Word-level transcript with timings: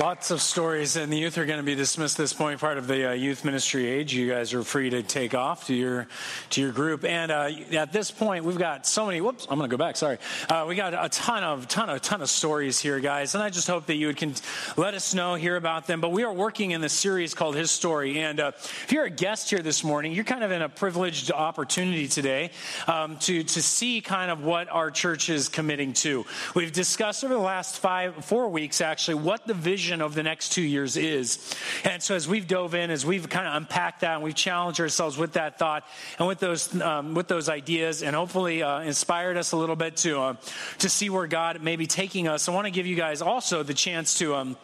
Lots 0.00 0.30
of 0.30 0.40
stories, 0.40 0.96
and 0.96 1.12
the 1.12 1.18
youth 1.18 1.36
are 1.36 1.44
going 1.44 1.58
to 1.58 1.62
be 1.62 1.74
dismissed 1.74 2.16
this 2.16 2.32
point, 2.32 2.58
part 2.58 2.78
of 2.78 2.86
the 2.86 3.10
uh, 3.10 3.12
youth 3.12 3.44
ministry 3.44 3.86
age. 3.86 4.14
You 4.14 4.30
guys 4.30 4.54
are 4.54 4.62
free 4.62 4.88
to 4.88 5.02
take 5.02 5.34
off 5.34 5.66
to 5.66 5.74
your 5.74 6.08
to 6.48 6.62
your 6.62 6.72
group. 6.72 7.04
And 7.04 7.30
uh, 7.30 7.50
at 7.72 7.92
this 7.92 8.10
point, 8.10 8.46
we've 8.46 8.56
got 8.56 8.86
so 8.86 9.04
many. 9.04 9.20
Whoops, 9.20 9.46
I'm 9.50 9.58
going 9.58 9.68
to 9.68 9.76
go 9.76 9.78
back. 9.78 9.98
Sorry, 9.98 10.16
uh, 10.48 10.64
we 10.66 10.74
got 10.74 10.94
a 10.94 11.10
ton 11.10 11.44
of 11.44 11.68
ton 11.68 11.90
of 11.90 12.00
ton 12.00 12.22
of 12.22 12.30
stories 12.30 12.80
here, 12.80 12.98
guys. 12.98 13.34
And 13.34 13.44
I 13.44 13.50
just 13.50 13.68
hope 13.68 13.84
that 13.86 13.96
you 13.96 14.14
can 14.14 14.32
let 14.78 14.94
us 14.94 15.12
know, 15.12 15.34
hear 15.34 15.56
about 15.56 15.86
them. 15.86 16.00
But 16.00 16.12
we 16.12 16.24
are 16.24 16.32
working 16.32 16.70
in 16.70 16.80
this 16.80 16.94
series 16.94 17.34
called 17.34 17.54
His 17.54 17.70
Story. 17.70 18.20
And 18.20 18.40
uh, 18.40 18.52
if 18.56 18.92
you're 18.92 19.04
a 19.04 19.10
guest 19.10 19.50
here 19.50 19.60
this 19.60 19.84
morning, 19.84 20.12
you're 20.12 20.24
kind 20.24 20.44
of 20.44 20.50
in 20.50 20.62
a 20.62 20.70
privileged 20.70 21.30
opportunity 21.30 22.08
today 22.08 22.52
um, 22.86 23.18
to 23.18 23.42
to 23.42 23.62
see 23.62 24.00
kind 24.00 24.30
of 24.30 24.42
what 24.44 24.70
our 24.70 24.90
church 24.90 25.28
is 25.28 25.50
committing 25.50 25.92
to. 25.92 26.24
We've 26.54 26.72
discussed 26.72 27.22
over 27.22 27.34
the 27.34 27.40
last 27.40 27.80
five 27.80 28.24
four 28.24 28.48
weeks 28.48 28.80
actually 28.80 29.16
what 29.16 29.46
the 29.46 29.52
vision 29.52 29.89
vision 29.90 30.02
of 30.02 30.14
the 30.14 30.22
next 30.22 30.52
two 30.52 30.62
years 30.62 30.96
is. 30.96 31.52
And 31.84 32.00
so 32.00 32.14
as 32.14 32.28
we've 32.28 32.46
dove 32.46 32.74
in, 32.74 32.90
as 32.90 33.04
we've 33.04 33.28
kind 33.28 33.46
of 33.46 33.54
unpacked 33.56 34.02
that, 34.02 34.14
and 34.14 34.22
we've 34.22 34.34
challenged 34.34 34.80
ourselves 34.80 35.18
with 35.18 35.32
that 35.32 35.58
thought 35.58 35.84
and 36.18 36.28
with 36.28 36.38
those 36.38 36.80
um, 36.80 37.14
with 37.14 37.26
those 37.26 37.48
ideas, 37.48 38.02
and 38.02 38.14
hopefully 38.14 38.62
uh, 38.62 38.80
inspired 38.82 39.36
us 39.36 39.52
a 39.52 39.56
little 39.56 39.76
bit 39.76 39.96
to 39.98 40.20
uh, 40.20 40.34
to 40.78 40.88
see 40.88 41.10
where 41.10 41.26
God 41.26 41.60
may 41.60 41.76
be 41.76 41.86
taking 41.86 42.28
us. 42.28 42.48
I 42.48 42.52
want 42.52 42.66
to 42.66 42.70
give 42.70 42.86
you 42.86 42.94
guys 42.94 43.20
also 43.20 43.62
the 43.62 43.74
chance 43.74 44.18
to. 44.18 44.34
Um, 44.36 44.56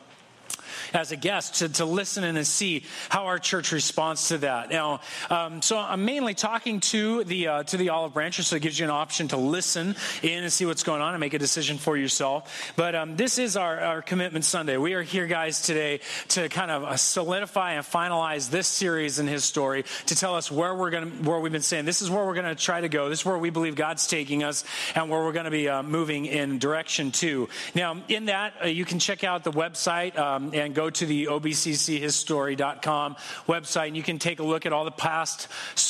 as 0.96 1.12
a 1.12 1.16
guest 1.16 1.56
to, 1.56 1.68
to 1.68 1.84
listen 1.84 2.24
and 2.24 2.36
to 2.38 2.44
see 2.44 2.84
how 3.10 3.26
our 3.26 3.38
church 3.38 3.70
responds 3.70 4.28
to 4.28 4.38
that. 4.38 4.70
Now, 4.70 5.00
um, 5.30 5.62
so 5.62 5.78
I'm 5.78 6.04
mainly 6.04 6.34
talking 6.34 6.80
to 6.80 7.22
the 7.24 7.48
uh, 7.48 7.62
to 7.64 7.76
the 7.76 7.90
olive 7.90 8.14
branches, 8.14 8.48
so 8.48 8.56
it 8.56 8.62
gives 8.62 8.78
you 8.78 8.84
an 8.84 8.90
option 8.90 9.28
to 9.28 9.36
listen 9.36 9.94
in 10.22 10.42
and 10.42 10.52
see 10.52 10.64
what's 10.64 10.82
going 10.82 11.02
on 11.02 11.14
and 11.14 11.20
make 11.20 11.34
a 11.34 11.38
decision 11.38 11.76
for 11.78 11.96
yourself. 11.96 12.72
But 12.76 12.94
um, 12.94 13.16
this 13.16 13.38
is 13.38 13.56
our, 13.56 13.78
our 13.80 14.02
commitment 14.02 14.44
Sunday. 14.44 14.76
We 14.76 14.94
are 14.94 15.02
here, 15.02 15.26
guys, 15.26 15.60
today 15.62 16.00
to 16.28 16.48
kind 16.48 16.70
of 16.70 16.84
uh, 16.84 16.96
solidify 16.96 17.72
and 17.72 17.84
finalize 17.84 18.50
this 18.50 18.66
series 18.66 19.18
in 19.18 19.26
His 19.26 19.44
story 19.44 19.84
to 20.06 20.16
tell 20.16 20.34
us 20.34 20.50
where 20.50 20.74
we're 20.74 20.90
going 20.90 21.24
where 21.24 21.40
we've 21.40 21.52
been 21.52 21.62
saying 21.62 21.84
this 21.84 22.02
is 22.02 22.10
where 22.10 22.24
we're 22.24 22.34
going 22.34 22.46
to 22.46 22.54
try 22.54 22.80
to 22.80 22.88
go. 22.88 23.08
This 23.08 23.20
is 23.20 23.26
where 23.26 23.38
we 23.38 23.50
believe 23.50 23.74
God's 23.74 24.06
taking 24.06 24.42
us 24.42 24.64
and 24.94 25.10
where 25.10 25.20
we're 25.22 25.32
going 25.32 25.44
to 25.44 25.50
be 25.50 25.68
uh, 25.68 25.82
moving 25.82 26.26
in 26.26 26.58
direction 26.58 27.12
to. 27.12 27.48
Now, 27.74 28.02
in 28.08 28.26
that, 28.26 28.54
uh, 28.62 28.66
you 28.66 28.84
can 28.84 28.98
check 28.98 29.24
out 29.24 29.44
the 29.44 29.52
website 29.52 30.16
um, 30.18 30.50
and 30.54 30.74
go 30.74 30.85
to 30.90 31.06
the 31.06 31.26
obcchisstory.com 31.26 33.16
website 33.46 33.88
and 33.88 33.96
you 33.96 34.02
can 34.02 34.18
take 34.18 34.40
a 34.40 34.42
look 34.42 34.66
at 34.66 34.72
all 34.72 34.84
the 34.84 34.90
past 34.90 35.48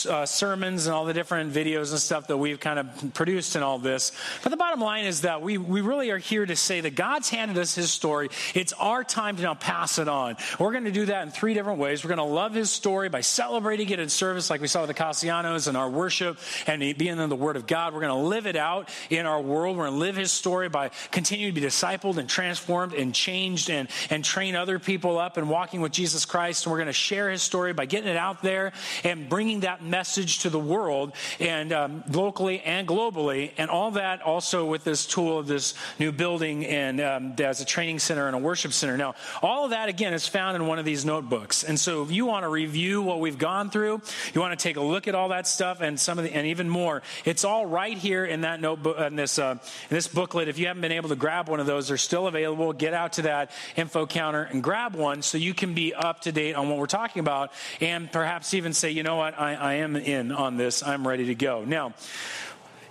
uh, 0.09 0.27
sermons 0.27 0.87
and 0.87 0.95
all 0.95 1.05
the 1.05 1.15
different 1.15 1.53
videos 1.53 1.91
and 1.91 2.01
stuff 2.01 2.27
that 2.29 2.37
we've 2.37 2.61
kind 2.61 2.79
of 2.79 3.15
produced 3.15 3.55
and 3.55 3.65
all 3.65 3.79
this. 3.79 4.13
But 4.43 4.51
the 4.51 4.57
bottom 4.57 4.81
line 4.81 5.05
is 5.05 5.23
that 5.23 5.43
we, 5.43 5.59
we 5.59 5.81
really 5.81 6.11
are 6.11 6.19
here 6.19 6.47
to 6.47 6.57
say 6.57 6.81
that 6.81 6.95
God's 6.95 7.29
handed 7.29 7.59
us 7.59 7.75
his 7.75 7.91
story. 7.91 8.29
It's 8.55 8.73
our 8.75 9.05
time 9.05 9.37
to 9.37 9.43
now 9.43 9.55
pass 9.55 9.99
it 9.99 10.09
on. 10.09 10.37
We're 10.59 10.73
going 10.73 10.85
to 10.85 10.93
do 10.93 11.07
that 11.07 11.23
in 11.23 11.31
three 11.31 11.55
different 11.55 11.79
ways. 11.79 12.05
We're 12.05 12.15
going 12.15 12.19
to 12.19 12.35
love 12.35 12.55
his 12.55 12.71
story 12.71 13.09
by 13.09 13.21
celebrating 13.21 13.89
it 13.91 13.99
in 13.99 14.09
service, 14.09 14.51
like 14.51 14.61
we 14.61 14.69
saw 14.69 14.83
with 14.83 14.89
the 14.89 14.95
Castellanos 14.95 15.67
and 15.67 15.77
our 15.77 15.91
worship 15.91 16.39
and 16.67 16.81
being 16.81 17.19
in 17.19 17.29
the 17.29 17.37
Word 17.37 17.57
of 17.57 17.67
God. 17.67 17.95
We're 17.95 18.01
going 18.01 18.23
to 18.23 18.29
live 18.29 18.47
it 18.47 18.57
out 18.57 18.89
in 19.11 19.27
our 19.27 19.41
world. 19.41 19.77
We're 19.77 19.85
going 19.85 19.99
to 19.99 20.01
live 20.01 20.17
his 20.17 20.33
story 20.33 20.69
by 20.69 20.91
continuing 21.11 21.55
to 21.55 21.61
be 21.61 21.67
discipled 21.67 22.17
and 22.19 22.29
transformed 22.29 22.93
and 22.93 23.15
changed 23.15 23.71
and, 23.71 23.89
and 24.11 24.25
train 24.25 24.57
other 24.57 24.79
people 24.87 25.19
up 25.19 25.37
and 25.37 25.51
walking 25.51 25.81
with 25.81 25.93
Jesus 25.93 26.25
Christ. 26.25 26.65
And 26.65 26.71
we're 26.71 26.79
going 26.79 26.87
to 26.87 26.93
share 26.93 27.31
his 27.31 27.43
story 27.43 27.73
by 27.73 27.85
getting 27.85 28.09
it 28.09 28.17
out 28.17 28.41
there 28.41 28.73
and 29.05 29.29
bringing 29.29 29.61
that 29.61 29.83
message 29.83 30.39
to 30.41 30.51
the 30.51 30.59
world 30.59 31.13
and 31.41 31.73
um, 31.73 32.05
locally 32.11 32.61
and 32.61 32.89
globally. 32.89 33.51
And 33.59 33.69
all 33.69 33.91
that 33.93 34.23
also 34.23 34.65
with 34.65 34.85
this 34.85 35.05
tool 35.05 35.39
of 35.39 35.47
this 35.47 35.75
new 35.99 36.13
building 36.13 36.65
and 36.65 37.01
um, 37.01 37.35
as 37.39 37.61
a 37.61 37.65
training 37.65 37.99
center 37.99 38.27
and 38.27 38.37
a 38.37 38.39
worship 38.39 38.73
center. 38.73 38.97
Now, 38.97 39.15
all 39.43 39.65
of 39.65 39.71
that 39.71 39.89
again 39.89 40.15
is 40.15 40.27
found 40.27 40.57
in 40.57 40.67
one 40.67 40.79
of 40.79 40.85
these 40.85 41.05
notebooks. 41.05 41.65
And 41.65 41.79
so 41.79 42.03
if 42.03 42.11
you 42.13 42.25
want 42.25 42.45
to 42.45 42.49
review 42.49 43.03
what 43.03 43.21
we've 43.21 43.39
gone 43.39 43.71
through, 43.71 44.01
you 44.33 44.41
want 44.41 44.59
to 44.59 44.63
take 44.63 44.77
a 44.77 44.81
look 44.81 45.09
at 45.09 45.15
all 45.15 45.31
that 45.31 45.47
stuff 45.47 45.81
and 45.81 45.99
some 45.99 46.19
of 46.19 46.25
the, 46.25 46.33
and 46.33 46.47
even 46.47 46.69
more, 46.69 47.03
it's 47.25 47.45
all 47.45 47.67
right 47.67 47.99
here 47.99 48.25
in 48.25 48.43
that 48.43 48.61
notebook, 48.61 48.99
in 49.01 49.17
this, 49.17 49.39
uh, 49.39 49.57
in 49.91 49.95
this 49.95 50.07
booklet. 50.07 50.49
If 50.49 50.59
you 50.59 50.69
haven't 50.69 50.83
been 50.83 50.93
able 50.93 51.09
to 51.09 51.17
grab 51.17 51.49
one 51.49 51.59
of 51.59 51.67
those, 51.67 51.89
they're 51.89 51.97
still 51.97 52.29
available. 52.29 52.73
Get 52.73 52.95
out 52.95 53.15
to 53.15 53.23
that 53.23 53.51
info 53.75 54.07
counter 54.07 54.45
and 54.45 54.63
grab 54.67 54.97
one 54.97 55.23
so 55.23 55.39
you 55.39 55.55
can 55.55 55.75
be 55.75 55.95
up 55.95 56.23
to 56.23 56.33
date 56.33 56.57
on 56.57 56.69
what 56.69 56.77
we're 56.77 56.87
talking 56.87 57.21
about 57.21 57.53
and 57.81 58.11
perhaps 58.11 58.53
even 58.53 58.73
say, 58.73 58.91
you 58.91 59.05
know 59.05 59.15
what, 59.15 59.39
I, 59.39 59.55
I 59.55 59.75
am 59.75 59.95
in 59.95 60.33
on 60.33 60.57
this, 60.57 60.83
I'm 60.83 61.07
ready 61.07 61.27
to 61.27 61.37
go. 61.37 61.65
Now, 61.65 61.95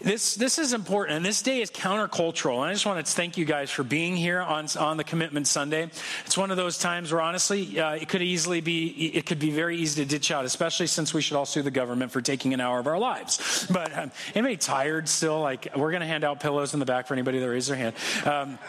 this 0.01 0.35
this 0.35 0.59
is 0.59 0.73
important, 0.73 1.17
and 1.17 1.25
this 1.25 1.41
day 1.41 1.61
is 1.61 1.71
countercultural. 1.71 2.57
And 2.57 2.69
I 2.69 2.73
just 2.73 2.85
want 2.85 3.03
to 3.03 3.11
thank 3.11 3.37
you 3.37 3.45
guys 3.45 3.71
for 3.71 3.83
being 3.83 4.15
here 4.15 4.39
on 4.41 4.67
on 4.77 4.97
the 4.97 5.03
Commitment 5.03 5.47
Sunday. 5.47 5.89
It's 6.25 6.37
one 6.37 6.51
of 6.51 6.57
those 6.57 6.77
times 6.77 7.11
where 7.11 7.21
honestly, 7.21 7.79
uh, 7.79 7.93
it 7.93 8.07
could 8.07 8.21
easily 8.21 8.61
be 8.61 8.87
it 8.87 9.25
could 9.25 9.39
be 9.39 9.49
very 9.49 9.77
easy 9.77 10.03
to 10.03 10.07
ditch 10.07 10.31
out, 10.31 10.45
especially 10.45 10.87
since 10.87 11.13
we 11.13 11.21
should 11.21 11.37
all 11.37 11.45
sue 11.45 11.63
the 11.63 11.71
government 11.71 12.11
for 12.11 12.21
taking 12.21 12.53
an 12.53 12.59
hour 12.59 12.77
of 12.77 12.87
our 12.87 12.99
lives. 12.99 13.65
But 13.71 13.97
um, 13.97 14.11
anybody 14.35 14.57
tired 14.57 15.09
still? 15.09 15.39
Like 15.39 15.69
we're 15.75 15.91
going 15.91 16.01
to 16.01 16.07
hand 16.07 16.23
out 16.23 16.39
pillows 16.39 16.73
in 16.73 16.79
the 16.79 16.85
back 16.85 17.07
for 17.07 17.15
anybody 17.15 17.39
that 17.39 17.49
raised 17.49 17.69
their 17.69 17.77
hand. 17.77 17.95
Um, 18.25 18.59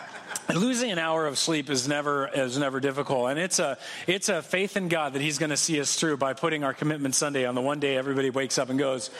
losing 0.54 0.90
an 0.90 0.98
hour 0.98 1.26
of 1.26 1.38
sleep 1.38 1.70
is 1.70 1.88
never 1.88 2.28
is 2.28 2.58
never 2.58 2.80
difficult. 2.80 3.30
And 3.30 3.38
it's 3.38 3.58
a 3.58 3.78
it's 4.06 4.28
a 4.28 4.42
faith 4.42 4.76
in 4.76 4.88
god 4.88 5.14
that 5.14 5.22
he's 5.22 5.38
going 5.38 5.50
to 5.50 5.56
see 5.56 5.80
us 5.80 5.96
through 5.96 6.16
by 6.16 6.32
putting 6.34 6.64
our 6.64 6.74
commitment 6.74 7.14
sunday 7.14 7.44
on 7.44 7.54
the 7.54 7.60
one 7.60 7.80
day 7.80 7.96
everybody 7.96 8.30
wakes 8.30 8.58
up 8.58 8.70
and 8.70 8.78
goes 8.78 9.10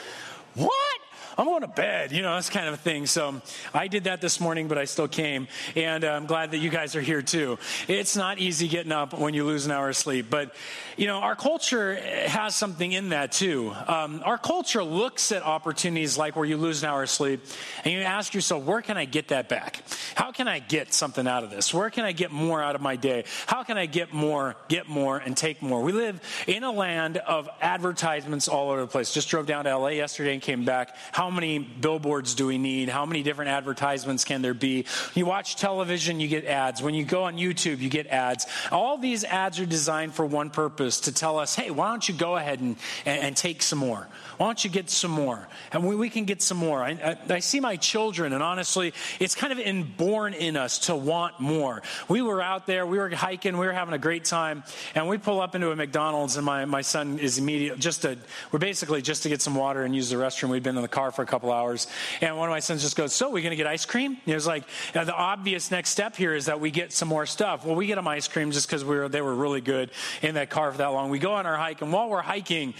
what 0.55 0.99
I'm 1.37 1.45
going 1.45 1.61
to 1.61 1.67
bed, 1.67 2.11
you 2.11 2.23
know, 2.23 2.33
that's 2.33 2.49
kind 2.49 2.67
of 2.67 2.73
a 2.73 2.77
thing. 2.77 3.05
So 3.05 3.41
I 3.71 3.87
did 3.87 4.05
that 4.05 4.21
this 4.21 4.39
morning, 4.39 4.67
but 4.67 4.79
I 4.79 4.85
still 4.85 5.07
came. 5.07 5.47
And 5.75 6.03
uh, 6.03 6.09
I'm 6.09 6.25
glad 6.25 6.51
that 6.51 6.57
you 6.57 6.71
guys 6.71 6.95
are 6.95 7.01
here 7.01 7.21
too. 7.21 7.59
It's 7.87 8.15
not 8.15 8.39
easy 8.39 8.67
getting 8.67 8.91
up 8.91 9.13
when 9.13 9.35
you 9.35 9.43
lose 9.43 9.67
an 9.67 9.71
hour 9.71 9.89
of 9.89 9.95
sleep. 9.95 10.31
But, 10.31 10.55
you 10.97 11.05
know, 11.05 11.17
our 11.17 11.35
culture 11.35 11.95
has 11.95 12.55
something 12.55 12.91
in 12.91 13.09
that 13.09 13.33
too. 13.33 13.71
Um, 13.87 14.23
our 14.25 14.39
culture 14.39 14.83
looks 14.83 15.31
at 15.31 15.43
opportunities 15.43 16.17
like 16.17 16.35
where 16.35 16.45
you 16.45 16.57
lose 16.57 16.81
an 16.81 16.89
hour 16.89 17.03
of 17.03 17.09
sleep 17.09 17.43
and 17.83 17.93
you 17.93 17.99
ask 17.99 18.33
yourself, 18.33 18.63
where 18.63 18.81
can 18.81 18.97
I 18.97 19.05
get 19.05 19.27
that 19.27 19.47
back? 19.47 19.83
How 20.15 20.31
can 20.31 20.47
I 20.47 20.57
get 20.57 20.91
something 20.91 21.27
out 21.27 21.43
of 21.43 21.51
this? 21.51 21.71
Where 21.71 21.91
can 21.91 22.03
I 22.03 22.13
get 22.13 22.31
more 22.31 22.63
out 22.63 22.73
of 22.73 22.81
my 22.81 22.95
day? 22.95 23.25
How 23.45 23.61
can 23.61 23.77
I 23.77 23.85
get 23.85 24.11
more, 24.11 24.55
get 24.69 24.89
more, 24.89 25.17
and 25.17 25.37
take 25.37 25.61
more? 25.61 25.83
We 25.83 25.91
live 25.91 26.19
in 26.47 26.63
a 26.63 26.71
land 26.71 27.17
of 27.17 27.47
advertisements 27.61 28.47
all 28.47 28.71
over 28.71 28.81
the 28.81 28.87
place. 28.87 29.13
Just 29.13 29.29
drove 29.29 29.45
down 29.45 29.65
to 29.65 29.77
LA 29.77 29.89
yesterday 29.89 30.33
and 30.33 30.41
came 30.41 30.65
back. 30.65 30.95
How 31.11 31.26
how 31.27 31.31
many 31.31 31.59
billboards 31.59 32.35
do 32.35 32.47
we 32.47 32.57
need? 32.57 32.87
How 32.87 33.05
many 33.05 33.21
different 33.21 33.51
advertisements 33.51 34.23
can 34.23 34.41
there 34.41 34.53
be? 34.53 34.85
You 35.13 35.25
watch 35.25 35.57
television, 35.57 36.21
you 36.21 36.29
get 36.29 36.45
ads. 36.45 36.81
When 36.81 36.93
you 36.93 37.03
go 37.03 37.23
on 37.23 37.35
YouTube, 37.35 37.79
you 37.79 37.89
get 37.89 38.07
ads. 38.07 38.47
All 38.71 38.97
these 38.97 39.25
ads 39.25 39.59
are 39.59 39.65
designed 39.65 40.13
for 40.13 40.25
one 40.25 40.51
purpose 40.51 41.01
to 41.01 41.11
tell 41.11 41.37
us, 41.37 41.53
hey, 41.53 41.69
why 41.69 41.89
don't 41.89 42.07
you 42.07 42.15
go 42.15 42.37
ahead 42.37 42.61
and, 42.61 42.77
and, 43.05 43.21
and 43.21 43.35
take 43.35 43.61
some 43.61 43.77
more? 43.77 44.07
Why 44.37 44.45
don't 44.45 44.63
you 44.63 44.69
get 44.69 44.89
some 44.89 45.11
more? 45.11 45.49
And 45.73 45.85
we, 45.85 45.97
we 45.97 46.09
can 46.09 46.23
get 46.23 46.41
some 46.41 46.57
more. 46.57 46.81
I, 46.81 46.91
I, 46.91 47.33
I, 47.33 47.39
see 47.39 47.59
my 47.59 47.75
children, 47.75 48.31
and 48.31 48.41
honestly, 48.41 48.93
it's 49.19 49.35
kind 49.35 49.51
of 49.51 49.59
inborn 49.59 50.33
in 50.33 50.55
us 50.55 50.79
to 50.87 50.95
want 50.95 51.41
more. 51.41 51.81
We 52.07 52.21
were 52.21 52.41
out 52.41 52.67
there, 52.67 52.85
we 52.85 52.99
were 52.99 53.09
hiking, 53.09 53.57
we 53.57 53.65
were 53.65 53.73
having 53.73 53.95
a 53.95 53.99
great 53.99 54.23
time, 54.23 54.63
and 54.95 55.09
we 55.09 55.17
pull 55.17 55.41
up 55.41 55.55
into 55.55 55.71
a 55.71 55.75
McDonald's, 55.75 56.37
and 56.37 56.45
my, 56.45 56.63
my 56.63 56.81
son 56.83 57.19
is 57.19 57.37
immediate, 57.37 57.79
just 57.79 58.03
to, 58.03 58.17
we're 58.53 58.59
basically 58.59 59.01
just 59.01 59.23
to 59.23 59.29
get 59.29 59.41
some 59.41 59.55
water 59.55 59.81
and 59.83 59.93
use 59.93 60.09
the 60.09 60.15
restroom. 60.15 60.49
We'd 60.49 60.63
been 60.63 60.77
in 60.77 60.83
the 60.83 60.87
car 60.87 61.11
for 61.17 61.23
a 61.23 61.25
couple 61.25 61.51
hours, 61.51 61.87
and 62.21 62.37
one 62.37 62.47
of 62.47 62.53
my 62.53 62.61
sons 62.61 62.83
just 62.83 62.95
goes, 62.95 63.11
"So, 63.11 63.29
we 63.29 63.41
going 63.41 63.49
to 63.49 63.57
get 63.57 63.67
ice 63.67 63.85
cream?" 63.85 64.17
it 64.25 64.33
was 64.33 64.47
like 64.47 64.63
you 64.93 65.01
know, 65.01 65.05
the 65.05 65.13
obvious 65.13 65.71
next 65.71 65.89
step 65.89 66.15
here 66.15 66.33
is 66.33 66.45
that 66.45 66.61
we 66.61 66.71
get 66.71 66.93
some 66.93 67.09
more 67.09 67.25
stuff. 67.25 67.65
Well, 67.65 67.75
we 67.75 67.87
get 67.87 67.95
them 67.95 68.07
ice 68.07 68.27
cream 68.27 68.51
just 68.51 68.67
because 68.67 68.85
we 68.85 68.95
were 68.95 69.09
they 69.09 69.21
were 69.21 69.35
really 69.35 69.59
good 69.59 69.91
in 70.21 70.35
that 70.35 70.49
car 70.49 70.71
for 70.71 70.77
that 70.77 70.87
long. 70.87 71.09
We 71.09 71.19
go 71.19 71.33
on 71.33 71.45
our 71.45 71.57
hike, 71.57 71.81
and 71.81 71.91
while 71.91 72.07
we're 72.07 72.21
hiking, 72.21 72.73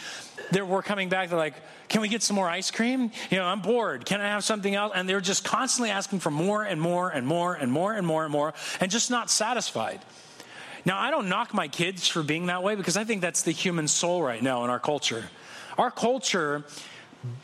we're 0.53 0.81
coming 0.83 1.09
back. 1.09 1.29
They're 1.29 1.37
like, 1.37 1.55
"Can 1.89 2.01
we 2.01 2.07
get 2.07 2.23
some 2.23 2.35
more 2.35 2.49
ice 2.49 2.71
cream?" 2.71 3.11
You 3.29 3.37
know, 3.37 3.45
I'm 3.45 3.61
bored. 3.61 4.05
Can 4.05 4.21
I 4.21 4.27
have 4.27 4.43
something 4.43 4.73
else? 4.73 4.93
And 4.95 5.09
they're 5.09 5.19
just 5.19 5.43
constantly 5.43 5.89
asking 5.89 6.19
for 6.19 6.31
more 6.31 6.63
and 6.63 6.79
more 6.79 7.09
and 7.09 7.27
more 7.27 7.55
and 7.55 7.71
more 7.71 7.93
and 7.93 8.07
more 8.07 8.23
and 8.23 8.31
more, 8.31 8.53
and 8.79 8.89
just 8.89 9.11
not 9.11 9.29
satisfied. 9.29 9.99
Now, 10.87 10.97
I 10.97 11.11
don't 11.11 11.27
knock 11.27 11.53
my 11.53 11.67
kids 11.67 12.07
for 12.07 12.23
being 12.23 12.45
that 12.45 12.63
way 12.63 12.75
because 12.75 12.95
I 12.95 13.03
think 13.03 13.21
that's 13.21 13.41
the 13.41 13.51
human 13.51 13.89
soul 13.89 14.23
right 14.23 14.41
now 14.41 14.63
in 14.63 14.69
our 14.69 14.79
culture. 14.79 15.29
Our 15.77 15.91
culture 15.91 16.63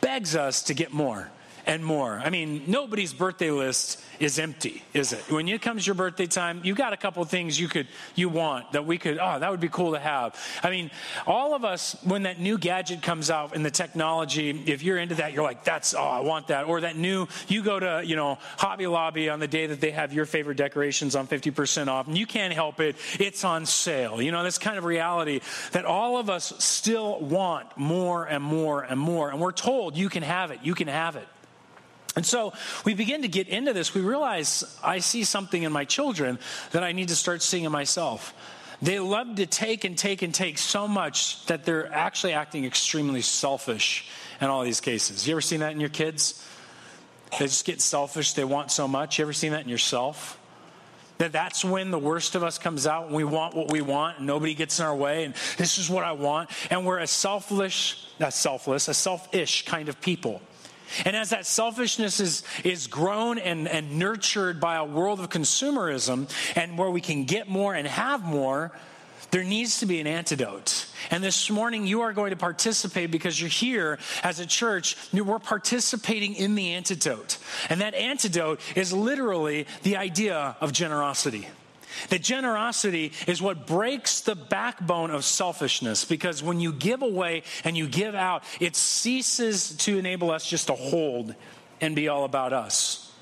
begs 0.00 0.34
us 0.36 0.62
to 0.62 0.74
get 0.74 0.92
more 0.92 1.30
and 1.66 1.84
more. 1.84 2.20
I 2.22 2.30
mean, 2.30 2.64
nobody's 2.66 3.12
birthday 3.12 3.50
list 3.50 4.02
is 4.20 4.38
empty, 4.38 4.82
is 4.92 5.12
it? 5.12 5.30
When 5.30 5.48
it 5.48 5.62
comes 5.62 5.86
your 5.86 5.94
birthday 5.94 6.26
time, 6.26 6.60
you 6.62 6.74
got 6.74 6.92
a 6.92 6.96
couple 6.96 7.24
things 7.24 7.58
you 7.58 7.68
could 7.68 7.88
you 8.14 8.28
want 8.28 8.72
that 8.72 8.86
we 8.86 8.98
could 8.98 9.18
oh, 9.18 9.38
that 9.38 9.50
would 9.50 9.60
be 9.60 9.68
cool 9.68 9.92
to 9.92 9.98
have. 9.98 10.38
I 10.62 10.70
mean, 10.70 10.90
all 11.26 11.54
of 11.54 11.64
us 11.64 11.96
when 12.04 12.24
that 12.24 12.38
new 12.38 12.58
gadget 12.58 13.02
comes 13.02 13.30
out 13.30 13.54
in 13.54 13.62
the 13.62 13.70
technology, 13.70 14.50
if 14.66 14.82
you're 14.82 14.98
into 14.98 15.16
that, 15.16 15.32
you're 15.32 15.42
like, 15.42 15.64
that's 15.64 15.94
oh, 15.94 16.02
I 16.02 16.20
want 16.20 16.48
that. 16.48 16.66
Or 16.66 16.82
that 16.82 16.96
new 16.96 17.26
you 17.48 17.62
go 17.62 17.78
to, 17.78 18.02
you 18.04 18.16
know, 18.16 18.38
Hobby 18.56 18.86
Lobby 18.86 19.28
on 19.28 19.40
the 19.40 19.48
day 19.48 19.66
that 19.66 19.80
they 19.80 19.90
have 19.90 20.12
your 20.12 20.26
favorite 20.26 20.56
decorations 20.56 21.16
on 21.16 21.26
50% 21.26 21.88
off, 21.88 22.06
and 22.06 22.16
you 22.16 22.26
can't 22.26 22.52
help 22.52 22.80
it, 22.80 22.96
it's 23.18 23.44
on 23.44 23.66
sale. 23.66 24.20
You 24.20 24.32
know, 24.32 24.42
this 24.44 24.58
kind 24.58 24.78
of 24.78 24.84
reality 24.84 25.40
that 25.72 25.84
all 25.84 26.18
of 26.18 26.30
us 26.30 26.52
still 26.58 27.18
want 27.20 27.76
more 27.76 28.24
and 28.24 28.42
more 28.42 28.82
and 28.82 28.98
more. 28.98 29.30
And 29.30 29.40
we're 29.40 29.52
told 29.52 29.96
you 29.96 30.08
can 30.08 30.22
have 30.22 30.50
it, 30.50 30.60
you 30.62 30.74
can 30.74 30.88
have 30.88 31.16
it. 31.16 31.26
And 32.16 32.24
so 32.24 32.52
we 32.84 32.94
begin 32.94 33.22
to 33.22 33.28
get 33.28 33.48
into 33.48 33.72
this. 33.72 33.94
We 33.94 34.00
realize 34.00 34.64
I 34.82 35.00
see 35.00 35.24
something 35.24 35.62
in 35.62 35.72
my 35.72 35.84
children 35.84 36.38
that 36.70 36.84
I 36.84 36.92
need 36.92 37.08
to 37.08 37.16
start 37.16 37.42
seeing 37.42 37.64
in 37.64 37.72
myself. 37.72 38.34
They 38.82 38.98
love 38.98 39.36
to 39.36 39.46
take 39.46 39.84
and 39.84 39.96
take 39.96 40.22
and 40.22 40.34
take 40.34 40.58
so 40.58 40.86
much 40.86 41.44
that 41.46 41.64
they're 41.64 41.92
actually 41.92 42.34
acting 42.34 42.64
extremely 42.64 43.22
selfish 43.22 44.08
in 44.40 44.48
all 44.48 44.62
these 44.62 44.80
cases. 44.80 45.26
You 45.26 45.34
ever 45.34 45.40
seen 45.40 45.60
that 45.60 45.72
in 45.72 45.80
your 45.80 45.88
kids? 45.88 46.46
They 47.38 47.46
just 47.46 47.64
get 47.64 47.80
selfish. 47.80 48.34
They 48.34 48.44
want 48.44 48.70
so 48.70 48.86
much. 48.86 49.18
You 49.18 49.24
ever 49.24 49.32
seen 49.32 49.52
that 49.52 49.62
in 49.62 49.68
yourself? 49.68 50.38
That 51.18 51.32
that's 51.32 51.64
when 51.64 51.90
the 51.90 51.98
worst 51.98 52.34
of 52.34 52.42
us 52.42 52.58
comes 52.58 52.86
out. 52.86 53.06
and 53.06 53.14
we 53.14 53.24
want 53.24 53.54
what 53.54 53.70
we 53.70 53.80
want, 53.80 54.18
and 54.18 54.26
nobody 54.26 54.54
gets 54.54 54.80
in 54.80 54.86
our 54.86 54.94
way. 54.94 55.24
And 55.24 55.34
this 55.56 55.78
is 55.78 55.88
what 55.88 56.04
I 56.04 56.12
want. 56.12 56.50
And 56.70 56.84
we're 56.84 56.98
a 56.98 57.06
selfish, 57.06 58.08
not 58.18 58.34
selfless, 58.34 58.88
a 58.88 58.94
selfish 58.94 59.64
kind 59.64 59.88
of 59.88 60.00
people. 60.00 60.42
And 61.04 61.16
as 61.16 61.30
that 61.30 61.46
selfishness 61.46 62.20
is, 62.20 62.42
is 62.62 62.86
grown 62.86 63.38
and, 63.38 63.68
and 63.68 63.98
nurtured 63.98 64.60
by 64.60 64.76
a 64.76 64.84
world 64.84 65.20
of 65.20 65.28
consumerism 65.28 66.28
and 66.56 66.78
where 66.78 66.90
we 66.90 67.00
can 67.00 67.24
get 67.24 67.48
more 67.48 67.74
and 67.74 67.86
have 67.86 68.22
more, 68.22 68.72
there 69.30 69.42
needs 69.42 69.80
to 69.80 69.86
be 69.86 70.00
an 70.00 70.06
antidote. 70.06 70.86
And 71.10 71.22
this 71.22 71.50
morning, 71.50 71.86
you 71.86 72.02
are 72.02 72.12
going 72.12 72.30
to 72.30 72.36
participate 72.36 73.10
because 73.10 73.40
you're 73.40 73.48
here 73.50 73.98
as 74.22 74.38
a 74.38 74.46
church. 74.46 74.96
We're 75.12 75.40
participating 75.40 76.34
in 76.34 76.54
the 76.54 76.74
antidote. 76.74 77.38
And 77.68 77.80
that 77.80 77.94
antidote 77.94 78.60
is 78.76 78.92
literally 78.92 79.66
the 79.82 79.96
idea 79.96 80.56
of 80.60 80.72
generosity. 80.72 81.48
That 82.10 82.22
generosity 82.22 83.12
is 83.26 83.40
what 83.40 83.66
breaks 83.66 84.20
the 84.20 84.34
backbone 84.34 85.10
of 85.10 85.24
selfishness 85.24 86.04
because 86.04 86.42
when 86.42 86.60
you 86.60 86.72
give 86.72 87.02
away 87.02 87.42
and 87.64 87.76
you 87.76 87.88
give 87.88 88.14
out, 88.14 88.44
it 88.60 88.76
ceases 88.76 89.76
to 89.78 89.98
enable 89.98 90.30
us 90.30 90.48
just 90.48 90.68
to 90.68 90.74
hold 90.74 91.34
and 91.80 91.94
be 91.94 92.08
all 92.08 92.24
about 92.24 92.52
us. 92.52 93.12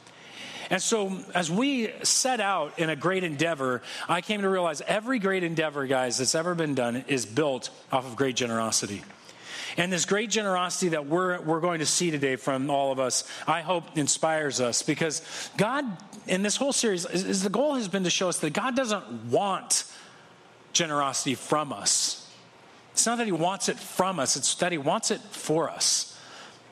And 0.71 0.81
so, 0.81 1.19
as 1.35 1.51
we 1.51 1.93
set 2.03 2.41
out 2.41 2.79
in 2.79 2.89
a 2.89 2.97
great 2.97 3.25
endeavor, 3.25 3.83
I 4.09 4.23
came 4.23 4.41
to 4.41 4.49
realize 4.49 4.81
every 4.81 5.19
great 5.19 5.45
endeavor, 5.45 5.87
guys, 5.87 6.17
that's 6.17 6.35
ever 6.35 6.55
been 6.55 6.75
done 6.75 7.05
is 7.09 7.27
built 7.27 7.69
off 7.91 8.07
of 8.07 8.17
great 8.17 8.37
generosity. 8.37 9.03
And 9.77 9.93
this 9.93 10.05
great 10.05 10.31
generosity 10.31 10.91
that 10.91 11.07
we're, 11.07 11.41
we're 11.41 11.61
going 11.61 11.81
to 11.81 11.87
see 11.87 12.11
today 12.11 12.37
from 12.37 12.71
all 12.71 12.93
of 12.93 13.01
us, 13.01 13.25
I 13.47 13.61
hope 13.61 13.97
inspires 13.97 14.61
us 14.61 14.83
because 14.83 15.23
God, 15.57 15.85
in 16.27 16.43
this 16.43 16.57
whole 16.57 16.73
series, 16.73 17.07
is, 17.07 17.25
is 17.25 17.43
the 17.43 17.51
goal 17.51 17.75
has 17.75 17.89
been 17.89 18.05
to 18.05 18.11
show 18.11 18.29
us 18.29 18.39
that 18.41 18.53
God 18.53 18.77
doesn't 18.77 19.27
want 19.31 19.85
generosity 20.73 21.35
from 21.35 21.73
us. 21.73 22.31
It's 22.93 23.07
not 23.07 23.19
that 23.19 23.27
He 23.27 23.33
wants 23.33 23.69
it 23.69 23.79
from 23.79 24.19
us, 24.19 24.37
it's 24.37 24.55
that 24.57 24.73
He 24.73 24.79
wants 24.79 25.11
it 25.11 25.21
for 25.21 25.71
us. 25.71 26.09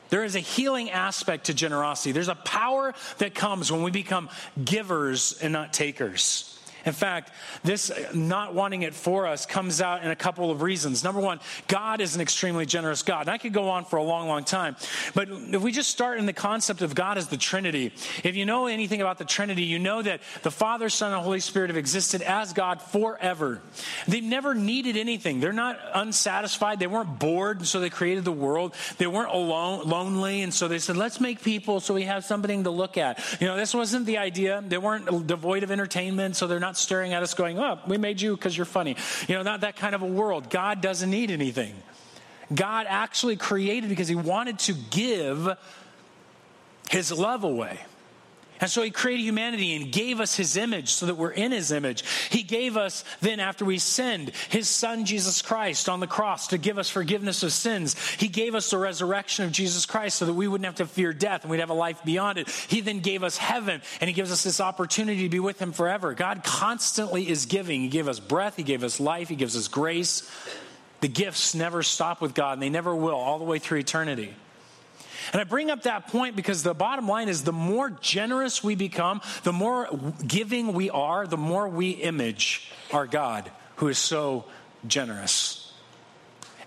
There 0.09 0.25
is 0.25 0.35
a 0.35 0.39
healing 0.39 0.91
aspect 0.91 1.45
to 1.45 1.53
generosity. 1.53 2.11
There's 2.11 2.27
a 2.27 2.35
power 2.35 2.93
that 3.19 3.33
comes 3.33 3.71
when 3.71 3.81
we 3.81 3.91
become 3.91 4.29
givers 4.63 5.39
and 5.41 5.53
not 5.53 5.71
takers. 5.71 6.59
In 6.85 6.93
fact, 6.93 7.31
this 7.63 7.91
not 8.13 8.53
wanting 8.53 8.81
it 8.81 8.93
for 8.93 9.27
us 9.27 9.45
comes 9.45 9.81
out 9.81 10.03
in 10.03 10.11
a 10.11 10.15
couple 10.15 10.51
of 10.51 10.61
reasons. 10.61 11.03
Number 11.03 11.21
one, 11.21 11.39
God 11.67 12.01
is 12.01 12.15
an 12.15 12.21
extremely 12.21 12.65
generous 12.65 13.03
God. 13.03 13.21
And 13.21 13.29
I 13.29 13.37
could 13.37 13.53
go 13.53 13.69
on 13.69 13.85
for 13.85 13.97
a 13.97 14.03
long, 14.03 14.27
long 14.27 14.43
time. 14.43 14.75
But 15.13 15.29
if 15.29 15.61
we 15.61 15.71
just 15.71 15.89
start 15.89 16.17
in 16.17 16.25
the 16.25 16.33
concept 16.33 16.81
of 16.81 16.95
God 16.95 17.17
as 17.17 17.27
the 17.27 17.37
Trinity, 17.37 17.93
if 18.23 18.35
you 18.35 18.45
know 18.45 18.67
anything 18.67 19.01
about 19.01 19.17
the 19.17 19.25
Trinity, 19.25 19.63
you 19.63 19.79
know 19.79 20.01
that 20.01 20.21
the 20.43 20.51
Father, 20.51 20.89
Son, 20.89 21.13
and 21.13 21.21
Holy 21.21 21.39
Spirit 21.39 21.69
have 21.69 21.77
existed 21.77 22.21
as 22.21 22.53
God 22.53 22.81
forever. 22.81 23.61
They've 24.07 24.23
never 24.23 24.53
needed 24.53 24.97
anything. 24.97 25.39
They're 25.39 25.53
not 25.53 25.79
unsatisfied. 25.93 26.79
They 26.79 26.87
weren't 26.87 27.19
bored, 27.19 27.59
and 27.59 27.67
so 27.67 27.79
they 27.79 27.89
created 27.89 28.25
the 28.25 28.31
world. 28.31 28.73
They 28.97 29.07
weren't 29.07 29.31
alone, 29.31 29.87
lonely, 29.87 30.41
and 30.41 30.53
so 30.53 30.67
they 30.67 30.79
said, 30.79 30.97
let's 30.97 31.19
make 31.19 31.41
people 31.41 31.79
so 31.79 31.93
we 31.93 32.03
have 32.03 32.25
something 32.25 32.63
to 32.63 32.71
look 32.71 32.97
at. 32.97 33.19
You 33.39 33.47
know, 33.47 33.55
this 33.55 33.73
wasn't 33.73 34.05
the 34.05 34.17
idea. 34.17 34.63
They 34.65 34.77
weren't 34.77 35.27
devoid 35.27 35.63
of 35.63 35.71
entertainment, 35.71 36.35
so 36.35 36.47
they're 36.47 36.59
not 36.59 36.70
not 36.71 36.77
staring 36.77 37.11
at 37.11 37.21
us 37.21 37.33
going, 37.33 37.59
oh, 37.59 37.79
we 37.85 37.97
made 37.97 38.21
you 38.21 38.33
because 38.33 38.55
you're 38.55 38.65
funny. 38.65 38.95
You 39.27 39.35
know, 39.35 39.43
not 39.43 39.61
that 39.61 39.75
kind 39.75 39.93
of 39.93 40.03
a 40.03 40.05
world. 40.05 40.49
God 40.49 40.79
doesn't 40.79 41.09
need 41.09 41.29
anything. 41.29 41.75
God 42.53 42.85
actually 42.87 43.35
created 43.35 43.89
because 43.89 44.07
he 44.07 44.15
wanted 44.15 44.57
to 44.59 44.73
give 44.89 45.57
his 46.89 47.11
love 47.11 47.43
away. 47.43 47.77
And 48.61 48.69
so 48.69 48.83
he 48.83 48.91
created 48.91 49.23
humanity 49.23 49.75
and 49.75 49.91
gave 49.91 50.19
us 50.19 50.35
his 50.35 50.55
image 50.55 50.89
so 50.89 51.07
that 51.07 51.15
we're 51.15 51.31
in 51.31 51.51
his 51.51 51.71
image. 51.71 52.03
He 52.29 52.43
gave 52.43 52.77
us, 52.77 53.03
then 53.19 53.39
after 53.39 53.65
we 53.65 53.79
sinned, 53.79 54.31
his 54.49 54.69
son 54.69 55.05
Jesus 55.05 55.41
Christ 55.41 55.89
on 55.89 55.99
the 55.99 56.05
cross 56.05 56.47
to 56.47 56.59
give 56.59 56.77
us 56.77 56.87
forgiveness 56.87 57.41
of 57.41 57.51
sins. 57.51 57.99
He 58.11 58.27
gave 58.27 58.53
us 58.53 58.69
the 58.69 58.77
resurrection 58.77 59.45
of 59.45 59.51
Jesus 59.51 59.87
Christ 59.87 60.19
so 60.19 60.27
that 60.27 60.33
we 60.33 60.47
wouldn't 60.47 60.65
have 60.65 60.75
to 60.75 60.85
fear 60.85 61.11
death 61.11 61.41
and 61.41 61.49
we'd 61.49 61.59
have 61.59 61.71
a 61.71 61.73
life 61.73 62.03
beyond 62.05 62.37
it. 62.37 62.49
He 62.49 62.81
then 62.81 62.99
gave 62.99 63.23
us 63.23 63.35
heaven 63.35 63.81
and 63.99 64.07
he 64.07 64.13
gives 64.13 64.31
us 64.31 64.43
this 64.43 64.61
opportunity 64.61 65.23
to 65.23 65.29
be 65.29 65.39
with 65.39 65.59
him 65.59 65.71
forever. 65.71 66.13
God 66.13 66.43
constantly 66.43 67.27
is 67.27 67.47
giving. 67.47 67.81
He 67.81 67.89
gave 67.89 68.07
us 68.07 68.19
breath, 68.19 68.57
he 68.57 68.63
gave 68.63 68.83
us 68.83 68.99
life, 68.99 69.27
he 69.27 69.35
gives 69.35 69.57
us 69.57 69.67
grace. 69.67 70.29
The 70.99 71.07
gifts 71.07 71.55
never 71.55 71.81
stop 71.81 72.21
with 72.21 72.35
God 72.35 72.53
and 72.53 72.61
they 72.61 72.69
never 72.69 72.95
will 72.95 73.15
all 73.15 73.39
the 73.39 73.43
way 73.43 73.57
through 73.57 73.79
eternity. 73.79 74.35
And 75.31 75.41
I 75.41 75.43
bring 75.43 75.69
up 75.69 75.83
that 75.83 76.07
point 76.07 76.35
because 76.35 76.63
the 76.63 76.73
bottom 76.73 77.07
line 77.07 77.29
is 77.29 77.43
the 77.43 77.53
more 77.53 77.89
generous 77.89 78.63
we 78.63 78.75
become, 78.75 79.21
the 79.43 79.53
more 79.53 79.87
giving 80.25 80.73
we 80.73 80.89
are, 80.89 81.27
the 81.27 81.37
more 81.37 81.67
we 81.67 81.91
image 81.91 82.71
our 82.91 83.07
God 83.07 83.51
who 83.77 83.87
is 83.87 83.97
so 83.97 84.45
generous. 84.85 85.61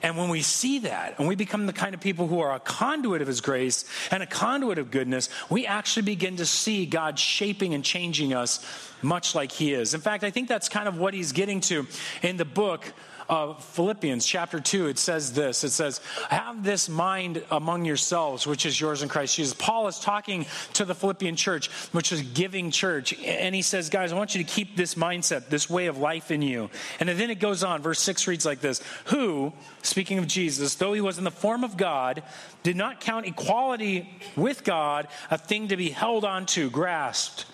And 0.04 0.18
when 0.18 0.28
we 0.28 0.42
see 0.42 0.80
that 0.80 1.18
and 1.18 1.26
we 1.26 1.34
become 1.34 1.64
the 1.64 1.72
kind 1.72 1.94
of 1.94 2.00
people 2.00 2.26
who 2.26 2.40
are 2.40 2.54
a 2.54 2.60
conduit 2.60 3.22
of 3.22 3.26
His 3.26 3.40
grace 3.40 3.86
and 4.10 4.22
a 4.22 4.26
conduit 4.26 4.78
of 4.78 4.90
goodness, 4.90 5.30
we 5.48 5.64
actually 5.64 6.02
begin 6.02 6.36
to 6.36 6.44
see 6.44 6.84
God 6.84 7.18
shaping 7.18 7.72
and 7.72 7.82
changing 7.82 8.34
us 8.34 8.62
much 9.00 9.34
like 9.34 9.50
He 9.50 9.72
is. 9.72 9.94
In 9.94 10.02
fact, 10.02 10.22
I 10.22 10.30
think 10.30 10.46
that's 10.46 10.68
kind 10.68 10.88
of 10.88 10.98
what 10.98 11.14
He's 11.14 11.32
getting 11.32 11.60
to 11.62 11.86
in 12.22 12.36
the 12.36 12.44
book 12.44 12.84
of 13.28 13.62
Philippians 13.64 14.24
chapter 14.24 14.60
2, 14.60 14.88
it 14.88 14.98
says 14.98 15.32
this. 15.32 15.64
It 15.64 15.70
says, 15.70 16.00
Have 16.28 16.62
this 16.62 16.88
mind 16.88 17.42
among 17.50 17.84
yourselves, 17.84 18.46
which 18.46 18.66
is 18.66 18.80
yours 18.80 19.02
in 19.02 19.08
Christ 19.08 19.36
Jesus. 19.36 19.54
Paul 19.54 19.88
is 19.88 19.98
talking 19.98 20.46
to 20.74 20.84
the 20.84 20.94
Philippian 20.94 21.36
church, 21.36 21.68
which 21.92 22.12
is 22.12 22.22
giving 22.22 22.70
church. 22.70 23.14
And 23.22 23.54
he 23.54 23.62
says, 23.62 23.90
Guys, 23.90 24.12
I 24.12 24.16
want 24.16 24.34
you 24.34 24.44
to 24.44 24.50
keep 24.50 24.76
this 24.76 24.94
mindset, 24.94 25.48
this 25.48 25.68
way 25.68 25.86
of 25.86 25.98
life 25.98 26.30
in 26.30 26.42
you. 26.42 26.70
And 27.00 27.08
then 27.08 27.30
it 27.30 27.40
goes 27.40 27.64
on. 27.64 27.82
Verse 27.82 28.00
6 28.00 28.26
reads 28.26 28.46
like 28.46 28.60
this 28.60 28.82
Who, 29.06 29.52
speaking 29.82 30.18
of 30.18 30.26
Jesus, 30.26 30.74
though 30.74 30.92
he 30.92 31.00
was 31.00 31.18
in 31.18 31.24
the 31.24 31.30
form 31.30 31.64
of 31.64 31.76
God, 31.76 32.22
did 32.62 32.76
not 32.76 33.00
count 33.00 33.26
equality 33.26 34.08
with 34.36 34.64
God 34.64 35.08
a 35.30 35.38
thing 35.38 35.68
to 35.68 35.76
be 35.76 35.90
held 35.90 36.24
on 36.24 36.46
to, 36.46 36.70
grasped 36.70 37.46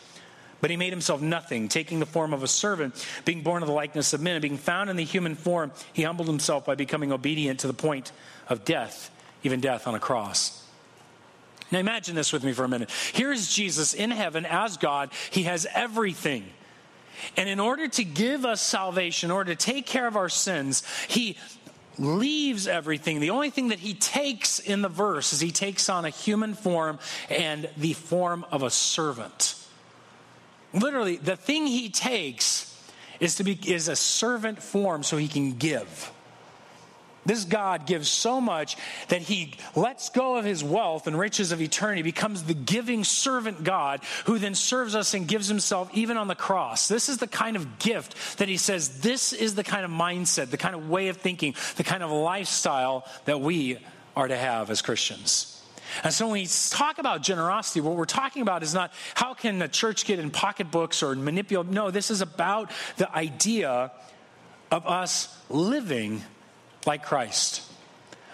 but 0.61 0.71
he 0.71 0.77
made 0.77 0.93
himself 0.93 1.21
nothing, 1.21 1.69
taking 1.69 2.01
the 2.01 2.07
form 2.07 2.33
of 2.33 2.43
a 2.43 2.49
servant, 2.49 3.07
being 3.25 3.43
born 3.43 3.63
of 3.63 3.67
the 3.67 3.75
likeness 3.75 4.13
of 4.13 4.21
men, 4.21 4.35
and 4.35 4.43
being 4.43 4.59
found 4.59 4.91
in 4.91 4.97
the 4.97 5.05
human 5.05 5.35
form, 5.35 5.73
he 5.93 6.03
humbled 6.03 6.29
himself 6.29 6.65
by 6.65 6.75
becoming 6.75 7.13
obedient 7.13 7.61
to 7.61 7.67
the 7.67 7.73
point 7.73 8.13
of 8.49 8.65
death, 8.65 9.11
even 9.43 9.61
death 9.61 9.87
on 9.87 9.95
a 9.95 10.01
cross. 10.01 10.65
Now 11.71 11.79
imagine 11.79 12.15
this 12.15 12.33
with 12.33 12.43
me 12.43 12.53
for 12.53 12.65
a 12.65 12.69
minute. 12.69 12.91
Here's 13.13 13.53
Jesus 13.53 13.95
in 13.95 14.11
heaven 14.11 14.45
as 14.45 14.77
God, 14.77 15.11
he 15.31 15.45
has 15.45 15.67
everything. 15.73 16.45
And 17.37 17.49
in 17.49 17.61
order 17.61 17.87
to 17.87 18.05
give 18.05 18.45
us 18.45 18.61
salvation, 18.63 19.31
in 19.31 19.37
order 19.37 19.55
to 19.55 19.65
take 19.65 19.87
care 19.87 20.07
of 20.07 20.17
our 20.17 20.29
sins, 20.29 20.83
he 21.07 21.37
leaves 21.99 22.67
everything. 22.67 23.21
The 23.21 23.31
only 23.31 23.51
thing 23.51 23.69
that 23.69 23.79
he 23.79 23.95
takes 23.95 24.59
in 24.59 24.83
the 24.83 24.89
verse 24.89 25.33
is 25.33 25.41
he 25.41 25.51
takes 25.51 25.89
on 25.89 26.05
a 26.05 26.11
human 26.11 26.55
form 26.55 26.99
and 27.29 27.69
the 27.77 27.93
form 27.93 28.47
of 28.51 28.63
a 28.63 28.71
servant. 28.71 29.55
Literally, 30.73 31.17
the 31.17 31.37
thing 31.37 31.67
he 31.67 31.89
takes 31.89 32.67
is 33.19 33.37
to 33.37 33.45
be 33.45 33.59
is 33.67 33.89
a 33.89 33.97
servant 33.97 34.63
form 34.63 35.03
so 35.03 35.17
he 35.17 35.29
can 35.29 35.53
give. 35.53 36.11
This 37.27 37.45
God 37.45 37.87
gives 37.87 38.09
so 38.09 38.41
much 38.41 38.79
that 39.09 39.21
he 39.21 39.55
lets 39.77 40.09
go 40.09 40.37
of 40.37 40.45
his 40.45 40.65
wealth 40.65 41.07
and 41.07 41.19
riches 41.19 41.53
of 41.53 41.61
eternity, 41.61 42.01
becomes 42.01 42.45
the 42.45 42.55
giving 42.55 43.05
servant 43.05 43.63
God 43.63 44.01
who 44.25 44.39
then 44.39 44.55
serves 44.55 44.95
us 44.95 45.13
and 45.13 45.29
gives 45.29 45.47
himself 45.47 45.91
even 45.93 46.17
on 46.17 46.29
the 46.29 46.35
cross. 46.35 46.89
This 46.89 47.11
is 47.11 47.19
the 47.19 47.27
kind 47.27 47.57
of 47.57 47.79
gift 47.79 48.39
that 48.39 48.49
he 48.49 48.57
says, 48.57 49.01
this 49.01 49.35
is 49.35 49.55
the 49.55 49.65
kind 49.65 49.85
of 49.85 49.91
mindset, 49.91 50.51
the 50.51 50.57
kind 50.57 50.75
of 50.75 50.89
way 50.89 51.09
of 51.09 51.19
thinking, 51.19 51.55
the 51.77 51.85
kind 51.85 52.03
of 52.03 52.11
lifestyle 52.11 53.07
that 53.27 53.41
we 53.41 53.79
are 54.17 54.27
to 54.27 54.37
have 54.37 54.71
as 54.71 54.81
Christians. 54.81 55.60
And 56.05 56.13
so 56.13 56.27
when 56.27 56.35
we 56.35 56.47
talk 56.71 56.99
about 56.99 57.23
generosity, 57.23 57.81
what 57.81 57.97
we're 57.97 58.05
talking 58.05 58.43
about 58.43 58.63
is 58.63 58.75
not 58.75 58.93
how 59.15 59.35
can 59.35 59.59
the 59.59 59.69
church 59.69 60.05
get 60.05 60.19
in 60.19 60.31
pocketbooks 60.31 61.03
or 61.03 61.15
manipulate. 61.15 61.69
No, 61.69 61.91
this 61.91 62.11
is 62.11 62.21
about 62.21 62.71
the 62.97 63.13
idea 63.15 63.93
of 64.71 64.87
us 64.87 65.37
living 65.49 66.23
like 66.87 67.05
Christ. 67.05 67.63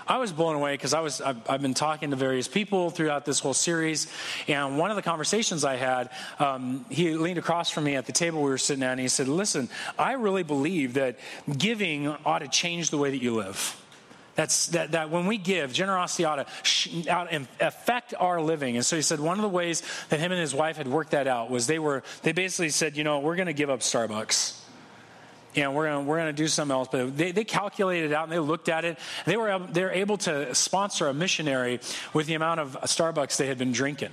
I 0.09 0.19
was 0.19 0.31
blown 0.31 0.55
away 0.55 0.75
because 0.75 0.95
I 0.95 1.01
was 1.01 1.21
I've, 1.21 1.39
I've, 1.51 1.63
been 1.63 1.75
talking 1.75 2.11
to 2.11 2.17
various 2.17 2.47
people 2.47 2.91
throughout 2.91 3.25
this 3.25 3.41
whole 3.41 3.55
series, 3.55 4.07
and 4.47 4.79
one 4.79 4.91
of 4.91 4.97
the 4.97 5.03
conversations 5.03 5.65
I 5.65 5.75
had, 5.77 6.11
um, 6.39 6.87
he 6.91 7.15
leaned 7.15 7.39
across 7.39 7.71
from 7.71 7.85
me 7.85 7.97
at 7.97 8.07
the 8.07 8.13
table 8.13 8.41
we 8.41 8.51
were 8.51 8.59
sitting 8.59 8.85
at, 8.85 8.93
and 8.93 9.01
he 9.01 9.09
said, 9.09 9.27
"Listen, 9.27 9.69
I 9.99 10.13
really 10.13 10.45
believe 10.45 10.95
that 10.95 11.19
giving 11.59 12.07
ought 12.25 12.39
to 12.39 12.49
change 12.49 12.91
the 12.91 12.99
way 12.99 13.11
that 13.11 13.21
you 13.21 13.35
live." 13.35 13.83
That's 14.37 14.69
that, 14.69 14.93
that 14.93 15.11
when 15.11 15.27
we 15.27 15.39
give, 15.39 15.73
generosity 15.73 16.25
ought 16.25 16.37
to 16.37 16.47
sh- 16.63 17.05
to 17.05 17.49
affect 17.61 18.15
our 18.19 18.41
living. 18.41 18.77
And 18.77 18.85
so 18.85 18.95
he 18.95 19.03
said 19.03 19.19
one 19.19 19.39
of 19.39 19.43
the 19.43 19.49
ways 19.49 19.83
that 20.11 20.21
him 20.21 20.31
and 20.31 20.41
his 20.41 20.55
wife 20.55 20.77
had 20.77 20.87
worked 20.87 21.13
that 21.13 21.27
out 21.27 21.51
was 21.51 21.67
they 21.67 21.79
were 21.79 22.03
they 22.23 22.33
basically 22.33 22.69
said, 22.69 22.97
you 22.97 23.05
know, 23.05 23.19
we're 23.21 23.37
going 23.37 23.47
to 23.47 23.55
give 23.55 23.71
up 23.71 23.81
Starbucks. 23.81 24.61
You 25.55 25.63
know, 25.63 25.73
we're 25.73 25.89
going 25.89 26.07
we're 26.07 26.19
gonna 26.19 26.35
do 26.35 26.49
something 26.49 26.77
else. 26.77 26.89
But 26.93 27.17
they, 27.17 27.33
they 27.33 27.45
calculated 27.45 28.11
it 28.11 28.15
out 28.15 28.25
and 28.25 28.33
they 28.33 28.39
looked 28.39 28.69
at 28.69 28.85
it. 28.85 28.99
They 29.25 29.39
were, 29.39 29.59
they 29.59 29.83
were 29.83 29.91
able 29.91 30.19
to 30.19 30.55
sponsor 30.55 31.09
a 31.09 31.15
missionary 31.15 31.81
with 32.13 32.27
the 32.27 32.35
amount 32.35 32.61
of 32.61 32.77
Starbucks 32.83 33.39
they 33.39 33.47
had 33.47 33.57
been 33.57 33.73
drinking 33.73 34.11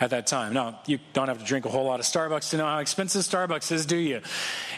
at 0.00 0.10
that 0.10 0.26
time. 0.26 0.54
Now, 0.54 0.80
you 0.86 0.98
don't 1.12 1.28
have 1.28 1.38
to 1.38 1.44
drink 1.44 1.66
a 1.66 1.68
whole 1.68 1.84
lot 1.84 2.00
of 2.00 2.06
Starbucks 2.06 2.50
to 2.50 2.56
know 2.56 2.64
how 2.64 2.78
expensive 2.78 3.22
Starbucks 3.22 3.70
is, 3.70 3.84
do 3.84 3.96
you? 3.96 4.22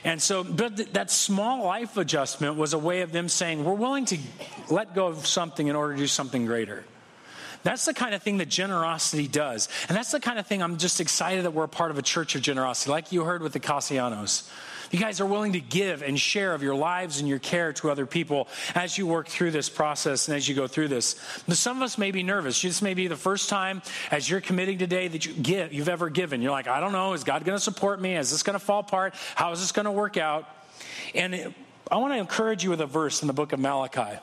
And 0.02 0.20
so, 0.20 0.42
but 0.42 0.76
th- 0.76 0.92
that 0.92 1.10
small 1.10 1.64
life 1.64 1.96
adjustment 1.96 2.56
was 2.56 2.74
a 2.74 2.78
way 2.78 3.02
of 3.02 3.12
them 3.12 3.28
saying, 3.28 3.64
we're 3.64 3.74
willing 3.74 4.04
to 4.06 4.18
let 4.68 4.94
go 4.94 5.06
of 5.06 5.26
something 5.26 5.68
in 5.68 5.76
order 5.76 5.94
to 5.94 5.98
do 5.98 6.06
something 6.08 6.44
greater. 6.44 6.84
That's 7.62 7.84
the 7.84 7.94
kind 7.94 8.14
of 8.14 8.22
thing 8.22 8.38
that 8.38 8.48
generosity 8.48 9.28
does. 9.28 9.68
And 9.88 9.96
that's 9.96 10.10
the 10.10 10.18
kind 10.18 10.40
of 10.40 10.46
thing 10.48 10.60
I'm 10.60 10.78
just 10.78 11.00
excited 11.00 11.44
that 11.44 11.52
we're 11.52 11.64
a 11.64 11.68
part 11.68 11.92
of 11.92 11.98
a 11.98 12.02
church 12.02 12.34
of 12.34 12.42
generosity, 12.42 12.90
like 12.90 13.12
you 13.12 13.22
heard 13.22 13.42
with 13.42 13.52
the 13.52 13.60
Cassianos. 13.60 14.50
You 14.92 14.98
guys 14.98 15.22
are 15.22 15.26
willing 15.26 15.54
to 15.54 15.60
give 15.60 16.02
and 16.02 16.20
share 16.20 16.52
of 16.54 16.62
your 16.62 16.74
lives 16.74 17.18
and 17.18 17.26
your 17.26 17.38
care 17.38 17.72
to 17.72 17.90
other 17.90 18.04
people 18.04 18.46
as 18.74 18.98
you 18.98 19.06
work 19.06 19.26
through 19.26 19.50
this 19.50 19.70
process 19.70 20.28
and 20.28 20.36
as 20.36 20.46
you 20.46 20.54
go 20.54 20.66
through 20.66 20.88
this. 20.88 21.18
But 21.48 21.56
some 21.56 21.78
of 21.78 21.82
us 21.82 21.96
may 21.96 22.10
be 22.10 22.22
nervous. 22.22 22.60
This 22.60 22.82
may 22.82 22.92
be 22.92 23.08
the 23.08 23.16
first 23.16 23.48
time 23.48 23.80
as 24.10 24.28
you're 24.28 24.42
committing 24.42 24.76
today 24.76 25.08
that 25.08 25.24
you 25.24 25.32
give, 25.32 25.72
you've 25.72 25.88
ever 25.88 26.10
given. 26.10 26.42
You're 26.42 26.52
like, 26.52 26.68
I 26.68 26.78
don't 26.78 26.92
know. 26.92 27.14
Is 27.14 27.24
God 27.24 27.42
going 27.42 27.56
to 27.56 27.64
support 27.64 28.02
me? 28.02 28.16
Is 28.16 28.30
this 28.30 28.42
going 28.42 28.58
to 28.58 28.64
fall 28.64 28.80
apart? 28.80 29.14
How 29.34 29.50
is 29.52 29.60
this 29.60 29.72
going 29.72 29.86
to 29.86 29.92
work 29.92 30.18
out? 30.18 30.46
And 31.14 31.34
it, 31.34 31.54
I 31.90 31.96
want 31.96 32.12
to 32.12 32.18
encourage 32.18 32.62
you 32.62 32.68
with 32.68 32.82
a 32.82 32.86
verse 32.86 33.22
in 33.22 33.28
the 33.28 33.34
book 33.34 33.54
of 33.54 33.60
Malachi. 33.60 34.18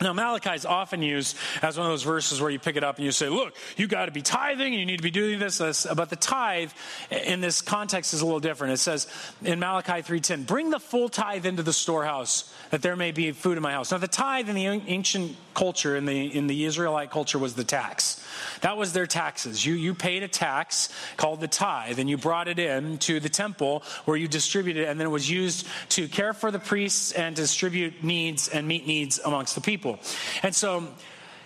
Now, 0.00 0.12
Malachi 0.12 0.50
is 0.50 0.66
often 0.66 1.02
used 1.02 1.36
as 1.60 1.78
one 1.78 1.86
of 1.86 1.92
those 1.92 2.02
verses 2.02 2.40
where 2.40 2.50
you 2.50 2.58
pick 2.58 2.76
it 2.76 2.82
up 2.82 2.96
and 2.96 3.04
you 3.04 3.12
say, 3.12 3.28
Look, 3.28 3.54
you 3.76 3.86
got 3.86 4.06
to 4.06 4.12
be 4.12 4.22
tithing 4.22 4.72
you 4.72 4.86
need 4.86 4.96
to 4.96 5.02
be 5.02 5.10
doing 5.10 5.38
this, 5.38 5.58
this. 5.58 5.86
But 5.94 6.10
the 6.10 6.16
tithe 6.16 6.72
in 7.10 7.40
this 7.40 7.60
context 7.60 8.14
is 8.14 8.20
a 8.20 8.24
little 8.24 8.40
different. 8.40 8.72
It 8.72 8.78
says 8.78 9.06
in 9.42 9.60
Malachi 9.60 10.02
3.10, 10.02 10.46
Bring 10.46 10.70
the 10.70 10.80
full 10.80 11.08
tithe 11.08 11.46
into 11.46 11.62
the 11.62 11.72
storehouse, 11.72 12.52
that 12.70 12.82
there 12.82 12.96
may 12.96 13.12
be 13.12 13.32
food 13.32 13.56
in 13.56 13.62
my 13.62 13.72
house. 13.72 13.92
Now, 13.92 13.98
the 13.98 14.08
tithe 14.08 14.48
in 14.48 14.54
the 14.54 14.66
ancient 14.66 15.36
culture, 15.54 15.96
in 15.96 16.04
the, 16.04 16.26
in 16.26 16.46
the 16.46 16.64
Israelite 16.64 17.10
culture, 17.10 17.38
was 17.38 17.54
the 17.54 17.64
tax. 17.64 18.24
That 18.62 18.76
was 18.76 18.92
their 18.92 19.06
taxes. 19.06 19.64
You, 19.64 19.74
you 19.74 19.94
paid 19.94 20.22
a 20.22 20.28
tax 20.28 20.88
called 21.16 21.40
the 21.40 21.48
tithe, 21.48 21.98
and 21.98 22.08
you 22.08 22.16
brought 22.16 22.48
it 22.48 22.58
in 22.58 22.98
to 22.98 23.20
the 23.20 23.28
temple 23.28 23.82
where 24.04 24.16
you 24.16 24.28
distributed 24.28 24.84
it, 24.84 24.88
and 24.88 24.98
then 24.98 25.06
it 25.06 25.10
was 25.10 25.30
used 25.30 25.66
to 25.90 26.08
care 26.08 26.32
for 26.32 26.50
the 26.50 26.58
priests 26.58 27.12
and 27.12 27.36
distribute 27.36 28.02
needs 28.02 28.48
and 28.48 28.66
meet 28.66 28.86
needs 28.86 29.18
amongst 29.24 29.54
the 29.54 29.60
people. 29.60 29.98
And 30.42 30.54
so 30.54 30.88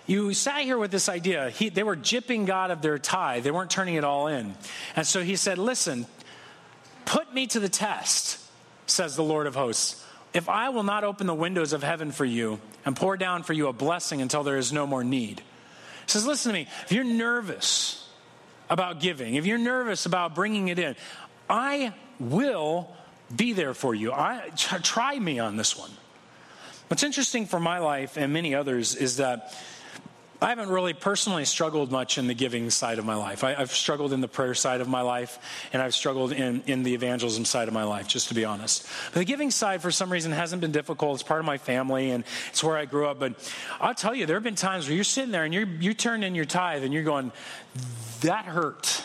you 0.07 0.35
sat 0.35 0.63
here 0.63 0.79
with 0.79 0.91
this 0.91 1.09
idea. 1.09 1.51
He, 1.51 1.69
they 1.69 1.83
were 1.83 1.97
jipping 1.97 2.47
God 2.47 2.71
of 2.71 2.81
their 2.83 2.99
tithe, 2.99 3.45
they 3.45 3.51
weren't 3.51 3.71
turning 3.71 3.95
it 3.95 4.05
all 4.05 4.29
in. 4.29 4.55
And 4.95 5.07
so 5.07 5.23
he 5.23 5.37
said, 5.37 5.59
Listen, 5.59 6.07
put 7.05 7.33
me 7.35 7.47
to 7.49 7.61
the 7.61 7.69
test, 7.69 8.39
says 8.87 9.17
the 9.17 9.25
Lord 9.25 9.47
of 9.47 9.55
hosts. 9.55 10.05
If 10.37 10.51
I 10.51 10.69
will 10.69 10.83
not 10.83 11.03
open 11.03 11.27
the 11.27 11.35
windows 11.35 11.73
of 11.73 11.83
heaven 11.83 12.13
for 12.13 12.27
you 12.27 12.61
and 12.85 12.95
pour 12.95 13.17
down 13.17 13.43
for 13.43 13.55
you 13.55 13.69
a 13.69 13.73
blessing 13.73 14.21
until 14.21 14.43
there 14.43 14.59
is 14.59 14.71
no 14.71 14.87
more 14.87 15.03
need. 15.03 15.39
He 15.39 15.45
says, 16.09 16.27
Listen 16.27 16.53
to 16.53 16.59
me. 16.59 16.69
If 16.85 16.93
you're 16.93 17.05
nervous 17.05 18.07
about 18.69 19.01
giving, 19.01 19.37
if 19.37 19.47
you're 19.47 19.57
nervous 19.57 20.05
about 20.05 20.35
bringing 20.35 20.69
it 20.69 20.79
in, 20.79 20.95
I 21.49 21.95
will 22.21 22.95
be 23.35 23.55
there 23.55 23.73
for 23.73 23.95
you. 23.95 24.13
I, 24.13 24.51
try 24.57 25.19
me 25.19 25.39
on 25.39 25.57
this 25.57 25.75
one. 25.75 25.91
What's 26.89 27.03
interesting 27.03 27.47
for 27.47 27.59
my 27.59 27.79
life 27.79 28.19
and 28.19 28.31
many 28.31 28.55
others 28.55 28.95
is 28.95 29.17
that 29.17 29.55
I 30.41 30.51
haven't 30.51 30.69
really 30.69 30.93
personally 30.93 31.45
struggled 31.47 31.91
much 31.91 32.19
in 32.19 32.27
the 32.27 32.35
giving 32.35 32.69
side 32.71 32.99
of 32.99 33.05
my 33.05 33.15
life. 33.15 33.43
I, 33.43 33.55
have 33.55 33.73
struggled 33.73 34.13
in 34.13 34.21
the 34.21 34.29
prayer 34.29 34.55
side 34.55 34.81
of 34.81 34.89
my 34.89 35.01
life, 35.01 35.39
and 35.73 35.81
I've 35.81 35.95
struggled 35.95 36.33
in, 36.33 36.63
in 36.67 36.83
the 36.83 36.95
evangelism 36.95 37.45
side 37.45 37.69
of 37.69 37.75
my 37.75 37.85
life, 37.85 38.07
just 38.07 38.29
to 38.29 38.35
be 38.35 38.45
honest. 38.45 38.87
But 39.13 39.21
the 39.21 39.25
giving 39.25 39.51
side, 39.51 39.81
for 39.81 39.91
some 39.91 40.13
reason, 40.13 40.33
hasn't 40.33 40.61
been 40.61 40.73
difficult. 40.73 41.15
It's 41.15 41.23
part 41.23 41.41
of 41.41 41.47
my 41.47 41.59
family, 41.59 42.11
and 42.11 42.25
it's 42.49 42.63
where 42.63 42.77
I 42.77 42.85
grew 42.85 43.07
up. 43.07 43.19
But 43.19 43.35
I'll 43.81 43.95
tell 43.95 44.15
you, 44.15 44.27
there 44.27 44.37
have 44.37 44.45
been 44.45 44.55
times 44.55 44.87
where 44.87 44.95
you're 44.95 45.05
sitting 45.05 45.31
there 45.31 45.45
and 45.45 45.55
you're, 45.55 45.67
you 45.67 45.95
turn 45.95 46.23
in 46.23 46.35
your 46.35 46.45
tithe 46.45 46.85
and 46.85 46.93
you're 46.93 47.03
going, 47.03 47.33
that 48.21 48.45
hurt 48.45 49.03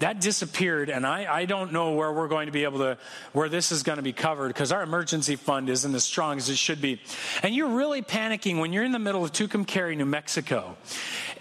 that 0.00 0.20
disappeared 0.20 0.90
and 0.90 1.06
I, 1.06 1.32
I 1.32 1.44
don't 1.44 1.72
know 1.72 1.92
where 1.92 2.12
we're 2.12 2.28
going 2.28 2.46
to 2.46 2.52
be 2.52 2.64
able 2.64 2.78
to 2.80 2.98
where 3.32 3.48
this 3.48 3.70
is 3.70 3.82
going 3.82 3.96
to 3.96 4.02
be 4.02 4.12
covered 4.12 4.48
because 4.48 4.72
our 4.72 4.82
emergency 4.82 5.36
fund 5.36 5.68
isn't 5.68 5.94
as 5.94 6.04
strong 6.04 6.38
as 6.38 6.48
it 6.48 6.56
should 6.56 6.80
be. 6.80 7.00
And 7.42 7.54
you're 7.54 7.76
really 7.76 8.02
panicking 8.02 8.60
when 8.60 8.72
you're 8.72 8.84
in 8.84 8.92
the 8.92 8.98
middle 8.98 9.24
of 9.24 9.32
tucumcari 9.32 9.96
new 9.96 10.04
mexico 10.04 10.76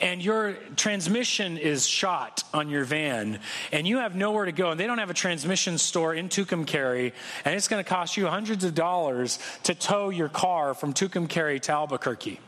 and 0.02 0.24
your 0.24 0.54
transmission 0.76 1.58
is 1.58 1.88
shot 1.88 2.44
on 2.54 2.70
your 2.70 2.84
van 2.84 3.40
and 3.72 3.88
you 3.88 3.98
have 3.98 4.16
nowhere 4.16 4.46
to 4.46 4.52
go 4.52 4.72
and 4.72 4.80
they 4.80 4.88
don't 4.88 5.00
have 5.00 5.10
a 5.10 5.16
transmission 5.16 5.78
store 5.78 6.14
in 6.14 6.30
tucumcari 6.30 7.14
and 7.46 7.56
it's 7.56 7.68
going 7.68 7.84
to 7.84 7.90
cost 7.90 8.18
you 8.18 8.28
hundreds 8.28 8.64
of 8.64 8.76
dollars 8.76 9.40
to 9.64 9.74
tow 9.74 10.10
your 10.10 10.30
car 10.30 10.74
from 10.74 10.94
tucumcari 10.94 11.60
to 11.62 11.72
albuquerque 11.72 12.40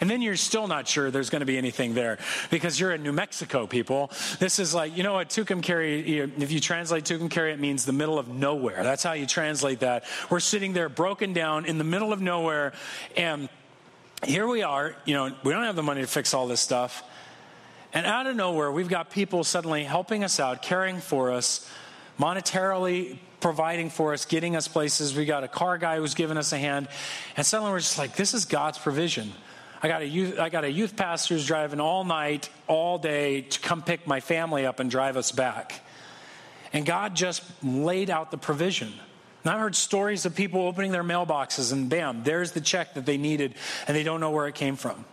and 0.00 0.08
then 0.08 0.22
you're 0.22 0.36
still 0.36 0.66
not 0.66 0.88
sure 0.88 1.10
there's 1.10 1.30
going 1.30 1.40
to 1.40 1.46
be 1.46 1.58
anything 1.58 1.94
there 1.94 2.18
because 2.50 2.80
you're 2.80 2.92
in 2.92 3.02
New 3.02 3.12
Mexico, 3.12 3.66
people. 3.66 4.10
This 4.38 4.58
is 4.58 4.74
like, 4.74 4.96
you 4.96 5.02
know 5.02 5.12
what, 5.12 5.28
Tucumcari, 5.28 6.32
if 6.40 6.50
you 6.50 6.60
translate 6.60 7.04
Tucumcari, 7.04 7.52
it 7.52 7.60
means 7.60 7.84
the 7.84 7.92
middle 7.92 8.18
of 8.18 8.28
nowhere. 8.28 8.82
That's 8.82 9.02
how 9.02 9.12
you 9.12 9.26
translate 9.26 9.80
that. 9.80 10.04
We're 10.30 10.40
sitting 10.40 10.72
there 10.72 10.88
broken 10.88 11.32
down 11.32 11.66
in 11.66 11.78
the 11.78 11.84
middle 11.84 12.12
of 12.12 12.20
nowhere. 12.20 12.72
And 13.16 13.48
here 14.24 14.46
we 14.46 14.62
are, 14.62 14.96
you 15.04 15.14
know, 15.14 15.34
we 15.44 15.52
don't 15.52 15.64
have 15.64 15.76
the 15.76 15.82
money 15.82 16.00
to 16.00 16.06
fix 16.06 16.34
all 16.34 16.46
this 16.46 16.60
stuff. 16.60 17.02
And 17.92 18.06
out 18.06 18.26
of 18.26 18.36
nowhere, 18.36 18.70
we've 18.70 18.88
got 18.88 19.10
people 19.10 19.44
suddenly 19.44 19.84
helping 19.84 20.22
us 20.22 20.38
out, 20.38 20.62
caring 20.62 21.00
for 21.00 21.32
us, 21.32 21.68
monetarily 22.18 23.18
providing 23.40 23.90
for 23.90 24.12
us, 24.12 24.24
getting 24.26 24.54
us 24.54 24.68
places. 24.68 25.16
We 25.16 25.24
got 25.24 25.44
a 25.44 25.48
car 25.48 25.78
guy 25.78 25.96
who's 25.96 26.14
giving 26.14 26.36
us 26.36 26.52
a 26.52 26.58
hand. 26.58 26.88
And 27.36 27.44
suddenly 27.44 27.72
we're 27.72 27.80
just 27.80 27.98
like, 27.98 28.14
this 28.14 28.34
is 28.34 28.44
God's 28.44 28.78
provision. 28.78 29.32
I 29.82 29.88
got 29.88 30.02
a 30.02 30.06
youth, 30.06 30.38
I 30.38 30.50
got 30.50 30.64
a 30.64 30.70
youth 30.70 30.96
pastor 30.96 31.34
who's 31.34 31.46
driving 31.46 31.80
all 31.80 32.04
night, 32.04 32.50
all 32.66 32.98
day 32.98 33.42
to 33.42 33.60
come 33.60 33.82
pick 33.82 34.06
my 34.06 34.20
family 34.20 34.66
up 34.66 34.78
and 34.78 34.90
drive 34.90 35.16
us 35.16 35.32
back. 35.32 35.80
And 36.72 36.84
God 36.84 37.16
just 37.16 37.42
laid 37.64 38.10
out 38.10 38.30
the 38.30 38.38
provision. 38.38 38.92
And 39.42 39.52
I've 39.52 39.60
heard 39.60 39.74
stories 39.74 40.26
of 40.26 40.34
people 40.34 40.60
opening 40.66 40.92
their 40.92 41.02
mailboxes 41.02 41.72
and 41.72 41.88
bam, 41.88 42.24
there's 42.24 42.52
the 42.52 42.60
check 42.60 42.94
that 42.94 43.06
they 43.06 43.16
needed 43.16 43.54
and 43.88 43.96
they 43.96 44.02
don't 44.02 44.20
know 44.20 44.30
where 44.30 44.46
it 44.46 44.54
came 44.54 44.76
from. 44.76 45.04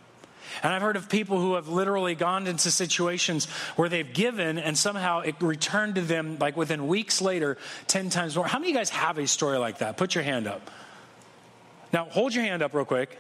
And 0.63 0.74
I've 0.74 0.81
heard 0.81 0.95
of 0.95 1.07
people 1.07 1.39
who 1.39 1.53
have 1.55 1.67
literally 1.67 2.15
gone 2.15 2.47
into 2.47 2.71
situations 2.71 3.45
where 3.75 3.89
they've 3.89 4.12
given 4.12 4.57
and 4.57 4.77
somehow 4.77 5.21
it 5.21 5.36
returned 5.41 5.95
to 5.95 6.01
them 6.01 6.38
like 6.39 6.57
within 6.57 6.88
weeks 6.88 7.21
later 7.21 7.57
10 7.88 8.09
times 8.09 8.36
more. 8.36 8.47
How 8.47 8.59
many 8.59 8.71
of 8.71 8.74
you 8.74 8.79
guys 8.79 8.89
have 8.89 9.17
a 9.17 9.27
story 9.27 9.57
like 9.57 9.79
that? 9.79 9.97
Put 9.97 10.15
your 10.15 10.24
hand 10.24 10.47
up. 10.47 10.69
Now, 11.93 12.05
hold 12.05 12.33
your 12.33 12.43
hand 12.43 12.62
up 12.62 12.74
real 12.74 12.86
quick. 12.86 13.17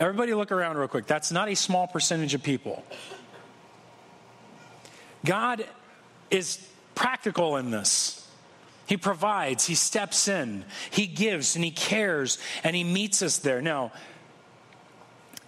Everybody 0.00 0.32
look 0.32 0.50
around 0.50 0.78
real 0.78 0.88
quick. 0.88 1.06
That's 1.06 1.30
not 1.30 1.50
a 1.50 1.54
small 1.54 1.86
percentage 1.86 2.32
of 2.32 2.42
people. 2.42 2.82
God 5.24 5.66
is 6.30 6.66
practical 6.94 7.58
in 7.58 7.70
this. 7.70 8.26
He 8.86 8.96
provides, 8.96 9.66
He 9.66 9.74
steps 9.74 10.26
in, 10.26 10.64
He 10.90 11.06
gives, 11.06 11.54
and 11.54 11.64
He 11.64 11.70
cares, 11.70 12.38
and 12.64 12.74
He 12.74 12.82
meets 12.82 13.22
us 13.22 13.38
there. 13.38 13.60
Now, 13.60 13.92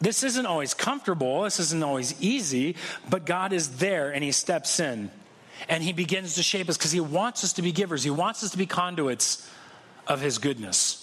this 0.00 0.22
isn't 0.22 0.46
always 0.46 0.74
comfortable, 0.74 1.42
this 1.42 1.58
isn't 1.58 1.82
always 1.82 2.20
easy, 2.20 2.76
but 3.08 3.24
God 3.24 3.52
is 3.52 3.78
there 3.78 4.12
and 4.12 4.22
He 4.22 4.32
steps 4.32 4.80
in 4.80 5.10
and 5.68 5.82
He 5.82 5.92
begins 5.92 6.34
to 6.34 6.42
shape 6.42 6.68
us 6.68 6.76
because 6.76 6.92
He 6.92 7.00
wants 7.00 7.42
us 7.44 7.54
to 7.54 7.62
be 7.62 7.72
givers, 7.72 8.02
He 8.04 8.10
wants 8.10 8.44
us 8.44 8.50
to 8.50 8.58
be 8.58 8.66
conduits 8.66 9.48
of 10.06 10.20
His 10.20 10.38
goodness. 10.38 11.01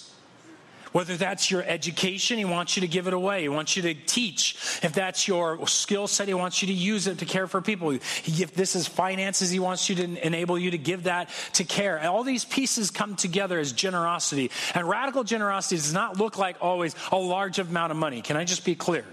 Whether 0.92 1.16
that's 1.16 1.50
your 1.50 1.62
education, 1.62 2.38
he 2.38 2.44
wants 2.44 2.76
you 2.76 2.80
to 2.80 2.88
give 2.88 3.06
it 3.06 3.14
away. 3.14 3.42
He 3.42 3.48
wants 3.48 3.76
you 3.76 3.82
to 3.82 3.94
teach. 3.94 4.56
If 4.82 4.92
that's 4.92 5.28
your 5.28 5.66
skill 5.68 6.08
set, 6.08 6.26
he 6.26 6.34
wants 6.34 6.62
you 6.62 6.68
to 6.68 6.74
use 6.74 7.06
it 7.06 7.18
to 7.18 7.24
care 7.24 7.46
for 7.46 7.60
people. 7.60 7.90
If 7.90 8.54
this 8.54 8.74
is 8.74 8.88
finances, 8.88 9.50
he 9.50 9.60
wants 9.60 9.88
you 9.88 9.94
to 9.96 10.26
enable 10.26 10.58
you 10.58 10.72
to 10.72 10.78
give 10.78 11.04
that 11.04 11.30
to 11.54 11.64
care. 11.64 11.96
And 11.96 12.08
all 12.08 12.24
these 12.24 12.44
pieces 12.44 12.90
come 12.90 13.14
together 13.14 13.60
as 13.60 13.72
generosity. 13.72 14.50
And 14.74 14.88
radical 14.88 15.22
generosity 15.22 15.76
does 15.76 15.92
not 15.92 16.18
look 16.18 16.38
like 16.38 16.56
always 16.60 16.96
a 17.12 17.16
large 17.16 17.60
amount 17.60 17.92
of 17.92 17.96
money. 17.96 18.20
Can 18.20 18.36
I 18.36 18.44
just 18.44 18.64
be 18.64 18.74
clear? 18.74 19.04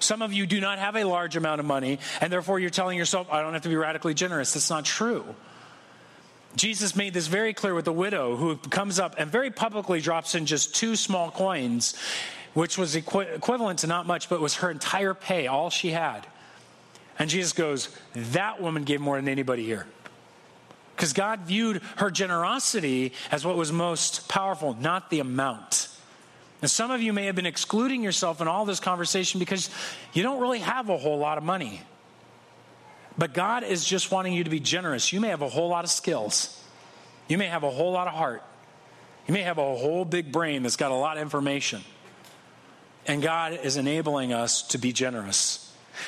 Some 0.00 0.22
of 0.22 0.32
you 0.32 0.46
do 0.46 0.60
not 0.60 0.78
have 0.78 0.94
a 0.94 1.04
large 1.04 1.36
amount 1.36 1.60
of 1.60 1.66
money, 1.66 1.98
and 2.20 2.32
therefore 2.32 2.60
you're 2.60 2.70
telling 2.70 2.98
yourself, 2.98 3.28
I 3.32 3.40
don't 3.40 3.54
have 3.54 3.62
to 3.62 3.68
be 3.68 3.76
radically 3.76 4.14
generous. 4.14 4.52
That's 4.52 4.70
not 4.70 4.84
true. 4.84 5.24
Jesus 6.58 6.96
made 6.96 7.14
this 7.14 7.26
very 7.26 7.54
clear 7.54 7.74
with 7.74 7.84
the 7.84 7.92
widow 7.92 8.36
who 8.36 8.56
comes 8.56 8.98
up 8.98 9.14
and 9.18 9.30
very 9.30 9.50
publicly 9.50 10.00
drops 10.00 10.34
in 10.34 10.46
just 10.46 10.74
two 10.74 10.96
small 10.96 11.30
coins, 11.30 11.94
which 12.54 12.76
was 12.76 12.96
equi- 12.96 13.26
equivalent 13.26 13.80
to 13.80 13.86
not 13.86 14.06
much, 14.06 14.28
but 14.28 14.40
was 14.40 14.56
her 14.56 14.70
entire 14.70 15.14
pay, 15.14 15.46
all 15.46 15.70
she 15.70 15.90
had. 15.90 16.26
And 17.18 17.28
Jesus 17.28 17.52
goes, 17.52 17.88
That 18.14 18.60
woman 18.60 18.84
gave 18.84 19.00
more 19.00 19.16
than 19.16 19.28
anybody 19.28 19.64
here. 19.64 19.86
Because 20.94 21.12
God 21.12 21.40
viewed 21.40 21.80
her 21.96 22.10
generosity 22.10 23.12
as 23.30 23.44
what 23.44 23.56
was 23.56 23.70
most 23.70 24.28
powerful, 24.28 24.74
not 24.74 25.10
the 25.10 25.20
amount. 25.20 25.88
And 26.60 26.70
some 26.70 26.90
of 26.90 27.00
you 27.00 27.12
may 27.12 27.26
have 27.26 27.36
been 27.36 27.46
excluding 27.46 28.02
yourself 28.02 28.40
in 28.40 28.48
all 28.48 28.64
this 28.64 28.80
conversation 28.80 29.38
because 29.38 29.70
you 30.12 30.24
don't 30.24 30.40
really 30.40 30.58
have 30.58 30.88
a 30.88 30.98
whole 30.98 31.18
lot 31.18 31.38
of 31.38 31.44
money. 31.44 31.82
But 33.18 33.34
God 33.34 33.64
is 33.64 33.84
just 33.84 34.12
wanting 34.12 34.32
you 34.32 34.44
to 34.44 34.50
be 34.50 34.60
generous. 34.60 35.12
You 35.12 35.20
may 35.20 35.28
have 35.28 35.42
a 35.42 35.48
whole 35.48 35.68
lot 35.68 35.84
of 35.84 35.90
skills, 35.90 36.62
you 37.26 37.36
may 37.36 37.46
have 37.46 37.64
a 37.64 37.70
whole 37.70 37.92
lot 37.92 38.06
of 38.06 38.14
heart, 38.14 38.42
you 39.26 39.34
may 39.34 39.42
have 39.42 39.58
a 39.58 39.76
whole 39.76 40.04
big 40.04 40.32
brain 40.32 40.62
that's 40.62 40.76
got 40.76 40.92
a 40.92 40.94
lot 40.94 41.16
of 41.16 41.22
information. 41.22 41.82
And 43.06 43.22
God 43.22 43.58
is 43.62 43.76
enabling 43.76 44.32
us 44.32 44.62
to 44.68 44.78
be 44.78 44.92
generous. 44.92 45.64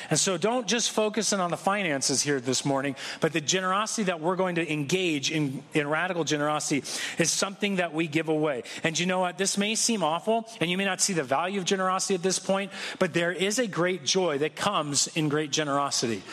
And 0.09 0.19
so 0.19 0.37
don't 0.37 0.67
just 0.67 0.91
focus 0.91 1.33
in 1.33 1.39
on 1.39 1.51
the 1.51 1.57
finances 1.57 2.21
here 2.21 2.39
this 2.39 2.63
morning, 2.65 2.95
but 3.19 3.33
the 3.33 3.41
generosity 3.41 4.03
that 4.03 4.21
we're 4.21 4.35
going 4.35 4.55
to 4.55 4.71
engage 4.71 5.31
in, 5.31 5.63
in 5.73 5.87
radical 5.89 6.23
generosity 6.23 6.83
is 7.17 7.29
something 7.29 7.77
that 7.77 7.93
we 7.93 8.07
give 8.07 8.29
away. 8.29 8.63
And 8.83 8.97
you 8.97 9.05
know 9.05 9.19
what? 9.19 9.37
This 9.37 9.57
may 9.57 9.75
seem 9.75 10.03
awful, 10.03 10.47
and 10.59 10.69
you 10.69 10.77
may 10.77 10.85
not 10.85 11.01
see 11.01 11.13
the 11.13 11.23
value 11.23 11.59
of 11.59 11.65
generosity 11.65 12.15
at 12.15 12.23
this 12.23 12.39
point, 12.39 12.71
but 12.99 13.13
there 13.13 13.31
is 13.31 13.59
a 13.59 13.67
great 13.67 14.05
joy 14.05 14.37
that 14.39 14.55
comes 14.55 15.07
in 15.07 15.29
great 15.29 15.51
generosity. 15.51 16.23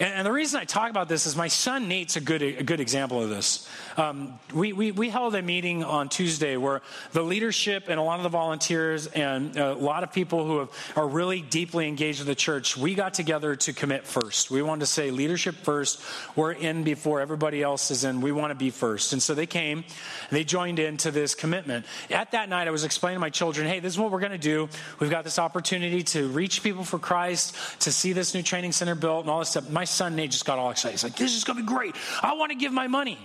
And, 0.00 0.14
and, 0.14 0.26
the 0.26 0.32
reason 0.32 0.60
I 0.60 0.64
talk 0.64 0.90
about 0.90 1.08
this 1.08 1.26
is 1.26 1.34
my 1.34 1.48
son 1.48 1.88
Nate's 1.88 2.16
a 2.16 2.20
good, 2.20 2.42
a 2.42 2.62
good 2.62 2.80
example 2.80 3.22
of 3.22 3.30
this. 3.30 3.68
Um, 3.96 4.38
we, 4.54 4.72
we, 4.72 4.92
we, 4.92 5.08
held 5.08 5.34
a 5.34 5.42
meeting 5.42 5.82
on 5.82 6.08
Tuesday 6.08 6.56
where 6.56 6.82
the 7.12 7.22
leadership 7.22 7.84
and 7.88 7.98
a 7.98 8.02
lot 8.02 8.20
of 8.20 8.22
the 8.22 8.28
volunteers 8.28 9.08
and 9.08 9.56
a 9.56 9.74
lot 9.74 10.04
of 10.04 10.12
people 10.12 10.46
who 10.46 10.58
have, 10.60 10.70
are 10.94 11.08
really 11.08 11.40
deeply 11.40 11.88
engaged 11.88 12.20
in 12.20 12.26
the 12.26 12.34
church, 12.34 12.76
we 12.76 12.94
got 12.94 13.14
together 13.14 13.56
to 13.56 13.72
commit 13.72 14.06
first. 14.06 14.50
We 14.50 14.62
wanted 14.62 14.80
to 14.80 14.86
say 14.86 15.10
leadership 15.10 15.56
first. 15.56 16.00
We're 16.36 16.52
in 16.52 16.84
before 16.84 17.20
everybody 17.20 17.62
else 17.62 17.90
is 17.90 18.04
in. 18.04 18.20
We 18.20 18.30
want 18.30 18.50
to 18.52 18.54
be 18.54 18.70
first. 18.70 19.12
And 19.12 19.22
so 19.22 19.34
they 19.34 19.46
came, 19.46 19.84
they 20.30 20.44
joined 20.44 20.78
into 20.78 21.10
this 21.10 21.34
commitment. 21.34 21.86
At 22.10 22.32
that 22.32 22.48
night, 22.48 22.68
I 22.68 22.70
was 22.70 22.84
explaining 22.84 23.16
to 23.16 23.20
my 23.20 23.30
children, 23.30 23.66
hey, 23.66 23.80
this 23.80 23.94
is 23.94 23.98
what 23.98 24.12
we're 24.12 24.20
going 24.20 24.32
to 24.32 24.38
do. 24.38 24.68
We've 25.00 25.10
got 25.10 25.24
this 25.24 25.38
opportunity 25.38 26.02
to 26.04 26.28
reach 26.28 26.62
people 26.62 26.84
for 26.84 26.98
Christ, 26.98 27.56
to 27.80 27.90
see 27.90 28.12
this 28.12 28.34
new 28.34 28.42
training 28.42 28.72
center 28.72 28.94
built 28.94 29.22
and 29.22 29.30
all 29.30 29.40
this 29.40 29.50
stuff. 29.50 29.68
My 29.68 29.87
son 29.88 30.16
Nate 30.16 30.30
just 30.30 30.44
got 30.44 30.58
all 30.58 30.70
excited. 30.70 30.92
He's 30.92 31.04
like, 31.04 31.16
this 31.16 31.34
is 31.34 31.44
going 31.44 31.58
to 31.58 31.62
be 31.62 31.68
great. 31.68 31.94
I 32.22 32.34
want 32.34 32.52
to 32.52 32.56
give 32.56 32.72
my 32.72 32.88
money. 32.88 33.18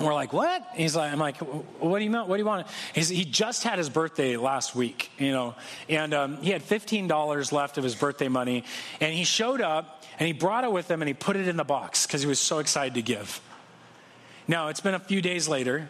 And 0.00 0.06
we're 0.06 0.14
like, 0.14 0.32
what? 0.32 0.66
He's 0.74 0.96
like, 0.96 1.12
I'm 1.12 1.18
like, 1.18 1.36
what 1.36 1.98
do 1.98 2.04
you 2.06 2.10
want? 2.10 2.26
What 2.26 2.36
do 2.36 2.40
you 2.40 2.46
want? 2.46 2.66
He's, 2.94 3.10
he 3.10 3.26
just 3.26 3.64
had 3.64 3.78
his 3.78 3.90
birthday 3.90 4.38
last 4.38 4.74
week, 4.74 5.10
you 5.18 5.30
know, 5.30 5.54
and 5.90 6.14
um, 6.14 6.36
he 6.38 6.50
had 6.50 6.62
$15 6.62 7.52
left 7.52 7.76
of 7.76 7.84
his 7.84 7.94
birthday 7.94 8.28
money. 8.28 8.64
And 9.00 9.12
he 9.12 9.24
showed 9.24 9.60
up 9.60 10.02
and 10.18 10.26
he 10.26 10.32
brought 10.32 10.64
it 10.64 10.72
with 10.72 10.90
him 10.90 11.02
and 11.02 11.08
he 11.08 11.12
put 11.12 11.36
it 11.36 11.46
in 11.46 11.58
the 11.58 11.64
box 11.64 12.06
because 12.06 12.22
he 12.22 12.28
was 12.28 12.38
so 12.38 12.60
excited 12.60 12.94
to 12.94 13.02
give. 13.02 13.42
Now, 14.48 14.68
it's 14.68 14.80
been 14.80 14.94
a 14.94 14.98
few 14.98 15.20
days 15.20 15.48
later, 15.48 15.88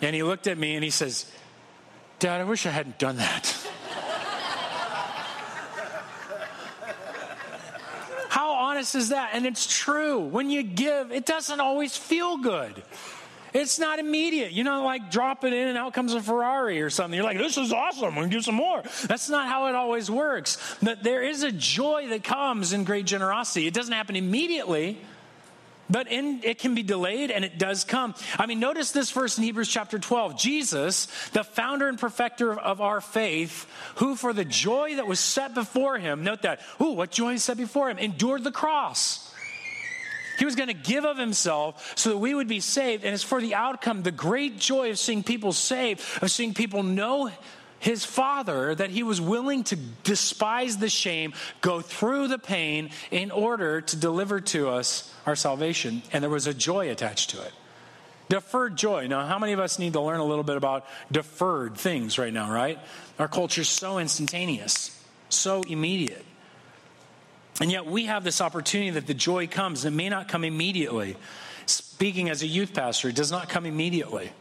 and 0.00 0.16
he 0.16 0.22
looked 0.22 0.46
at 0.46 0.56
me 0.56 0.74
and 0.74 0.82
he 0.82 0.90
says, 0.90 1.30
Dad, 2.18 2.40
I 2.40 2.44
wish 2.44 2.64
I 2.64 2.70
hadn't 2.70 2.98
done 2.98 3.18
that. 3.18 3.56
Honest 8.80 8.94
as 8.94 9.08
that. 9.10 9.32
And 9.34 9.44
it's 9.44 9.66
true. 9.66 10.20
When 10.20 10.48
you 10.48 10.62
give, 10.62 11.12
it 11.12 11.26
doesn't 11.26 11.60
always 11.60 11.96
feel 11.96 12.38
good. 12.38 12.82
It's 13.52 13.78
not 13.78 13.98
immediate. 13.98 14.52
You 14.52 14.64
know, 14.64 14.84
like 14.84 15.10
drop 15.10 15.44
it 15.44 15.52
in 15.52 15.68
and 15.68 15.76
out 15.76 15.92
comes 15.92 16.14
a 16.14 16.22
Ferrari 16.22 16.80
or 16.80 16.88
something. 16.88 17.14
You're 17.14 17.24
like, 17.24 17.36
this 17.36 17.58
is 17.58 17.72
awesome. 17.74 18.14
We 18.14 18.22
can 18.22 18.30
do 18.30 18.40
some 18.40 18.54
more. 18.54 18.82
That's 19.06 19.28
not 19.28 19.48
how 19.48 19.66
it 19.66 19.74
always 19.74 20.10
works. 20.10 20.56
But 20.82 21.02
there 21.02 21.22
is 21.22 21.42
a 21.42 21.52
joy 21.52 22.08
that 22.08 22.24
comes 22.24 22.72
in 22.72 22.84
great 22.84 23.04
generosity. 23.04 23.66
It 23.66 23.74
doesn't 23.74 23.92
happen 23.92 24.16
immediately, 24.16 24.98
but 25.90 26.10
in, 26.10 26.40
it 26.44 26.58
can 26.58 26.74
be 26.74 26.82
delayed 26.82 27.30
and 27.30 27.44
it 27.44 27.58
does 27.58 27.84
come. 27.84 28.14
I 28.38 28.46
mean, 28.46 28.60
notice 28.60 28.92
this 28.92 29.10
verse 29.10 29.36
in 29.36 29.44
Hebrews 29.44 29.68
chapter 29.68 29.98
12. 29.98 30.38
Jesus, 30.38 31.06
the 31.32 31.44
founder 31.44 31.88
and 31.88 31.98
perfecter 31.98 32.58
of 32.58 32.80
our 32.80 33.00
faith, 33.00 33.66
who 33.96 34.16
for 34.16 34.32
the 34.32 34.44
joy 34.44 34.96
that 34.96 35.06
was 35.06 35.20
set 35.20 35.54
before 35.54 35.98
him, 35.98 36.24
note 36.24 36.42
that, 36.42 36.60
ooh, 36.80 36.92
what 36.92 37.10
joy 37.10 37.34
is 37.34 37.44
set 37.44 37.56
before 37.56 37.90
him, 37.90 37.98
endured 37.98 38.44
the 38.44 38.52
cross. 38.52 39.26
He 40.38 40.46
was 40.46 40.56
going 40.56 40.68
to 40.68 40.74
give 40.74 41.04
of 41.04 41.18
himself 41.18 41.92
so 41.96 42.10
that 42.10 42.16
we 42.16 42.34
would 42.34 42.48
be 42.48 42.60
saved. 42.60 43.04
And 43.04 43.12
it's 43.12 43.22
for 43.22 43.42
the 43.42 43.54
outcome, 43.54 44.02
the 44.02 44.10
great 44.10 44.58
joy 44.58 44.88
of 44.88 44.98
seeing 44.98 45.22
people 45.22 45.52
saved, 45.52 46.00
of 46.22 46.30
seeing 46.30 46.54
people 46.54 46.82
know 46.82 47.30
his 47.80 48.04
father 48.04 48.74
that 48.74 48.90
he 48.90 49.02
was 49.02 49.20
willing 49.20 49.64
to 49.64 49.76
despise 50.04 50.76
the 50.76 50.88
shame, 50.88 51.32
go 51.60 51.80
through 51.80 52.28
the 52.28 52.38
pain 52.38 52.90
in 53.10 53.30
order 53.30 53.80
to 53.80 53.96
deliver 53.96 54.40
to 54.40 54.68
us 54.68 55.12
our 55.26 55.34
salvation. 55.34 56.02
And 56.12 56.22
there 56.22 56.30
was 56.30 56.46
a 56.46 56.54
joy 56.54 56.90
attached 56.90 57.30
to 57.30 57.42
it. 57.42 57.52
Deferred 58.28 58.76
joy. 58.76 59.08
Now, 59.08 59.26
how 59.26 59.40
many 59.40 59.52
of 59.52 59.58
us 59.58 59.80
need 59.80 59.94
to 59.94 60.00
learn 60.00 60.20
a 60.20 60.24
little 60.24 60.44
bit 60.44 60.56
about 60.56 60.86
deferred 61.10 61.76
things 61.76 62.16
right 62.16 62.32
now, 62.32 62.52
right? 62.52 62.78
Our 63.18 63.26
culture's 63.26 63.68
so 63.68 63.98
instantaneous, 63.98 64.96
so 65.30 65.62
immediate. 65.62 66.24
And 67.60 67.72
yet 67.72 67.86
we 67.86 68.06
have 68.06 68.22
this 68.22 68.40
opportunity 68.40 68.90
that 68.90 69.06
the 69.06 69.14
joy 69.14 69.46
comes. 69.46 69.84
It 69.84 69.90
may 69.90 70.08
not 70.08 70.28
come 70.28 70.44
immediately. 70.44 71.16
Speaking 71.66 72.30
as 72.30 72.42
a 72.42 72.46
youth 72.46 72.72
pastor, 72.72 73.08
it 73.08 73.16
does 73.16 73.32
not 73.32 73.48
come 73.48 73.66
immediately. 73.66 74.32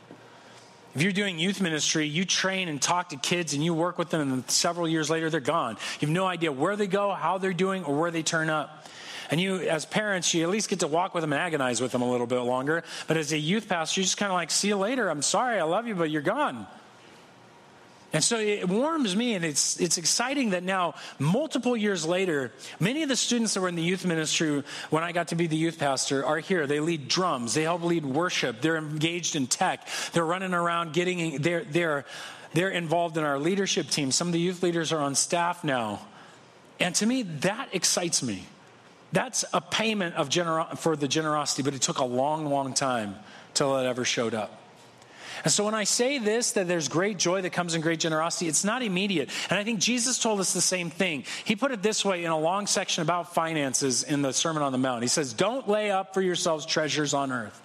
If 0.96 1.04
you're 1.04 1.12
doing 1.12 1.38
youth 1.38 1.62
ministry, 1.62 2.08
you 2.08 2.26
train 2.26 2.68
and 2.68 2.82
talk 2.82 3.10
to 3.10 3.16
kids 3.16 3.54
and 3.54 3.64
you 3.64 3.74
work 3.74 3.98
with 3.98 4.10
them, 4.10 4.34
and 4.34 4.50
several 4.50 4.88
years 4.88 5.10
later, 5.10 5.30
they're 5.30 5.40
gone. 5.40 5.78
You 6.00 6.08
have 6.08 6.10
no 6.10 6.26
idea 6.26 6.52
where 6.52 6.76
they 6.76 6.88
go, 6.88 7.12
how 7.12 7.38
they're 7.38 7.54
doing, 7.54 7.84
or 7.84 8.00
where 8.00 8.12
they 8.12 8.24
turn 8.24 8.50
up. 8.50 8.88
And 9.32 9.40
you, 9.40 9.58
as 9.58 9.86
parents, 9.86 10.34
you 10.34 10.42
at 10.44 10.50
least 10.50 10.70
get 10.70 10.80
to 10.80 10.88
walk 10.88 11.14
with 11.14 11.22
them 11.22 11.32
and 11.32 11.40
agonize 11.40 11.82
with 11.82 11.92
them 11.92 12.02
a 12.02 12.10
little 12.10 12.26
bit 12.26 12.40
longer. 12.40 12.84
But 13.08 13.18
as 13.18 13.32
a 13.32 13.38
youth 13.38 13.70
pastor, 13.70 14.02
you 14.02 14.06
just 14.06 14.18
kind 14.18 14.32
of 14.32 14.36
like, 14.36 14.50
see 14.50 14.70
you 14.70 14.78
later. 14.78 15.08
I'm 15.10 15.22
sorry, 15.22 15.60
I 15.60 15.64
love 15.64 15.86
you, 15.86 15.94
but 15.94 16.10
you're 16.10 16.24
gone. 16.24 16.66
And 18.12 18.24
so 18.24 18.40
it 18.40 18.68
warms 18.68 19.16
me, 19.16 19.36
and 19.36 19.46
it's, 19.46 19.80
it's 19.80 20.00
exciting 20.00 20.52
that 20.52 20.64
now, 20.64 20.96
multiple 21.20 21.78
years 21.78 22.08
later, 22.08 22.52
many 22.80 23.04
of 23.04 23.10
the 23.10 23.16
students 23.16 23.54
that 23.54 23.62
were 23.62 23.70
in 23.70 23.76
the 23.76 23.84
youth 23.84 24.04
ministry 24.04 24.64
when 24.90 25.04
I 25.04 25.12
got 25.12 25.28
to 25.28 25.36
be 25.36 25.46
the 25.46 25.56
youth 25.56 25.78
pastor 25.78 26.26
are 26.26 26.40
here. 26.40 26.66
They 26.66 26.80
lead 26.80 27.08
drums, 27.08 27.54
they 27.54 27.64
help 27.64 27.84
lead 27.84 28.06
worship, 28.06 28.62
they're 28.62 28.78
engaged 28.78 29.36
in 29.36 29.46
tech, 29.46 29.88
they're 30.14 30.26
running 30.26 30.56
around 30.56 30.94
getting, 30.94 31.42
they're, 31.42 31.64
they're, 31.64 32.06
they're 32.54 32.72
involved 32.72 33.16
in 33.18 33.24
our 33.24 33.38
leadership 33.38 33.90
team. 33.90 34.12
Some 34.12 34.28
of 34.28 34.34
the 34.34 34.40
youth 34.40 34.64
leaders 34.64 34.92
are 34.92 35.02
on 35.02 35.14
staff 35.14 35.64
now. 35.64 36.02
And 36.80 36.96
to 36.96 37.06
me, 37.06 37.24
that 37.24 37.70
excites 37.74 38.24
me. 38.24 38.46
That's 39.12 39.46
a 39.54 39.62
payment 39.62 40.16
of 40.16 40.30
gener- 40.30 40.78
for 40.80 40.96
the 40.96 41.08
generosity, 41.08 41.62
but 41.62 41.76
it 41.76 41.82
took 41.84 42.00
a 42.00 42.06
long, 42.06 42.48
long 42.48 42.74
time 42.74 43.16
till 43.54 43.78
it 43.78 43.86
ever 43.86 44.04
showed 44.04 44.34
up. 44.34 44.59
And 45.44 45.52
so 45.52 45.66
when 45.66 45.76
I 45.76 45.84
say 45.84 46.20
this, 46.20 46.54
that 46.54 46.68
there's 46.68 46.88
great 46.88 47.18
joy 47.18 47.42
that 47.42 47.52
comes 47.52 47.76
in 47.76 47.82
great 47.82 48.00
generosity, 48.00 48.48
it's 48.48 48.64
not 48.64 48.82
immediate. 48.82 49.30
And 49.50 49.60
I 49.60 49.64
think 49.64 49.80
Jesus 49.80 50.20
told 50.20 50.40
us 50.40 50.54
the 50.54 50.62
same 50.62 50.90
thing. 50.90 51.26
He 51.46 51.56
put 51.56 51.72
it 51.72 51.82
this 51.82 52.04
way 52.04 52.24
in 52.24 52.32
a 52.32 52.40
long 52.40 52.68
section 52.68 53.02
about 53.02 53.34
finances 53.34 54.04
in 54.04 54.22
the 54.22 54.34
Sermon 54.34 54.64
on 54.64 54.72
the 54.72 54.78
Mount. 54.78 55.02
He 55.02 55.08
says, 55.08 55.34
Don't 55.34 55.68
lay 55.68 55.92
up 55.92 56.14
for 56.14 56.22
yourselves 56.22 56.66
treasures 56.66 57.14
on 57.14 57.32
earth, 57.32 57.58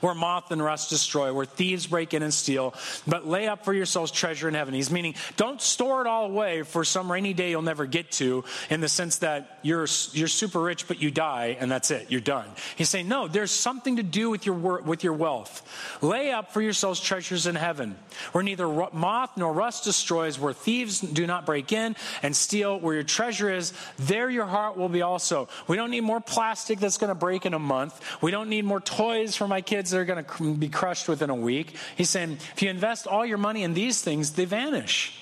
where 0.00 0.14
moth 0.14 0.50
and 0.50 0.62
rust 0.62 0.90
destroy, 0.90 1.32
where 1.32 1.46
thieves 1.46 1.86
break 1.86 2.14
in 2.14 2.22
and 2.22 2.32
steal, 2.32 2.74
but 3.06 3.26
lay 3.26 3.48
up 3.48 3.64
for 3.64 3.72
yourselves 3.72 4.10
treasure 4.10 4.48
in 4.48 4.54
heaven. 4.54 4.74
He's 4.74 4.90
meaning, 4.90 5.14
don't 5.36 5.60
store 5.60 6.00
it 6.00 6.06
all 6.06 6.26
away 6.26 6.62
for 6.62 6.84
some 6.84 7.10
rainy 7.10 7.34
day 7.34 7.50
you'll 7.50 7.62
never 7.62 7.86
get 7.86 8.10
to, 8.12 8.44
in 8.68 8.80
the 8.80 8.88
sense 8.88 9.18
that 9.18 9.58
you're, 9.62 9.86
you're 10.12 10.28
super 10.28 10.60
rich, 10.60 10.88
but 10.88 11.00
you 11.00 11.10
die, 11.10 11.56
and 11.58 11.70
that's 11.70 11.90
it, 11.90 12.10
you're 12.10 12.20
done. 12.20 12.48
He's 12.76 12.88
saying, 12.88 13.08
No, 13.08 13.28
there's 13.28 13.50
something 13.50 13.96
to 13.96 14.02
do 14.02 14.30
with 14.30 14.46
your, 14.46 14.80
with 14.82 15.04
your 15.04 15.14
wealth. 15.14 15.66
Lay 16.02 16.30
up 16.32 16.52
for 16.52 16.62
yourselves 16.62 17.00
treasures 17.10 17.48
in 17.48 17.56
heaven, 17.56 17.96
where 18.30 18.44
neither 18.44 18.68
moth 18.68 19.36
nor 19.36 19.52
rust 19.52 19.82
destroys, 19.82 20.38
where 20.38 20.52
thieves 20.52 21.00
do 21.00 21.26
not 21.26 21.44
break 21.44 21.72
in 21.72 21.96
and 22.22 22.36
steal. 22.36 22.78
Where 22.78 22.94
your 22.94 23.02
treasure 23.02 23.50
is, 23.52 23.72
there 23.98 24.30
your 24.30 24.46
heart 24.46 24.76
will 24.76 24.88
be 24.88 25.02
also. 25.02 25.48
We 25.66 25.76
don't 25.76 25.90
need 25.90 26.02
more 26.02 26.20
plastic 26.20 26.78
that's 26.78 26.98
going 26.98 27.08
to 27.08 27.16
break 27.16 27.46
in 27.46 27.52
a 27.52 27.58
month. 27.58 28.00
We 28.22 28.30
don't 28.30 28.48
need 28.48 28.64
more 28.64 28.78
toys 28.80 29.34
for 29.34 29.48
my 29.48 29.60
kids 29.60 29.90
that 29.90 29.98
are 29.98 30.04
going 30.04 30.24
to 30.24 30.54
be 30.54 30.68
crushed 30.68 31.08
within 31.08 31.30
a 31.30 31.34
week. 31.34 31.74
He's 31.96 32.08
saying, 32.08 32.38
if 32.54 32.62
you 32.62 32.70
invest 32.70 33.08
all 33.08 33.26
your 33.26 33.38
money 33.38 33.64
in 33.64 33.74
these 33.74 34.00
things, 34.00 34.30
they 34.34 34.44
vanish. 34.44 35.20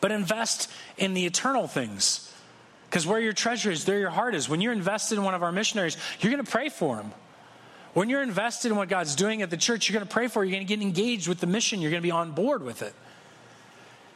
But 0.00 0.12
invest 0.12 0.70
in 0.96 1.14
the 1.14 1.26
eternal 1.26 1.66
things. 1.66 2.32
Because 2.88 3.04
where 3.04 3.18
your 3.18 3.32
treasure 3.32 3.72
is, 3.72 3.84
there 3.84 3.98
your 3.98 4.10
heart 4.10 4.36
is. 4.36 4.48
When 4.48 4.60
you're 4.60 4.72
invested 4.72 5.18
in 5.18 5.24
one 5.24 5.34
of 5.34 5.42
our 5.42 5.50
missionaries, 5.50 5.96
you're 6.20 6.30
going 6.30 6.44
to 6.44 6.48
pray 6.48 6.68
for 6.68 6.98
him. 6.98 7.10
When 7.94 8.10
you're 8.10 8.22
invested 8.22 8.70
in 8.70 8.76
what 8.76 8.88
God's 8.88 9.14
doing 9.14 9.42
at 9.42 9.50
the 9.50 9.56
church, 9.56 9.88
you're 9.88 9.98
going 9.98 10.06
to 10.06 10.12
pray 10.12 10.28
for, 10.28 10.44
you're 10.44 10.52
going 10.52 10.66
to 10.66 10.68
get 10.68 10.82
engaged 10.82 11.28
with 11.28 11.40
the 11.40 11.46
mission, 11.46 11.80
you're 11.80 11.90
going 11.90 12.02
to 12.02 12.06
be 12.06 12.10
on 12.10 12.32
board 12.32 12.62
with 12.62 12.82
it. 12.82 12.92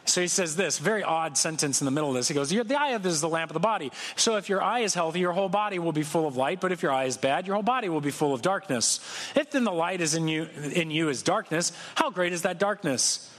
So 0.04 0.20
he 0.20 0.28
says 0.28 0.56
this 0.56 0.78
very 0.78 1.02
odd 1.02 1.36
sentence 1.36 1.80
in 1.80 1.84
the 1.84 1.90
middle 1.90 2.08
of 2.08 2.16
this. 2.16 2.28
He 2.28 2.34
goes, 2.34 2.48
The 2.48 2.80
eye 2.80 2.90
of 2.90 3.02
this 3.02 3.12
is 3.12 3.20
the 3.20 3.28
lamp 3.28 3.50
of 3.50 3.54
the 3.54 3.60
body. 3.60 3.92
So 4.16 4.36
if 4.36 4.48
your 4.48 4.62
eye 4.62 4.80
is 4.80 4.94
healthy, 4.94 5.20
your 5.20 5.32
whole 5.32 5.50
body 5.50 5.78
will 5.78 5.92
be 5.92 6.02
full 6.02 6.26
of 6.26 6.36
light. 6.36 6.60
But 6.60 6.72
if 6.72 6.82
your 6.82 6.92
eye 6.92 7.04
is 7.04 7.16
bad, 7.16 7.46
your 7.46 7.54
whole 7.54 7.62
body 7.62 7.88
will 7.88 8.00
be 8.00 8.10
full 8.10 8.32
of 8.32 8.40
darkness. 8.42 9.00
If 9.34 9.50
then 9.50 9.64
the 9.64 9.72
light 9.72 10.00
is 10.00 10.14
in 10.14 10.26
you, 10.26 10.48
in 10.72 10.90
you 10.90 11.10
is 11.10 11.22
darkness, 11.22 11.72
how 11.94 12.10
great 12.10 12.32
is 12.32 12.42
that 12.42 12.58
darkness? 12.58 13.30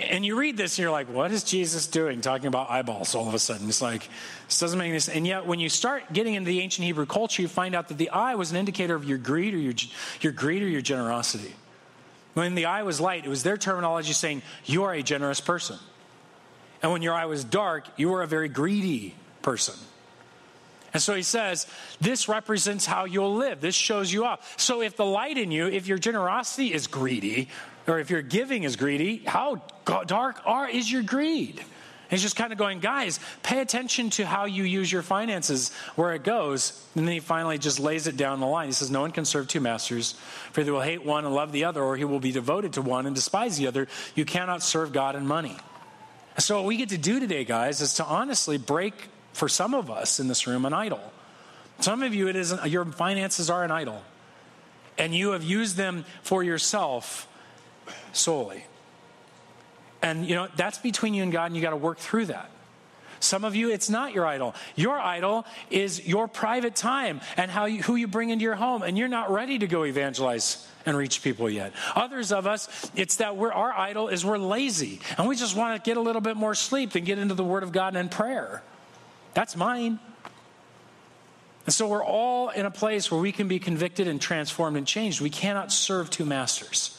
And 0.00 0.24
you 0.24 0.38
read 0.38 0.56
this 0.56 0.78
and 0.78 0.84
you're 0.84 0.92
like, 0.92 1.12
what 1.12 1.32
is 1.32 1.42
Jesus 1.42 1.88
doing 1.88 2.20
talking 2.20 2.46
about 2.46 2.70
eyeballs 2.70 3.16
all 3.16 3.26
of 3.26 3.34
a 3.34 3.38
sudden? 3.38 3.68
It's 3.68 3.82
like, 3.82 4.08
this 4.46 4.60
doesn't 4.60 4.78
make 4.78 4.90
any 4.90 5.00
sense. 5.00 5.16
And 5.16 5.26
yet, 5.26 5.44
when 5.44 5.58
you 5.58 5.68
start 5.68 6.12
getting 6.12 6.34
into 6.34 6.46
the 6.46 6.60
ancient 6.60 6.86
Hebrew 6.86 7.04
culture, 7.04 7.42
you 7.42 7.48
find 7.48 7.74
out 7.74 7.88
that 7.88 7.98
the 7.98 8.10
eye 8.10 8.36
was 8.36 8.52
an 8.52 8.56
indicator 8.56 8.94
of 8.94 9.04
your 9.04 9.18
greed 9.18 9.54
or 9.54 9.58
your, 9.58 9.74
your 10.20 10.32
greed 10.32 10.62
or 10.62 10.68
your 10.68 10.82
generosity. 10.82 11.52
When 12.34 12.54
the 12.54 12.66
eye 12.66 12.84
was 12.84 13.00
light, 13.00 13.26
it 13.26 13.28
was 13.28 13.42
their 13.42 13.56
terminology 13.56 14.12
saying, 14.12 14.42
you 14.64 14.84
are 14.84 14.94
a 14.94 15.02
generous 15.02 15.40
person. 15.40 15.78
And 16.80 16.92
when 16.92 17.02
your 17.02 17.14
eye 17.14 17.26
was 17.26 17.42
dark, 17.42 17.88
you 17.96 18.08
were 18.10 18.22
a 18.22 18.28
very 18.28 18.48
greedy 18.48 19.16
person. 19.42 19.74
And 20.94 21.02
so 21.02 21.14
he 21.14 21.22
says, 21.22 21.66
this 22.00 22.28
represents 22.28 22.86
how 22.86 23.04
you'll 23.04 23.34
live. 23.34 23.60
This 23.60 23.74
shows 23.74 24.12
you 24.12 24.24
off. 24.24 24.54
So 24.58 24.80
if 24.80 24.96
the 24.96 25.04
light 25.04 25.36
in 25.36 25.50
you, 25.50 25.66
if 25.66 25.86
your 25.86 25.98
generosity 25.98 26.72
is 26.72 26.86
greedy, 26.86 27.48
or 27.88 27.98
if 27.98 28.10
your 28.10 28.22
giving 28.22 28.64
is 28.64 28.76
greedy, 28.76 29.22
how 29.26 29.62
dark 30.06 30.40
are, 30.44 30.68
is 30.68 30.90
your 30.90 31.02
greed? 31.02 31.64
He's 32.10 32.22
just 32.22 32.36
kind 32.36 32.52
of 32.52 32.58
going, 32.58 32.80
guys, 32.80 33.20
pay 33.42 33.60
attention 33.60 34.08
to 34.10 34.24
how 34.24 34.46
you 34.46 34.64
use 34.64 34.90
your 34.90 35.02
finances, 35.02 35.72
where 35.94 36.14
it 36.14 36.24
goes. 36.24 36.86
And 36.94 37.06
then 37.06 37.12
he 37.12 37.20
finally 37.20 37.58
just 37.58 37.78
lays 37.78 38.06
it 38.06 38.16
down 38.16 38.40
the 38.40 38.46
line. 38.46 38.68
He 38.68 38.72
says, 38.72 38.90
No 38.90 39.02
one 39.02 39.10
can 39.10 39.26
serve 39.26 39.46
two 39.46 39.60
masters, 39.60 40.12
for 40.52 40.62
either 40.62 40.72
will 40.72 40.80
hate 40.80 41.04
one 41.04 41.26
and 41.26 41.34
love 41.34 41.52
the 41.52 41.64
other, 41.64 41.82
or 41.82 41.96
he 41.96 42.04
will 42.04 42.20
be 42.20 42.32
devoted 42.32 42.74
to 42.74 42.82
one 42.82 43.04
and 43.04 43.14
despise 43.14 43.58
the 43.58 43.66
other. 43.66 43.88
You 44.14 44.24
cannot 44.24 44.62
serve 44.62 44.92
God 44.92 45.16
and 45.16 45.28
money. 45.28 45.56
So, 46.38 46.56
what 46.56 46.66
we 46.66 46.76
get 46.76 46.90
to 46.90 46.98
do 46.98 47.20
today, 47.20 47.44
guys, 47.44 47.82
is 47.82 47.94
to 47.94 48.04
honestly 48.04 48.56
break, 48.56 48.94
for 49.34 49.48
some 49.48 49.74
of 49.74 49.90
us 49.90 50.18
in 50.18 50.28
this 50.28 50.46
room, 50.46 50.64
an 50.64 50.72
idol. 50.72 51.00
Some 51.80 52.02
of 52.02 52.14
you, 52.14 52.28
it 52.28 52.36
isn't 52.36 52.68
your 52.70 52.86
finances 52.86 53.50
are 53.50 53.64
an 53.64 53.70
idol, 53.70 54.02
and 54.96 55.14
you 55.14 55.32
have 55.32 55.44
used 55.44 55.76
them 55.76 56.06
for 56.22 56.42
yourself 56.42 57.27
solely. 58.12 58.64
And, 60.02 60.26
you 60.26 60.34
know, 60.34 60.48
that's 60.56 60.78
between 60.78 61.14
you 61.14 61.22
and 61.22 61.32
God, 61.32 61.46
and 61.46 61.56
you 61.56 61.62
got 61.62 61.70
to 61.70 61.76
work 61.76 61.98
through 61.98 62.26
that. 62.26 62.50
Some 63.20 63.44
of 63.44 63.56
you, 63.56 63.70
it's 63.70 63.90
not 63.90 64.12
your 64.12 64.24
idol. 64.24 64.54
Your 64.76 64.96
idol 64.96 65.44
is 65.70 66.06
your 66.06 66.28
private 66.28 66.76
time 66.76 67.20
and 67.36 67.50
how 67.50 67.64
you, 67.64 67.82
who 67.82 67.96
you 67.96 68.06
bring 68.06 68.30
into 68.30 68.44
your 68.44 68.54
home, 68.54 68.82
and 68.82 68.96
you're 68.96 69.08
not 69.08 69.30
ready 69.30 69.58
to 69.58 69.66
go 69.66 69.84
evangelize 69.84 70.64
and 70.86 70.96
reach 70.96 71.22
people 71.22 71.50
yet. 71.50 71.72
Others 71.96 72.30
of 72.30 72.46
us, 72.46 72.90
it's 72.94 73.16
that 73.16 73.36
we're, 73.36 73.52
our 73.52 73.72
idol 73.72 74.06
is 74.06 74.24
we're 74.24 74.38
lazy, 74.38 75.00
and 75.16 75.26
we 75.28 75.34
just 75.34 75.56
want 75.56 75.82
to 75.82 75.88
get 75.88 75.96
a 75.96 76.00
little 76.00 76.20
bit 76.20 76.36
more 76.36 76.54
sleep 76.54 76.92
than 76.92 77.02
get 77.04 77.18
into 77.18 77.34
the 77.34 77.44
Word 77.44 77.64
of 77.64 77.72
God 77.72 77.96
and 77.96 78.08
prayer. 78.08 78.62
That's 79.34 79.56
mine. 79.56 79.98
And 81.66 81.74
so 81.74 81.88
we're 81.88 82.04
all 82.04 82.48
in 82.50 82.66
a 82.66 82.70
place 82.70 83.10
where 83.10 83.20
we 83.20 83.32
can 83.32 83.48
be 83.48 83.58
convicted 83.58 84.08
and 84.08 84.20
transformed 84.20 84.76
and 84.76 84.86
changed. 84.86 85.20
We 85.20 85.28
cannot 85.28 85.72
serve 85.72 86.08
two 86.08 86.24
masters. 86.24 86.97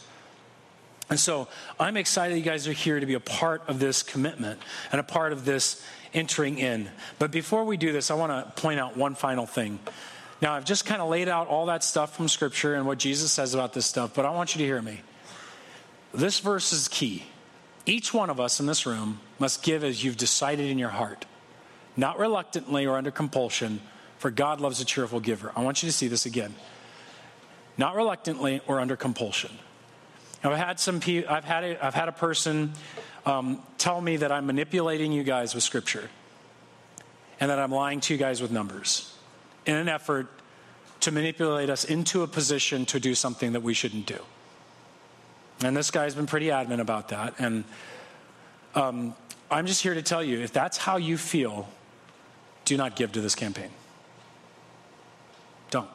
And 1.10 1.20
so 1.20 1.48
I'm 1.80 1.98
excited 1.98 2.38
you 2.38 2.44
guys 2.44 2.68
are 2.68 2.74
here 2.74 3.00
to 3.00 3.06
be 3.06 3.16
a 3.16 3.20
part 3.20 3.64
of 3.68 3.80
this 3.80 4.04
commitment 4.04 4.60
and 4.92 5.00
a 5.00 5.04
part 5.04 5.32
of 5.32 5.44
this 5.46 5.84
entering 6.14 6.58
in. 6.58 6.90
But 7.18 7.32
before 7.32 7.64
we 7.64 7.78
do 7.78 7.92
this, 7.92 8.12
I 8.12 8.16
want 8.16 8.32
to 8.32 8.62
point 8.62 8.80
out 8.80 8.96
one 8.96 9.16
final 9.16 9.46
thing. 9.46 9.80
Now, 10.42 10.54
I've 10.54 10.66
just 10.66 10.86
kind 10.86 11.02
of 11.02 11.10
laid 11.10 11.28
out 11.28 11.48
all 11.48 11.66
that 11.66 11.84
stuff 11.84 12.16
from 12.16 12.28
Scripture 12.28 12.76
and 12.76 12.86
what 12.86 12.98
Jesus 12.98 13.32
says 13.32 13.54
about 13.54 13.74
this 13.74 13.86
stuff, 13.86 14.14
but 14.14 14.26
I 14.26 14.32
want 14.32 14.56
you 14.56 14.60
to 14.60 14.66
hear 14.66 14.82
me. 14.82 15.02
This 16.14 16.40
verse 16.40 16.72
is 16.72 16.88
key. 16.88 17.26
Each 17.86 18.14
one 18.14 18.30
of 18.30 18.40
us 18.40 18.60
in 18.60 18.66
this 18.66 18.86
room 18.86 19.20
must 19.38 19.64
give 19.64 19.84
as 19.84 20.04
you've 20.04 20.18
decided 20.18 20.70
in 20.70 20.78
your 20.78 20.90
heart, 20.90 21.26
not 21.98 22.18
reluctantly 22.20 22.86
or 22.86 22.98
under 22.98 23.12
compulsion, 23.12 23.82
for 24.18 24.32
God 24.32 24.62
loves 24.62 24.80
a 24.80 24.86
cheerful 24.86 25.20
giver. 25.20 25.52
I 25.56 25.62
want 25.62 25.84
you 25.84 25.90
to 25.90 25.94
see 25.94 26.08
this 26.08 26.26
again. 26.26 26.56
Not 27.78 27.96
reluctantly 27.96 28.62
or 28.68 28.80
under 28.80 28.96
compulsion. 28.96 29.52
I've 30.44 30.58
had 30.58 30.80
some. 30.80 31.02
I've 31.06 31.44
had 31.44 31.78
had 31.94 32.08
a 32.08 32.14
person 32.14 32.74
um, 33.26 33.62
tell 33.78 34.00
me 34.00 34.18
that 34.18 34.32
I'm 34.32 34.46
manipulating 34.46 35.12
you 35.12 35.24
guys 35.24 35.54
with 35.54 35.64
Scripture, 35.64 36.10
and 37.40 37.50
that 37.50 37.60
I'm 37.60 37.72
lying 37.72 38.00
to 38.02 38.14
you 38.14 38.18
guys 38.18 38.42
with 38.42 38.52
numbers, 38.52 39.16
in 39.66 39.76
an 39.76 39.90
effort 39.90 40.28
to 41.02 41.12
manipulate 41.12 41.70
us 41.70 41.86
into 41.86 42.24
a 42.24 42.28
position 42.28 42.86
to 42.86 43.00
do 43.00 43.16
something 43.16 43.54
that 43.54 43.64
we 43.64 43.74
shouldn't 43.74 44.06
do. 44.06 44.20
And 45.64 45.76
this 45.76 45.92
guy's 45.92 46.16
been 46.16 46.28
pretty 46.28 46.52
adamant 46.52 46.82
about 46.82 47.10
that. 47.10 47.36
And 47.40 47.64
um, 48.76 49.14
I'm 49.52 49.66
just 49.66 49.82
here 49.82 49.94
to 49.94 50.02
tell 50.02 50.24
you 50.24 50.40
if 50.40 50.54
that's 50.54 50.78
how 50.78 50.98
you 50.98 51.18
feel, 51.18 51.68
do 52.66 52.78
not 52.78 52.96
give 52.96 53.12
to 53.14 53.22
this 53.22 53.36
campaign. 53.36 53.70
Don't. 55.70 55.90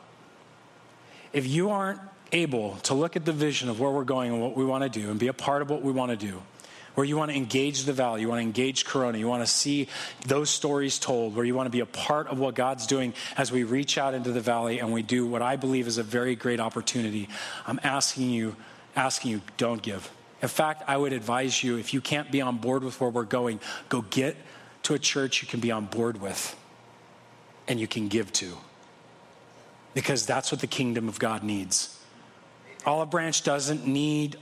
If 1.33 1.47
you 1.47 1.71
aren't 1.71 2.01
able 2.35 2.77
to 2.83 2.95
look 2.95 3.17
at 3.17 3.25
the 3.25 3.33
vision 3.33 3.69
of 3.69 3.81
where 3.81 3.91
we're 3.91 4.05
going 4.05 4.33
and 4.33 4.43
what 4.43 4.57
we 4.57 4.65
want 4.65 4.83
to 4.83 4.91
do 4.91 5.11
and 5.11 5.19
be 5.19 5.29
a 5.29 5.33
part 5.33 5.63
of 5.63 5.71
what 5.71 5.83
we 5.83 5.93
want 5.93 6.11
to 6.11 6.17
do, 6.17 6.43
where 6.95 7.07
you 7.07 7.17
want 7.17 7.31
to 7.31 7.37
engage 7.37 7.85
the 7.85 7.93
valley, 7.93 8.21
you 8.21 8.29
want 8.29 8.41
to 8.41 8.43
engage 8.43 8.85
Corona, 8.85 9.17
you 9.17 9.29
want 9.29 9.43
to 9.43 9.51
see 9.51 9.89
those 10.27 10.51
stories 10.51 10.99
told, 10.99 11.35
where 11.37 11.45
you 11.45 11.55
want 11.55 11.67
to 11.67 11.71
be 11.71 11.81
a 11.81 11.87
part 11.87 12.27
of 12.27 12.39
what 12.39 12.55
God's 12.55 12.87
doing 12.87 13.15
as 13.37 13.53
we 13.53 13.63
reach 13.63 13.97
out 13.97 14.15
into 14.15 14.33
the 14.33 14.41
valley 14.41 14.81
and 14.81 14.93
we 14.93 15.03
do 15.03 15.25
what 15.25 15.43
I 15.43 15.57
believe 15.57 15.87
is 15.87 15.97
a 15.97 16.03
very 16.03 16.35
great 16.35 16.61
opportunity. 16.61 17.29
I'm 17.67 17.81
asking 17.85 18.31
you, 18.31 18.57
asking 18.97 19.31
you, 19.31 19.41
don't 19.57 19.81
give. 19.81 20.11
In 20.43 20.49
fact, 20.49 20.83
I 20.87 20.97
would 20.97 21.13
advise 21.13 21.63
you, 21.63 21.79
if 21.79 21.95
you 21.95 22.01
can't 22.01 22.31
be 22.31 22.43
on 22.43 22.59
board 22.59 22.83
with 22.83 23.01
where 23.01 23.11
we're 23.11 23.25
going, 23.25 23.61
go 23.89 24.03
get 24.03 24.37
to 24.83 24.95
a 24.95 24.99
church 24.99 25.41
you 25.41 25.49
can 25.49 25.61
be 25.61 25.71
on 25.71 25.87
board 25.87 26.21
with 26.21 26.57
and 27.67 27.81
you 27.81 27.87
can 27.87 28.09
give 28.09 28.33
to. 28.35 28.57
Because 29.95 30.27
that's 30.27 30.51
what 30.51 30.61
the 30.61 30.67
kingdom 30.67 31.09
of 31.09 31.19
God 31.19 31.45
needs. 31.45 31.94
Olive 32.87 33.11
Branch 33.11 33.43
doesn't 33.43 33.87
need 33.87 34.37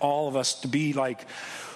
all 0.00 0.28
of 0.28 0.36
us 0.36 0.60
to 0.60 0.68
be 0.68 0.92
like, 0.92 1.26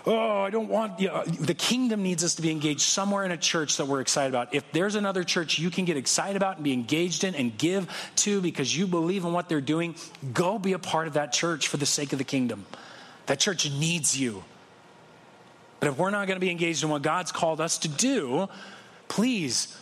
oh, 0.06 0.42
I 0.42 0.50
don't 0.50 0.68
want, 0.68 1.00
you 1.00 1.10
uh, 1.10 1.24
know, 1.24 1.24
the 1.24 1.54
kingdom 1.54 2.02
needs 2.02 2.24
us 2.24 2.34
to 2.36 2.42
be 2.42 2.50
engaged 2.50 2.80
somewhere 2.80 3.24
in 3.24 3.30
a 3.30 3.36
church 3.36 3.76
that 3.76 3.86
we're 3.86 4.00
excited 4.00 4.30
about. 4.30 4.54
If 4.54 4.70
there's 4.72 4.94
another 4.94 5.24
church 5.24 5.58
you 5.58 5.70
can 5.70 5.84
get 5.84 5.96
excited 5.96 6.36
about 6.36 6.56
and 6.56 6.64
be 6.64 6.72
engaged 6.72 7.24
in 7.24 7.34
and 7.34 7.56
give 7.56 7.88
to 8.16 8.40
because 8.40 8.76
you 8.76 8.86
believe 8.86 9.24
in 9.24 9.32
what 9.32 9.48
they're 9.48 9.60
doing, 9.60 9.94
go 10.32 10.58
be 10.58 10.72
a 10.72 10.78
part 10.78 11.06
of 11.08 11.14
that 11.14 11.32
church 11.32 11.68
for 11.68 11.76
the 11.76 11.86
sake 11.86 12.12
of 12.12 12.18
the 12.18 12.24
kingdom. 12.24 12.66
That 13.26 13.38
church 13.38 13.70
needs 13.70 14.18
you. 14.18 14.44
But 15.80 15.90
if 15.90 15.98
we're 15.98 16.10
not 16.10 16.26
going 16.26 16.36
to 16.36 16.44
be 16.44 16.50
engaged 16.50 16.82
in 16.82 16.88
what 16.88 17.02
God's 17.02 17.30
called 17.30 17.60
us 17.60 17.78
to 17.78 17.88
do, 17.88 18.48
please, 19.08 19.76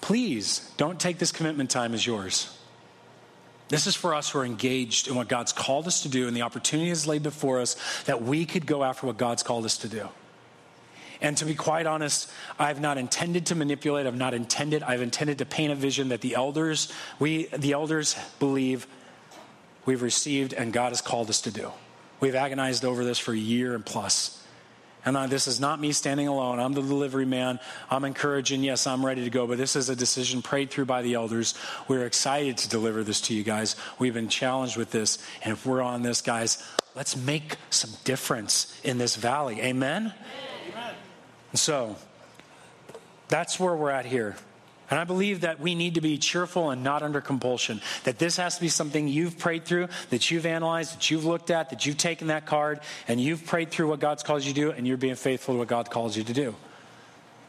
please 0.00 0.70
don't 0.76 0.98
take 0.98 1.18
this 1.18 1.32
commitment 1.32 1.70
time 1.70 1.92
as 1.92 2.06
yours. 2.06 2.56
This 3.70 3.86
is 3.86 3.94
for 3.94 4.14
us 4.14 4.30
who 4.30 4.40
are 4.40 4.44
engaged 4.44 5.06
in 5.06 5.14
what 5.14 5.28
God's 5.28 5.52
called 5.52 5.86
us 5.86 6.02
to 6.02 6.08
do, 6.08 6.26
and 6.26 6.36
the 6.36 6.42
opportunity 6.42 6.90
is 6.90 7.06
laid 7.06 7.22
before 7.22 7.60
us 7.60 7.76
that 8.04 8.20
we 8.20 8.44
could 8.44 8.66
go 8.66 8.82
after 8.82 9.06
what 9.06 9.16
God's 9.16 9.44
called 9.44 9.64
us 9.64 9.78
to 9.78 9.88
do. 9.88 10.08
And 11.22 11.36
to 11.36 11.44
be 11.44 11.54
quite 11.54 11.86
honest, 11.86 12.28
I've 12.58 12.80
not 12.80 12.98
intended 12.98 13.46
to 13.46 13.54
manipulate. 13.54 14.06
I've 14.06 14.16
not 14.16 14.34
intended. 14.34 14.82
I've 14.82 15.02
intended 15.02 15.38
to 15.38 15.44
paint 15.44 15.70
a 15.70 15.76
vision 15.76 16.08
that 16.08 16.20
the 16.20 16.34
elders, 16.34 16.92
we, 17.20 17.46
the 17.46 17.72
elders, 17.72 18.16
believe 18.40 18.86
we've 19.86 20.02
received 20.02 20.52
and 20.52 20.72
God 20.72 20.88
has 20.88 21.00
called 21.00 21.28
us 21.30 21.42
to 21.42 21.50
do. 21.50 21.72
We've 22.20 22.34
agonized 22.34 22.84
over 22.84 23.04
this 23.04 23.18
for 23.18 23.32
a 23.32 23.38
year 23.38 23.74
and 23.74 23.84
plus. 23.84 24.39
And 25.04 25.16
uh, 25.16 25.26
this 25.26 25.46
is 25.46 25.60
not 25.60 25.80
me 25.80 25.92
standing 25.92 26.28
alone. 26.28 26.58
I'm 26.58 26.74
the 26.74 26.82
delivery 26.82 27.24
man. 27.24 27.58
I'm 27.90 28.04
encouraging. 28.04 28.62
Yes, 28.62 28.86
I'm 28.86 29.04
ready 29.04 29.24
to 29.24 29.30
go. 29.30 29.46
But 29.46 29.58
this 29.58 29.76
is 29.76 29.88
a 29.88 29.96
decision 29.96 30.42
prayed 30.42 30.70
through 30.70 30.84
by 30.84 31.02
the 31.02 31.14
elders. 31.14 31.54
We're 31.88 32.04
excited 32.04 32.58
to 32.58 32.68
deliver 32.68 33.02
this 33.02 33.20
to 33.22 33.34
you 33.34 33.42
guys. 33.42 33.76
We've 33.98 34.14
been 34.14 34.28
challenged 34.28 34.76
with 34.76 34.90
this. 34.90 35.18
And 35.42 35.52
if 35.52 35.64
we're 35.64 35.80
on 35.82 36.02
this, 36.02 36.20
guys, 36.20 36.62
let's 36.94 37.16
make 37.16 37.56
some 37.70 37.90
difference 38.04 38.78
in 38.84 38.98
this 38.98 39.16
valley. 39.16 39.60
Amen? 39.62 40.12
Amen. 40.68 40.94
So 41.54 41.96
that's 43.28 43.58
where 43.58 43.74
we're 43.74 43.90
at 43.90 44.04
here. 44.04 44.36
And 44.90 44.98
I 44.98 45.04
believe 45.04 45.42
that 45.42 45.60
we 45.60 45.76
need 45.76 45.94
to 45.94 46.00
be 46.00 46.18
cheerful 46.18 46.70
and 46.70 46.82
not 46.82 47.02
under 47.02 47.20
compulsion. 47.20 47.80
That 48.04 48.18
this 48.18 48.36
has 48.38 48.56
to 48.56 48.60
be 48.60 48.68
something 48.68 49.06
you've 49.06 49.38
prayed 49.38 49.64
through, 49.64 49.88
that 50.10 50.30
you've 50.30 50.46
analyzed, 50.46 50.96
that 50.96 51.10
you've 51.10 51.24
looked 51.24 51.50
at, 51.50 51.70
that 51.70 51.86
you've 51.86 51.96
taken 51.96 52.26
that 52.26 52.44
card, 52.44 52.80
and 53.06 53.20
you've 53.20 53.46
prayed 53.46 53.70
through 53.70 53.88
what 53.88 54.00
God's 54.00 54.24
called 54.24 54.44
you 54.44 54.52
to 54.52 54.60
do, 54.60 54.70
and 54.72 54.88
you're 54.88 54.96
being 54.96 55.14
faithful 55.14 55.54
to 55.54 55.58
what 55.58 55.68
God 55.68 55.90
calls 55.90 56.16
you 56.16 56.24
to 56.24 56.32
do. 56.32 56.56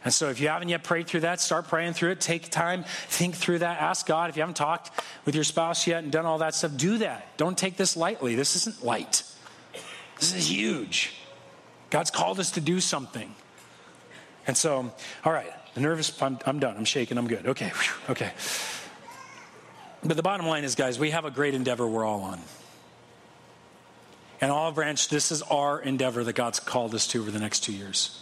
And 0.03 0.13
so, 0.13 0.29
if 0.29 0.39
you 0.39 0.47
haven't 0.47 0.69
yet 0.69 0.83
prayed 0.83 1.07
through 1.07 1.21
that, 1.21 1.39
start 1.39 1.67
praying 1.67 1.93
through 1.93 2.11
it. 2.11 2.21
Take 2.21 2.49
time, 2.49 2.85
think 3.07 3.35
through 3.35 3.59
that. 3.59 3.79
Ask 3.81 4.07
God. 4.07 4.29
If 4.29 4.35
you 4.35 4.41
haven't 4.41 4.55
talked 4.55 4.89
with 5.25 5.35
your 5.35 5.43
spouse 5.43 5.85
yet 5.85 6.03
and 6.03 6.11
done 6.11 6.25
all 6.25 6.39
that 6.39 6.55
stuff, 6.55 6.75
do 6.75 6.97
that. 6.99 7.37
Don't 7.37 7.57
take 7.57 7.77
this 7.77 7.95
lightly. 7.95 8.33
This 8.33 8.55
isn't 8.55 8.83
light, 8.83 9.23
this 10.19 10.33
is 10.33 10.49
huge. 10.49 11.13
God's 11.91 12.09
called 12.09 12.39
us 12.39 12.51
to 12.51 12.61
do 12.61 12.79
something. 12.79 13.35
And 14.47 14.57
so, 14.57 14.91
all 15.25 15.33
right, 15.33 15.51
the 15.73 15.81
nervous, 15.81 16.21
I'm, 16.21 16.39
I'm 16.45 16.59
done. 16.59 16.75
I'm 16.77 16.85
shaking. 16.85 17.17
I'm 17.17 17.27
good. 17.27 17.47
Okay. 17.47 17.69
Whew, 17.69 18.11
okay. 18.11 18.31
But 20.03 20.17
the 20.17 20.23
bottom 20.23 20.47
line 20.47 20.63
is, 20.63 20.75
guys, 20.75 20.99
we 20.99 21.11
have 21.11 21.25
a 21.25 21.31
great 21.31 21.53
endeavor 21.53 21.87
we're 21.87 22.05
all 22.05 22.21
on. 22.21 22.39
And 24.41 24.51
Olive 24.51 24.75
Branch, 24.75 25.07
this 25.07 25.31
is 25.31 25.43
our 25.43 25.79
endeavor 25.79 26.23
that 26.23 26.33
God's 26.33 26.59
called 26.59 26.95
us 26.95 27.07
to 27.07 27.21
over 27.21 27.29
the 27.29 27.39
next 27.39 27.59
two 27.59 27.73
years. 27.73 28.19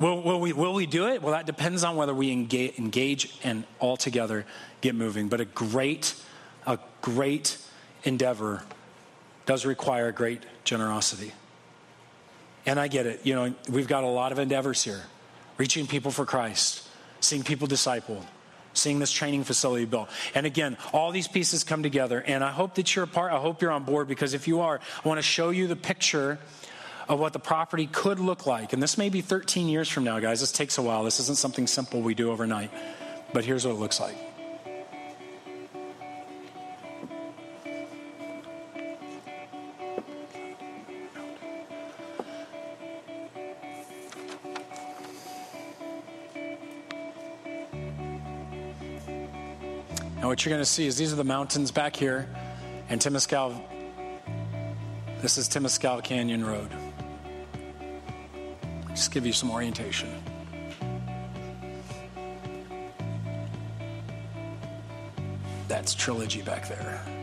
Will, 0.00 0.20
will, 0.22 0.40
we, 0.40 0.52
will 0.52 0.74
we 0.74 0.86
do 0.86 1.08
it? 1.08 1.22
Well, 1.22 1.32
that 1.32 1.46
depends 1.46 1.84
on 1.84 1.96
whether 1.96 2.14
we 2.14 2.32
engage, 2.32 2.78
engage 2.78 3.38
and 3.42 3.64
all 3.78 3.96
together 3.96 4.44
get 4.80 4.94
moving. 4.94 5.28
But 5.28 5.40
a 5.40 5.44
great, 5.44 6.14
a 6.66 6.78
great 7.00 7.56
endeavor 8.04 8.62
does 9.46 9.64
require 9.64 10.12
great 10.12 10.42
generosity. 10.64 11.32
And 12.66 12.78
I 12.78 12.88
get 12.88 13.06
it. 13.06 13.20
You 13.24 13.34
know, 13.34 13.54
we've 13.70 13.88
got 13.88 14.04
a 14.04 14.08
lot 14.08 14.32
of 14.32 14.38
endeavors 14.38 14.82
here 14.82 15.02
reaching 15.58 15.86
people 15.86 16.10
for 16.10 16.24
Christ, 16.24 16.88
seeing 17.20 17.42
people 17.42 17.68
discipled, 17.68 18.24
seeing 18.72 18.98
this 18.98 19.12
training 19.12 19.44
facility 19.44 19.84
built. 19.84 20.08
And 20.34 20.46
again, 20.46 20.78
all 20.92 21.10
these 21.10 21.28
pieces 21.28 21.64
come 21.64 21.82
together. 21.82 22.22
And 22.24 22.42
I 22.42 22.50
hope 22.50 22.76
that 22.76 22.94
you're 22.94 23.04
a 23.04 23.08
part, 23.08 23.32
I 23.32 23.38
hope 23.38 23.60
you're 23.60 23.72
on 23.72 23.84
board 23.84 24.08
because 24.08 24.34
if 24.34 24.48
you 24.48 24.60
are, 24.60 24.80
I 25.04 25.08
want 25.08 25.18
to 25.18 25.22
show 25.22 25.50
you 25.50 25.66
the 25.66 25.76
picture 25.76 26.38
of 27.08 27.18
what 27.18 27.32
the 27.32 27.38
property 27.38 27.86
could 27.86 28.20
look 28.20 28.46
like. 28.46 28.72
And 28.72 28.82
this 28.82 28.98
may 28.98 29.08
be 29.08 29.20
13 29.20 29.68
years 29.68 29.88
from 29.88 30.04
now, 30.04 30.20
guys. 30.20 30.40
This 30.40 30.52
takes 30.52 30.78
a 30.78 30.82
while. 30.82 31.04
This 31.04 31.20
isn't 31.20 31.38
something 31.38 31.66
simple 31.66 32.02
we 32.02 32.14
do 32.14 32.30
overnight. 32.30 32.70
But 33.32 33.44
here's 33.44 33.66
what 33.66 33.72
it 33.72 33.78
looks 33.78 33.98
like. 34.00 34.27
What 50.38 50.44
you're 50.44 50.54
going 50.54 50.62
to 50.64 50.70
see 50.70 50.86
is 50.86 50.96
these 50.96 51.12
are 51.12 51.16
the 51.16 51.24
mountains 51.24 51.72
back 51.72 51.96
here, 51.96 52.28
and 52.88 53.00
Temescal. 53.00 53.60
This 55.20 55.36
is 55.36 55.48
Temescal 55.48 56.00
Canyon 56.04 56.46
Road. 56.46 56.70
Just 58.90 59.10
give 59.10 59.26
you 59.26 59.32
some 59.32 59.50
orientation. 59.50 60.08
That's 65.66 65.92
Trilogy 65.92 66.42
back 66.42 66.68
there. 66.68 67.17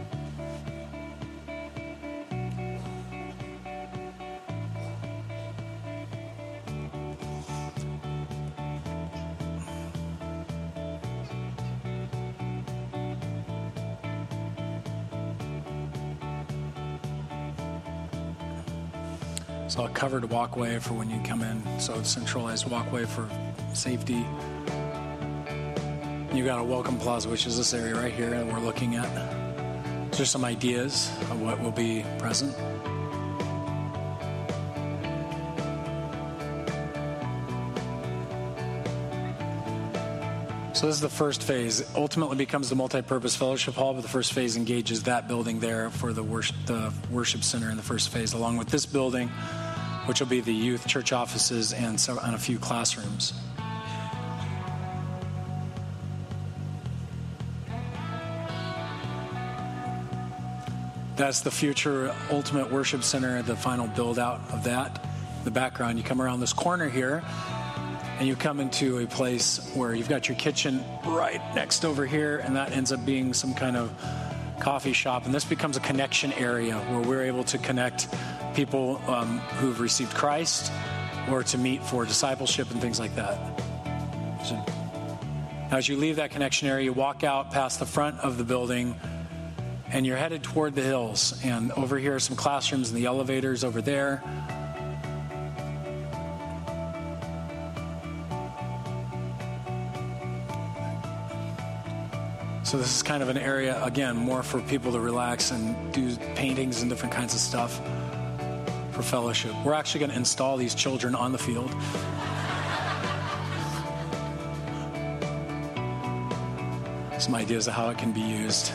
Covered 20.06 20.30
walkway 20.30 20.78
for 20.78 20.94
when 20.94 21.10
you 21.10 21.20
come 21.24 21.42
in. 21.42 21.80
So 21.80 22.04
centralized 22.04 22.70
walkway 22.70 23.06
for 23.06 23.28
safety. 23.74 24.24
You've 26.32 26.46
got 26.46 26.60
a 26.60 26.64
welcome 26.64 27.00
plaza, 27.00 27.28
which 27.28 27.48
is 27.48 27.58
this 27.58 27.74
area 27.74 27.96
right 27.96 28.14
here 28.14 28.30
that 28.30 28.46
we're 28.46 28.60
looking 28.60 28.98
at. 28.98 29.10
There's 30.12 30.30
some 30.30 30.46
ideas 30.46 31.10
of 31.32 31.42
what 31.42 31.60
will 31.60 31.72
be 31.72 32.06
present. 32.20 32.54
So 40.76 40.86
this 40.86 40.98
is 40.98 41.02
the 41.02 41.10
first 41.10 41.42
phase. 41.42 41.84
Ultimately 41.96 42.36
becomes 42.36 42.70
the 42.70 42.76
multi-purpose 42.76 43.36
fellowship 43.36 43.74
hall, 43.74 43.96
but 43.96 44.04
the 44.04 44.10
first 44.10 44.34
phase 44.34 44.56
engages 44.56 45.02
that 45.04 45.28
building 45.28 45.60
there 45.60 45.90
for 45.90 46.14
the 46.14 46.22
worship, 46.22 46.58
the 46.68 46.94
worship 47.10 47.44
center 47.44 47.72
in 47.72 47.78
the 47.78 47.82
first 47.82 48.10
phase, 48.10 48.34
along 48.34 48.58
with 48.58 48.68
this 48.68 48.86
building, 48.86 49.32
which 50.06 50.20
will 50.20 50.28
be 50.28 50.42
the 50.42 50.54
youth 50.54 50.88
church 50.88 51.12
offices 51.12 51.74
and, 51.74 52.00
so, 52.00 52.20
and 52.20 52.36
a 52.36 52.38
few 52.38 52.60
classrooms. 52.60 53.34
That's 61.16 61.42
the 61.42 61.52
future 61.52 62.14
ultimate 62.30 62.70
worship 62.70 63.04
center, 63.04 63.42
the 63.42 63.56
final 63.56 63.88
build 63.88 64.20
out 64.20 64.42
of 64.52 64.66
that. 64.66 65.06
The 65.46 65.52
background, 65.52 65.98
you 65.98 66.04
come 66.04 66.22
around 66.22 66.42
this 66.42 66.52
corner 66.52 66.90
here, 66.90 67.24
and 68.20 68.28
you 68.28 68.36
come 68.36 68.60
into 68.60 68.98
a 69.00 69.06
place 69.06 69.72
where 69.76 69.94
you've 69.94 70.10
got 70.10 70.28
your 70.28 70.38
kitchen 70.38 70.84
right 71.06 71.42
next 71.56 71.86
over 71.86 72.06
here, 72.06 72.40
and 72.40 72.56
that 72.58 72.74
ends 72.74 72.92
up 72.92 73.06
being 73.06 73.34
some 73.34 73.54
kind 73.54 73.78
of 73.78 73.94
coffee 74.66 74.94
shop. 74.94 75.28
And 75.28 75.36
this 75.36 75.46
becomes 75.46 75.78
a 75.78 75.80
connection 75.80 76.34
area 76.34 76.80
where 76.90 77.02
we're 77.02 77.22
able 77.22 77.44
to 77.44 77.60
connect 77.60 78.08
people 78.56 79.00
um, 79.06 79.38
who've 79.60 79.80
received 79.80 80.12
Christ 80.16 80.72
or 81.30 81.44
to 81.44 81.60
meet 81.60 81.84
for 81.84 82.04
discipleship 82.04 82.72
and 82.72 82.82
things 82.82 83.00
like 83.00 83.16
that. 83.16 83.38
So, 84.44 84.66
as 85.70 85.88
you 85.88 85.98
leave 85.98 86.16
that 86.16 86.32
connection 86.32 86.68
area, 86.68 86.86
you 86.86 86.94
walk 86.94 87.24
out 87.24 87.52
past 87.52 87.78
the 87.78 87.86
front 87.86 88.20
of 88.22 88.40
the 88.40 88.44
building 88.44 89.00
and 89.92 90.04
you're 90.04 90.18
headed 90.18 90.42
toward 90.42 90.74
the 90.74 90.82
hills. 90.82 91.40
And 91.44 91.72
over 91.74 92.00
here 92.00 92.16
are 92.16 92.20
some 92.20 92.36
classrooms 92.36 92.90
and 92.90 92.98
the 92.98 93.06
elevators 93.06 93.64
over 93.64 93.84
there. 93.84 94.24
So 102.66 102.78
this 102.80 102.96
is 102.96 103.04
kind 103.04 103.22
of 103.22 103.30
an 103.30 103.38
area, 103.38 103.80
again, 103.84 104.16
more 104.16 104.42
for 104.42 104.60
people 104.60 104.92
to 104.94 105.00
relax 105.00 105.52
and 105.52 105.94
do 105.94 106.16
paintings 106.34 106.82
and 106.82 106.90
different 106.90 107.14
kinds 107.14 107.36
of 107.36 107.40
stuff 107.40 107.80
for 108.92 109.04
fellowship. 109.04 109.54
We're 109.64 109.76
actually 109.76 110.00
going 110.00 110.10
to 110.10 110.18
install 110.18 110.58
these 110.58 110.74
children 110.74 111.14
on 111.14 111.32
the 111.32 111.38
field. 111.38 111.70
Some 117.22 117.36
ideas 117.36 117.68
of 117.68 117.76
how 117.76 117.92
it 117.92 118.00
can 118.00 118.12
be 118.12 118.22
used. 118.22 118.72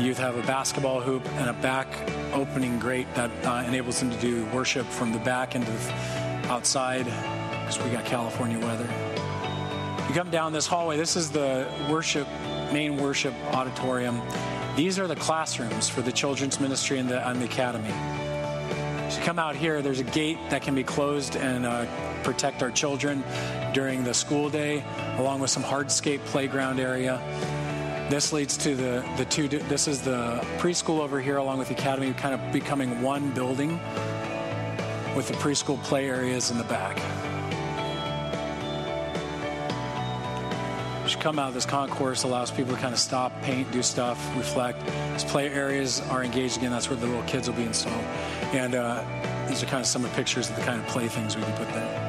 Youth 0.00 0.16
have 0.16 0.38
a 0.38 0.46
basketball 0.46 1.02
hoop 1.02 1.22
and 1.34 1.50
a 1.50 1.52
back 1.52 1.86
opening 2.32 2.78
grate 2.78 3.14
that 3.14 3.30
uh, 3.44 3.62
enables 3.68 4.00
them 4.00 4.10
to 4.10 4.16
do 4.22 4.46
worship 4.46 4.86
from 4.86 5.12
the 5.12 5.18
back 5.18 5.54
into 5.54 5.70
the 5.70 5.92
outside 6.48 7.04
because 7.04 7.78
we 7.84 7.90
got 7.90 8.06
California 8.06 8.58
weather. 8.58 8.88
You 10.08 10.14
come 10.14 10.30
down 10.30 10.54
this 10.54 10.66
hallway, 10.66 10.96
this 10.96 11.14
is 11.14 11.30
the 11.30 11.68
worship 11.90 12.26
main 12.72 12.96
worship 12.96 13.34
auditorium. 13.52 14.20
These 14.76 14.98
are 14.98 15.06
the 15.06 15.16
classrooms 15.16 15.88
for 15.88 16.02
the 16.02 16.12
children's 16.12 16.60
ministry 16.60 16.98
and 16.98 17.08
the, 17.08 17.26
and 17.28 17.40
the 17.40 17.46
academy. 17.46 17.92
So 19.10 19.22
come 19.22 19.38
out 19.38 19.56
here, 19.56 19.82
there's 19.82 20.00
a 20.00 20.04
gate 20.04 20.38
that 20.50 20.62
can 20.62 20.74
be 20.74 20.82
closed 20.82 21.36
and 21.36 21.64
uh, 21.64 21.86
protect 22.22 22.62
our 22.62 22.70
children 22.70 23.22
during 23.72 24.04
the 24.04 24.12
school 24.12 24.50
day, 24.50 24.84
along 25.16 25.40
with 25.40 25.50
some 25.50 25.62
hardscape 25.62 26.20
playground 26.26 26.80
area. 26.80 27.20
This 28.10 28.32
leads 28.32 28.56
to 28.58 28.74
the, 28.74 29.04
the 29.16 29.24
two, 29.24 29.48
this 29.48 29.88
is 29.88 30.02
the 30.02 30.44
preschool 30.58 31.00
over 31.00 31.20
here, 31.20 31.38
along 31.38 31.58
with 31.58 31.68
the 31.68 31.74
academy, 31.74 32.12
kind 32.14 32.34
of 32.34 32.52
becoming 32.52 33.00
one 33.00 33.30
building 33.30 33.80
with 35.16 35.28
the 35.28 35.34
preschool 35.34 35.82
play 35.84 36.08
areas 36.08 36.50
in 36.50 36.58
the 36.58 36.64
back. 36.64 37.00
Come 41.26 41.40
out 41.40 41.48
of 41.48 41.54
this 41.54 41.66
concourse 41.66 42.22
allows 42.22 42.52
people 42.52 42.72
to 42.72 42.80
kind 42.80 42.94
of 42.94 43.00
stop, 43.00 43.32
paint, 43.42 43.68
do 43.72 43.82
stuff, 43.82 44.16
reflect. 44.36 44.80
These 45.10 45.24
play 45.24 45.48
areas 45.48 46.00
are 46.02 46.22
engaged 46.22 46.58
again. 46.58 46.70
That's 46.70 46.88
where 46.88 46.96
the 46.96 47.06
little 47.06 47.24
kids 47.24 47.48
will 47.48 47.56
be 47.56 47.64
installed. 47.64 48.04
And 48.52 48.76
uh, 48.76 49.02
these 49.48 49.60
are 49.60 49.66
kind 49.66 49.80
of 49.80 49.88
some 49.88 50.04
of 50.04 50.10
the 50.12 50.16
pictures 50.16 50.48
of 50.48 50.54
the 50.54 50.62
kind 50.62 50.80
of 50.80 50.86
play 50.86 51.08
things 51.08 51.36
we 51.36 51.42
can 51.42 51.52
put 51.54 51.68
there. 51.70 52.05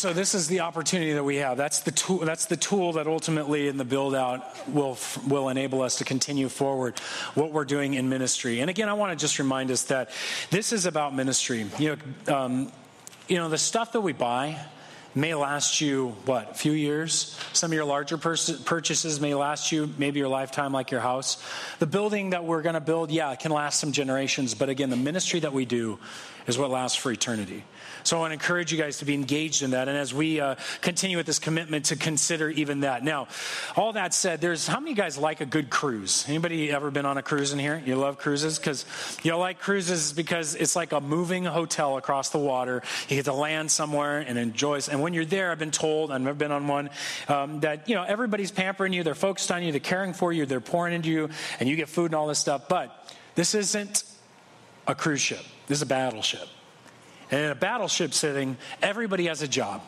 So 0.00 0.14
this 0.14 0.34
is 0.34 0.48
the 0.48 0.60
opportunity 0.60 1.12
that 1.12 1.24
we 1.24 1.36
have. 1.36 1.58
That's 1.58 1.80
the 1.80 1.90
tool, 1.90 2.18
that's 2.20 2.46
the 2.46 2.56
tool 2.56 2.94
that 2.94 3.06
ultimately 3.06 3.68
in 3.68 3.76
the 3.76 3.84
build 3.84 4.14
out 4.14 4.42
will, 4.66 4.96
will 5.28 5.50
enable 5.50 5.82
us 5.82 5.98
to 5.98 6.04
continue 6.04 6.48
forward 6.48 6.98
what 7.34 7.52
we're 7.52 7.66
doing 7.66 7.92
in 7.92 8.08
ministry. 8.08 8.60
And 8.60 8.70
again, 8.70 8.88
I 8.88 8.94
want 8.94 9.12
to 9.12 9.22
just 9.22 9.38
remind 9.38 9.70
us 9.70 9.82
that 9.84 10.10
this 10.50 10.72
is 10.72 10.86
about 10.86 11.14
ministry. 11.14 11.66
You 11.78 11.98
know, 12.26 12.34
um, 12.34 12.72
you 13.28 13.36
know, 13.36 13.50
the 13.50 13.58
stuff 13.58 13.92
that 13.92 14.00
we 14.00 14.14
buy, 14.14 14.58
may 15.14 15.34
last 15.34 15.80
you 15.80 16.08
what 16.24 16.52
a 16.52 16.54
few 16.54 16.72
years 16.72 17.38
some 17.52 17.70
of 17.70 17.74
your 17.74 17.84
larger 17.84 18.16
purchases 18.16 19.20
may 19.20 19.34
last 19.34 19.72
you 19.72 19.92
maybe 19.98 20.18
your 20.18 20.28
lifetime 20.28 20.72
like 20.72 20.90
your 20.90 21.00
house 21.00 21.42
the 21.78 21.86
building 21.86 22.30
that 22.30 22.44
we're 22.44 22.62
going 22.62 22.74
to 22.74 22.80
build 22.80 23.10
yeah 23.10 23.32
it 23.32 23.40
can 23.40 23.50
last 23.50 23.80
some 23.80 23.92
generations 23.92 24.54
but 24.54 24.68
again 24.68 24.90
the 24.90 24.96
ministry 24.96 25.40
that 25.40 25.52
we 25.52 25.64
do 25.64 25.98
is 26.46 26.56
what 26.56 26.70
lasts 26.70 26.96
for 26.96 27.10
eternity 27.10 27.64
so 28.02 28.16
I 28.16 28.20
want 28.20 28.30
to 28.30 28.34
encourage 28.34 28.72
you 28.72 28.78
guys 28.78 28.98
to 28.98 29.04
be 29.04 29.14
engaged 29.14 29.62
in 29.62 29.70
that. 29.70 29.88
And 29.88 29.96
as 29.96 30.14
we 30.14 30.40
uh, 30.40 30.56
continue 30.80 31.16
with 31.16 31.26
this 31.26 31.38
commitment 31.38 31.86
to 31.86 31.96
consider 31.96 32.48
even 32.50 32.80
that. 32.80 33.04
Now, 33.04 33.28
all 33.76 33.92
that 33.92 34.14
said, 34.14 34.40
there's 34.40 34.66
how 34.66 34.80
many 34.80 34.94
guys 34.94 35.18
like 35.18 35.40
a 35.40 35.46
good 35.46 35.70
cruise? 35.70 36.24
Anybody 36.28 36.70
ever 36.70 36.90
been 36.90 37.06
on 37.06 37.18
a 37.18 37.22
cruise 37.22 37.52
in 37.52 37.58
here? 37.58 37.82
You 37.84 37.96
love 37.96 38.18
cruises? 38.18 38.58
Because 38.58 38.84
you 39.22 39.34
like 39.36 39.60
cruises 39.60 40.12
because 40.12 40.54
it's 40.54 40.76
like 40.76 40.92
a 40.92 41.00
moving 41.00 41.44
hotel 41.44 41.96
across 41.96 42.30
the 42.30 42.38
water. 42.38 42.82
You 43.08 43.16
get 43.16 43.26
to 43.26 43.32
land 43.32 43.70
somewhere 43.70 44.18
and 44.18 44.38
enjoy. 44.38 44.80
And 44.90 44.99
when 45.02 45.14
you're 45.14 45.24
there, 45.24 45.50
I've 45.50 45.58
been 45.58 45.70
told, 45.70 46.10
I've 46.10 46.20
never 46.20 46.34
been 46.34 46.52
on 46.52 46.66
one, 46.66 46.90
um, 47.28 47.60
that, 47.60 47.88
you 47.88 47.94
know, 47.94 48.02
everybody's 48.02 48.50
pampering 48.50 48.92
you. 48.92 49.02
They're 49.02 49.14
focused 49.14 49.50
on 49.50 49.62
you. 49.62 49.72
They're 49.72 49.80
caring 49.80 50.12
for 50.12 50.32
you. 50.32 50.46
They're 50.46 50.60
pouring 50.60 50.94
into 50.94 51.08
you. 51.08 51.30
And 51.58 51.68
you 51.68 51.76
get 51.76 51.88
food 51.88 52.06
and 52.06 52.14
all 52.14 52.26
this 52.26 52.38
stuff. 52.38 52.68
But 52.68 53.14
this 53.34 53.54
isn't 53.54 54.04
a 54.86 54.94
cruise 54.94 55.20
ship. 55.20 55.44
This 55.66 55.78
is 55.78 55.82
a 55.82 55.86
battleship. 55.86 56.48
And 57.30 57.40
in 57.40 57.50
a 57.50 57.54
battleship 57.54 58.12
setting, 58.12 58.56
everybody 58.82 59.26
has 59.26 59.42
a 59.42 59.48
job. 59.48 59.82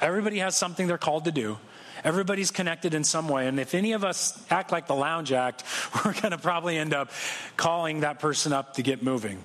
Everybody 0.00 0.38
has 0.38 0.56
something 0.56 0.86
they're 0.86 0.98
called 0.98 1.26
to 1.26 1.32
do. 1.32 1.58
Everybody's 2.02 2.50
connected 2.50 2.94
in 2.94 3.04
some 3.04 3.28
way. 3.28 3.46
And 3.46 3.60
if 3.60 3.74
any 3.74 3.92
of 3.92 4.04
us 4.04 4.42
act 4.50 4.72
like 4.72 4.86
the 4.86 4.94
Lounge 4.94 5.32
Act, 5.32 5.64
we're 6.04 6.14
going 6.14 6.30
to 6.30 6.38
probably 6.38 6.78
end 6.78 6.94
up 6.94 7.10
calling 7.56 8.00
that 8.00 8.18
person 8.18 8.52
up 8.52 8.74
to 8.74 8.82
get 8.82 9.02
moving. 9.02 9.42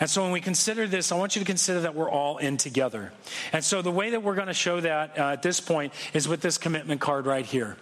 And 0.00 0.10
so 0.10 0.22
when 0.22 0.32
we 0.32 0.40
consider 0.40 0.86
this, 0.86 1.12
I 1.12 1.16
want 1.16 1.36
you 1.36 1.40
to 1.40 1.46
consider 1.46 1.80
that 1.80 1.94
we're 1.94 2.10
all 2.10 2.38
in 2.38 2.56
together. 2.56 3.12
And 3.52 3.64
so 3.64 3.82
the 3.82 3.90
way 3.90 4.10
that 4.10 4.22
we're 4.22 4.34
going 4.34 4.48
to 4.48 4.54
show 4.54 4.80
that 4.80 5.18
uh, 5.18 5.32
at 5.32 5.42
this 5.42 5.60
point 5.60 5.92
is 6.12 6.28
with 6.28 6.40
this 6.40 6.58
commitment 6.58 7.00
card 7.00 7.26
right 7.26 7.46
here 7.46 7.76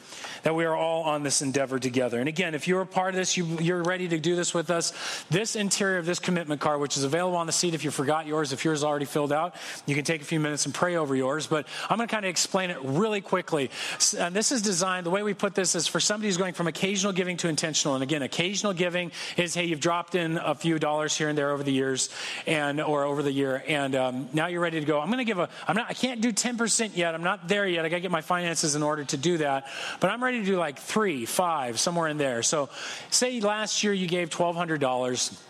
that 0.44 0.54
we 0.54 0.64
are 0.64 0.74
all 0.76 1.02
on 1.02 1.22
this 1.22 1.42
endeavor 1.42 1.78
together. 1.78 2.20
And 2.20 2.28
again, 2.28 2.54
if 2.54 2.68
you're 2.68 2.82
a 2.82 2.86
part 2.86 3.14
of 3.14 3.16
this, 3.16 3.36
you, 3.36 3.44
you're 3.60 3.82
ready 3.82 4.08
to 4.08 4.18
do 4.18 4.36
this 4.36 4.54
with 4.54 4.70
us, 4.70 4.92
this 5.30 5.56
interior 5.56 5.98
of 5.98 6.06
this 6.06 6.18
commitment 6.18 6.60
card, 6.60 6.80
which 6.80 6.96
is 6.96 7.04
available 7.04 7.36
on 7.36 7.46
the 7.46 7.52
seat 7.52 7.74
if 7.74 7.84
you 7.84 7.90
forgot 7.90 8.26
yours, 8.26 8.52
if 8.52 8.64
yours 8.64 8.80
is 8.80 8.84
already 8.84 9.04
filled 9.04 9.32
out, 9.32 9.56
you 9.86 9.94
can 9.94 10.04
take 10.04 10.22
a 10.22 10.24
few 10.24 10.38
minutes 10.38 10.66
and 10.66 10.74
pray 10.74 10.96
over 10.96 11.16
yours. 11.16 11.46
But 11.46 11.66
I'm 11.90 11.96
going 11.96 12.08
to 12.08 12.14
kind 12.14 12.24
of 12.24 12.30
explain 12.30 12.70
it 12.70 12.78
really 12.82 13.20
quickly. 13.20 13.70
And 14.16 14.34
this 14.34 14.52
is 14.52 14.62
designed, 14.62 15.06
the 15.06 15.10
way 15.10 15.22
we 15.22 15.34
put 15.34 15.54
this 15.54 15.74
is 15.74 15.86
for 15.86 16.00
somebody 16.00 16.28
who's 16.28 16.36
going 16.36 16.54
from 16.54 16.68
occasional 16.68 17.12
giving 17.12 17.36
to 17.38 17.48
intentional. 17.48 17.94
And 17.94 18.02
again, 18.02 18.22
occasional 18.22 18.72
giving 18.72 19.10
is, 19.36 19.54
hey, 19.54 19.64
you've 19.64 19.80
dropped 19.80 20.14
in 20.14 20.38
a 20.38 20.54
few 20.54 20.78
dollars 20.78 21.16
here 21.16 21.28
and 21.28 21.36
there 21.36 21.50
over 21.50 21.62
the 21.62 21.72
years 21.72 22.10
and 22.46 22.80
or 22.80 23.04
over 23.04 23.22
the 23.22 23.32
year, 23.32 23.62
and 23.66 23.94
um, 23.94 24.28
now 24.32 24.46
you're 24.46 24.60
ready 24.60 24.80
to 24.80 24.86
go. 24.86 25.00
I'm 25.00 25.08
going 25.08 25.18
to 25.18 25.24
give 25.24 25.38
a. 25.38 25.48
I'm 25.66 25.76
not. 25.76 25.86
I 25.88 25.94
can't 25.94 26.20
do 26.20 26.32
10% 26.32 26.96
yet. 26.96 27.14
I'm 27.14 27.22
not 27.22 27.48
there 27.48 27.66
yet. 27.66 27.84
I 27.84 27.88
got 27.88 27.96
to 27.96 28.00
get 28.00 28.10
my 28.10 28.20
finances 28.20 28.74
in 28.74 28.82
order 28.82 29.04
to 29.04 29.16
do 29.16 29.38
that. 29.38 29.66
But 30.00 30.10
I'm 30.10 30.22
ready 30.22 30.33
to 30.40 30.46
do 30.46 30.56
like 30.56 30.78
three, 30.78 31.26
five, 31.26 31.78
somewhere 31.78 32.08
in 32.08 32.18
there. 32.18 32.42
So, 32.42 32.70
say 33.10 33.40
last 33.40 33.82
year 33.82 33.92
you 33.92 34.06
gave 34.06 34.30
$1,200. 34.30 35.40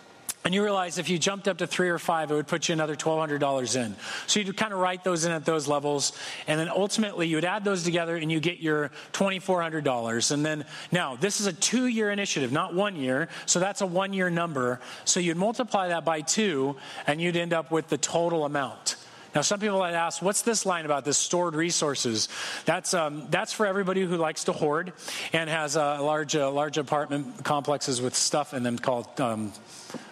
And 0.44 0.53
you 0.53 0.62
realize 0.62 0.99
if 0.99 1.09
you 1.09 1.18
jumped 1.18 1.49
up 1.49 1.57
to 1.59 1.66
three 1.66 1.88
or 1.88 1.99
five, 1.99 2.31
it 2.31 2.35
would 2.35 2.47
put 2.47 2.68
you 2.68 2.75
another 2.75 2.97
$1,200 2.97 3.77
in. 3.77 3.97
So 4.27 4.40
you'd 4.40 4.55
kind 4.59 4.75
of 4.75 4.79
write 4.79 5.03
those 5.03 5.25
in 5.25 5.33
at 5.33 5.47
those 5.47 5.66
levels. 5.66 6.12
And 6.47 6.61
then 6.61 6.68
ultimately, 6.68 7.27
you 7.27 7.38
would 7.38 7.47
add 7.47 7.64
those 7.64 7.83
together 7.83 8.16
and 8.16 8.31
you 8.31 8.40
get 8.40 8.59
your 8.59 8.90
$2,400. 9.14 10.31
And 10.33 10.44
then, 10.44 10.66
now, 10.92 11.16
this 11.16 11.40
is 11.40 11.47
a 11.47 11.53
two 11.53 11.87
year 11.87 12.11
initiative, 12.11 12.53
not 12.53 12.75
one 12.75 12.94
year. 12.94 13.29
So 13.47 13.59
that's 13.59 13.81
a 13.81 13.87
one 13.87 14.12
year 14.12 14.29
number. 14.29 14.81
So 15.07 15.18
you'd 15.18 15.38
multiply 15.38 15.88
that 15.88 16.05
by 16.05 16.20
two, 16.20 16.77
and 17.07 17.23
you'd 17.23 17.37
end 17.37 17.55
up 17.55 17.70
with 17.70 17.88
the 17.88 17.97
total 17.97 18.44
amount. 18.44 18.97
Now, 19.35 19.40
some 19.40 19.59
people 19.59 19.79
might 19.79 19.94
ask, 19.94 20.23
what's 20.23 20.42
this 20.42 20.64
line 20.64 20.85
about 20.85 21.05
this 21.05 21.18
stored 21.18 21.55
resources? 21.55 22.29
That's, 22.64 22.94
um, 22.94 23.27
that's 23.31 23.53
for 23.53 23.66
everybody 23.66 24.03
who 24.03 24.16
likes 24.16 24.44
to 24.44 24.53
hoard 24.53 24.92
and 25.33 25.51
has 25.51 25.77
uh, 25.77 26.03
large, 26.03 26.37
uh, 26.37 26.51
large 26.51 26.79
apartment 26.79 27.44
complexes 27.44 28.01
with 28.01 28.14
stuff 28.14 28.55
in 28.55 28.62
them 28.62 28.79
called, 28.79 29.20
um, 29.20 29.53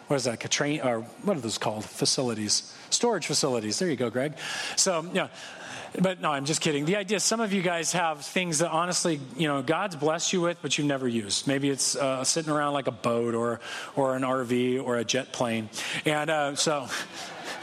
what 0.08 0.16
is 0.16 0.24
that, 0.24 0.60
or 0.84 1.00
what 1.22 1.36
are 1.36 1.40
those 1.40 1.58
called? 1.58 1.84
Facilities. 1.84 2.74
Storage 2.90 3.26
facilities. 3.26 3.78
There 3.78 3.88
you 3.88 3.96
go, 3.96 4.10
Greg. 4.10 4.34
So, 4.76 5.08
yeah. 5.12 5.28
But 6.00 6.20
no, 6.22 6.30
I'm 6.30 6.46
just 6.46 6.62
kidding. 6.62 6.86
The 6.86 6.96
idea 6.96 7.20
some 7.20 7.40
of 7.40 7.52
you 7.52 7.60
guys 7.60 7.92
have 7.92 8.24
things 8.24 8.60
that 8.60 8.70
honestly, 8.70 9.20
you 9.36 9.46
know, 9.46 9.60
God's 9.60 9.94
blessed 9.94 10.32
you 10.32 10.40
with, 10.40 10.56
but 10.62 10.76
you've 10.78 10.86
never 10.86 11.06
used. 11.06 11.46
Maybe 11.46 11.68
it's 11.68 11.96
uh, 11.96 12.24
sitting 12.24 12.50
around 12.50 12.72
like 12.72 12.86
a 12.86 12.92
boat 12.92 13.34
or, 13.34 13.60
or 13.94 14.16
an 14.16 14.22
RV 14.22 14.82
or 14.82 14.96
a 14.96 15.04
jet 15.04 15.32
plane. 15.32 15.68
And 16.06 16.30
uh, 16.30 16.54
so 16.56 16.88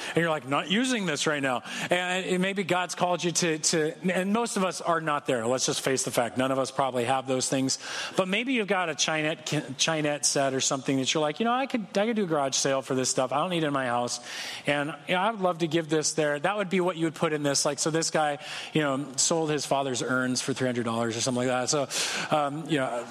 and 0.10 0.18
you're 0.18 0.30
like, 0.30 0.48
not 0.48 0.70
using 0.70 1.06
this 1.06 1.28
right 1.28 1.42
now. 1.42 1.64
And 1.90 2.42
maybe 2.42 2.64
God's 2.64 2.96
called 2.96 3.24
you 3.24 3.32
to, 3.32 3.58
to, 3.60 3.94
and 4.14 4.34
most 4.34 4.58
of 4.58 4.64
us 4.64 4.82
are 4.82 5.02
not 5.02 5.26
there. 5.26 5.46
Let's 5.48 5.66
just 5.66 5.82
face 5.82 6.04
the 6.04 6.12
fact. 6.12 6.38
None 6.38 6.52
of 6.52 6.60
us 6.60 6.72
probably 6.72 7.06
have 7.06 7.28
those 7.28 7.48
things. 7.48 7.78
But 8.16 8.28
maybe 8.28 8.54
you've 8.54 8.68
got 8.68 8.90
a 8.90 8.94
Chinette, 8.94 9.46
Chinette 9.78 10.26
set 10.26 10.54
or 10.54 10.62
something 10.62 10.98
that 10.98 11.14
you're 11.14 11.22
like, 11.22 11.40
you 11.40 11.46
know, 11.46 11.54
I 11.54 11.66
could, 11.66 11.86
I 11.96 12.06
could 12.06 12.16
do 12.16 12.24
a 12.24 12.28
garage 12.28 12.56
sale 12.56 12.82
for 12.82 12.96
this 12.96 13.10
stuff. 13.10 13.32
I 13.32 13.38
don't 13.38 13.50
need 13.50 13.64
it 13.64 13.68
in 13.68 13.74
my 13.74 13.86
house. 13.86 14.20
And 14.66 14.94
you 15.08 15.16
know, 15.16 15.22
I 15.22 15.32
would 15.32 15.42
love 15.42 15.60
to 15.60 15.68
give 15.68 15.90
this 15.90 16.14
there. 16.14 16.40
That 16.40 16.58
would 16.58 16.70
be 16.70 16.82
what 16.82 16.98
you 16.98 17.06
would 17.06 17.16
put 17.16 17.34
in 17.34 17.44
this. 17.44 17.66
Like, 17.66 17.80
so 17.80 17.90
this 17.90 18.10
guy, 18.10 18.40
you 18.74 18.82
know, 18.82 19.06
sold 19.16 19.50
his 19.50 19.66
father's 19.66 20.02
urns 20.02 20.42
for 20.42 20.54
$300 20.54 20.88
or 20.88 21.12
something 21.12 21.48
like 21.48 21.48
that. 21.48 21.70
So, 21.70 22.36
um, 22.36 22.66
you 22.68 22.78
know, 22.78 23.06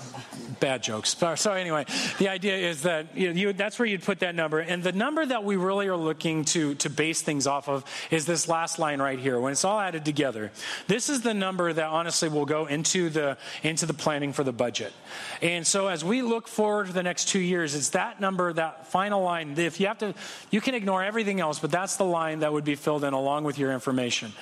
bad 0.60 0.82
jokes. 0.82 1.16
So 1.36 1.52
anyway, 1.52 1.86
the 2.18 2.28
idea 2.28 2.56
is 2.56 2.82
that 2.82 3.16
you, 3.16 3.28
know, 3.28 3.34
you, 3.34 3.52
that's 3.52 3.78
where 3.78 3.86
you'd 3.86 4.02
put 4.02 4.20
that 4.20 4.34
number. 4.34 4.58
And 4.60 4.82
the 4.82 4.92
number 4.92 5.24
that 5.24 5.44
we 5.44 5.56
really 5.56 5.88
are 5.88 5.96
looking 5.96 6.44
to, 6.46 6.74
to 6.76 6.90
base 6.98 7.22
things 7.22 7.46
off 7.46 7.68
of 7.68 7.84
is 8.10 8.26
this 8.26 8.48
last 8.48 8.78
line 8.78 9.00
right 9.00 9.18
here. 9.18 9.40
When 9.40 9.52
it's 9.52 9.64
all 9.64 9.78
added 9.78 10.04
together, 10.04 10.50
this 10.88 11.08
is 11.08 11.22
the 11.22 11.32
number 11.32 11.72
that 11.72 11.86
honestly 11.86 12.28
will 12.28 12.44
go 12.44 12.66
into 12.66 13.08
the 13.08 13.38
into 13.62 13.86
the 13.86 13.94
planning 13.94 14.32
for 14.34 14.44
the 14.44 14.52
budget. 14.52 14.92
And 15.40 15.66
so 15.66 15.86
as 15.86 16.04
we 16.04 16.22
look 16.22 16.48
forward 16.48 16.88
to 16.88 16.92
the 16.92 17.04
next 17.04 17.28
two 17.28 17.38
years, 17.38 17.74
it's 17.74 17.90
that 17.90 18.20
number, 18.20 18.52
that 18.52 18.88
final 18.88 19.22
line. 19.22 19.56
If 19.56 19.80
you 19.80 19.86
have 19.86 19.98
to, 19.98 20.12
you 20.50 20.60
can 20.60 20.74
ignore 20.74 21.02
everything 21.02 21.40
else, 21.40 21.60
but 21.60 21.70
that's 21.70 21.96
the 21.96 22.04
line 22.04 22.40
that 22.40 22.52
would 22.52 22.64
be 22.64 22.74
filled 22.74 23.04
in 23.04 23.14
along 23.14 23.44
with 23.44 23.58
your 23.58 23.72
information. 23.72 24.32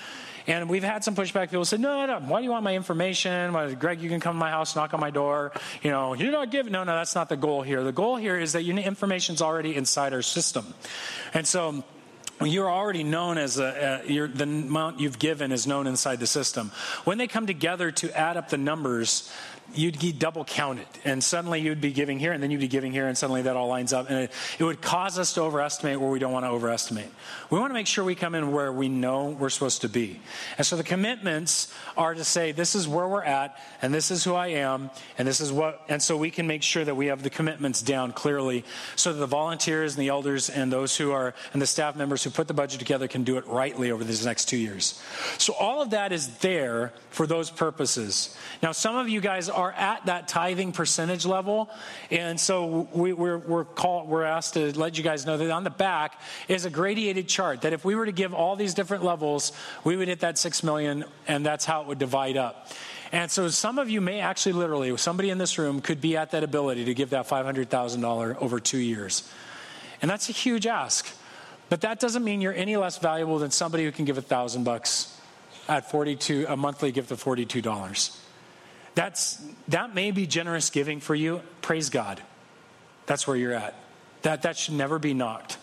And 0.47 0.71
we've 0.71 0.85
had 0.85 1.03
some 1.03 1.17
pushback. 1.17 1.51
People 1.51 1.65
said, 1.65 1.81
no, 1.81 2.07
no, 2.07 2.21
why 2.21 2.39
do 2.39 2.45
you 2.45 2.51
want 2.51 2.63
my 2.63 2.75
information? 2.75 3.53
Why, 3.53 3.75
Greg, 3.75 4.01
you 4.01 4.09
can 4.09 4.21
come 4.21 4.37
to 4.37 4.39
my 4.39 4.51
house, 4.51 4.77
knock 4.77 4.95
on 4.95 5.01
my 5.01 5.11
door. 5.11 5.53
You 5.83 5.91
know, 5.91 6.15
you're 6.15 6.31
not 6.31 6.53
giving. 6.53 6.73
No, 6.73 6.85
no, 6.85 6.95
that's 6.95 7.17
not 7.17 7.29
the 7.29 7.37
goal 7.37 7.63
here. 7.63 7.83
The 7.83 7.93
goal 7.93 8.17
here 8.17 8.39
is 8.39 8.53
that 8.53 8.63
your 8.63 8.79
information's 8.79 9.43
already 9.43 9.75
inside 9.75 10.13
our 10.13 10.23
system. 10.23 10.73
And 11.35 11.47
so, 11.49 11.83
you're 12.41 12.71
already 12.71 13.03
known 13.03 13.39
as 13.39 13.59
a, 13.59 14.03
a 14.07 14.27
the 14.27 14.45
amount 14.45 15.01
you've 15.01 15.19
given 15.19 15.53
is 15.53 15.67
known 15.67 15.87
inside 15.87 16.21
the 16.21 16.27
system. 16.27 16.71
When 17.05 17.19
they 17.19 17.27
come 17.27 17.47
together 17.47 17.91
to 17.93 18.17
add 18.17 18.37
up 18.37 18.51
the 18.51 18.59
numbers, 18.59 19.33
you'd 19.77 19.99
be 19.99 20.13
double 20.13 20.45
counted. 20.45 20.87
And 21.05 21.23
suddenly 21.23 21.61
you'd 21.61 21.81
be 21.81 21.93
giving 21.93 22.19
here, 22.19 22.33
and 22.33 22.43
then 22.43 22.51
you'd 22.51 22.61
be 22.61 22.69
giving 22.69 22.93
here, 22.93 23.07
and 23.07 23.17
suddenly 23.17 23.43
that 23.43 23.57
all 23.57 23.69
lines 23.69 23.93
up. 23.93 24.11
And 24.11 24.25
it, 24.25 24.33
it 24.59 24.65
would 24.65 24.81
cause 24.81 25.19
us 25.19 25.35
to 25.35 25.43
overestimate 25.43 26.01
where 26.01 26.11
we 26.11 26.19
don't 26.19 26.33
want 26.33 26.45
to 26.45 26.51
overestimate. 26.51 27.09
We 27.51 27.59
want 27.59 27.71
to 27.71 27.75
make 27.75 27.87
sure 27.87 28.05
we 28.05 28.15
come 28.15 28.35
in 28.35 28.53
where 28.53 28.73
we 28.73 28.89
know 28.89 29.29
we're 29.29 29.51
supposed 29.51 29.83
to 29.83 29.89
be. 29.89 30.21
And 30.59 30.67
so 30.67 30.77
the 30.77 30.85
commitments 30.85 31.73
are 31.97 32.15
to 32.15 32.25
say, 32.25 32.53
this 32.53 32.75
is 32.75 32.89
where 32.89 33.07
we're 33.07 33.23
at, 33.23 33.59
and 33.83 33.93
this 33.93 34.11
is 34.11 34.25
who 34.25 34.35
I 34.35 34.49
am, 34.49 34.91
and 35.19 35.27
this 35.27 35.41
is 35.41 35.53
what, 35.53 35.83
and 35.89 36.03
so 36.03 36.17
we 36.17 36.31
can 36.31 36.47
make 36.47 36.63
sure 36.63 36.85
that 36.85 36.95
we 36.95 37.07
have 37.07 37.23
the 37.23 37.31
commitments 37.31 37.83
down 37.83 38.13
clearly 38.13 38.65
so 38.97 39.13
that 39.13 39.19
the 39.19 39.27
volunteers 39.27 39.95
and 39.95 40.03
the 40.03 40.09
elders 40.09 40.51
and 40.51 40.73
those 40.73 40.97
who 40.97 41.13
are, 41.13 41.35
and 41.53 41.63
the 41.63 41.67
staff 41.67 41.97
members 41.97 42.25
who 42.25 42.31
put 42.31 42.49
the 42.49 42.55
budget 42.55 42.79
together 42.79 43.09
can 43.09 43.25
do 43.25 43.37
it 43.37 43.47
rightly 43.47 43.91
over 43.91 44.05
these 44.05 44.25
next 44.25 44.47
two 44.47 44.57
years. 44.57 45.03
So 45.39 45.53
all 45.55 45.83
of 45.83 45.91
that 45.91 46.13
is 46.13 46.39
there 46.39 46.93
for 47.11 47.27
those 47.27 47.51
purposes. 47.51 48.37
Now, 48.63 48.73
some 48.73 48.97
of 48.97 49.09
you 49.09 49.21
guys 49.21 49.49
are 49.49 49.66
at 49.73 50.07
that 50.07 50.29
tithing 50.29 50.73
percentage 50.73 51.27
level, 51.27 51.71
and 52.11 52.39
so 52.39 52.89
we, 52.93 53.13
are 53.13 53.39
we're, 53.39 53.65
called, 53.65 54.09
we're 54.09 54.25
asked 54.25 54.55
to 54.55 54.79
let 54.79 54.99
you 54.99 55.05
guys 55.05 55.27
know 55.27 55.37
that 55.37 55.51
on 55.51 55.65
the 55.65 55.71
back 55.71 56.21
is 56.49 56.65
a 56.65 56.71
gradiated 56.71 57.29
chart 57.29 57.63
that 57.63 57.73
if 57.73 57.85
we 57.85 57.95
were 57.95 58.07
to 58.07 58.13
give 58.13 58.35
all 58.35 58.57
these 58.57 58.75
different 58.75 59.05
levels, 59.05 59.53
we 59.85 59.97
would 59.97 60.09
hit 60.09 60.21
that 60.21 60.39
six 60.39 60.63
million, 60.63 61.05
and 61.27 61.45
that's 61.45 61.65
how 61.65 61.83
it 61.83 61.87
would 61.87 61.99
divide 61.99 62.37
up. 62.37 62.69
And 63.13 63.31
so 63.31 63.49
some 63.49 63.79
of 63.79 63.89
you 63.89 64.01
may 64.01 64.21
actually 64.21 64.53
literally, 64.53 64.97
somebody 64.97 65.31
in 65.31 65.39
this 65.39 65.59
room 65.59 65.81
could 65.81 66.01
be 66.01 66.17
at 66.17 66.33
that 66.33 66.43
ability 66.43 66.87
to 66.87 66.95
give 66.95 67.11
that 67.11 67.29
$500,000 67.29 68.43
over 68.43 68.61
two 68.61 68.79
years. 68.79 69.29
And 70.03 70.11
that's 70.11 70.29
a 70.29 70.33
huge 70.33 70.67
ask. 70.67 71.07
But 71.69 71.81
that 71.83 72.01
doesn't 72.01 72.25
mean 72.25 72.41
you're 72.41 72.53
any 72.53 72.77
less 72.77 72.99
valuable 72.99 73.39
than 73.39 73.51
somebody 73.51 73.85
who 73.85 73.93
can 73.93 74.05
give 74.05 74.19
a 74.19 74.23
thousand 74.23 74.65
bucks 74.65 75.19
at 75.69 75.91
42 75.91 76.47
a 76.49 76.57
monthly 76.57 76.93
gift 76.93 77.11
of 77.11 77.23
$42 77.23 78.26
that's 78.97 79.41
that 79.69 79.95
may 79.95 80.11
be 80.11 80.27
generous 80.27 80.71
giving 80.71 80.99
for 80.99 81.15
you. 81.15 81.43
Praise 81.63 81.91
god. 81.91 82.21
That's 83.05 83.29
where 83.29 83.37
you're 83.37 83.53
at. 83.53 83.75
That 84.23 84.43
that 84.43 84.57
should 84.57 84.75
never 84.75 84.99
be 84.99 85.15
knocked. 85.15 85.59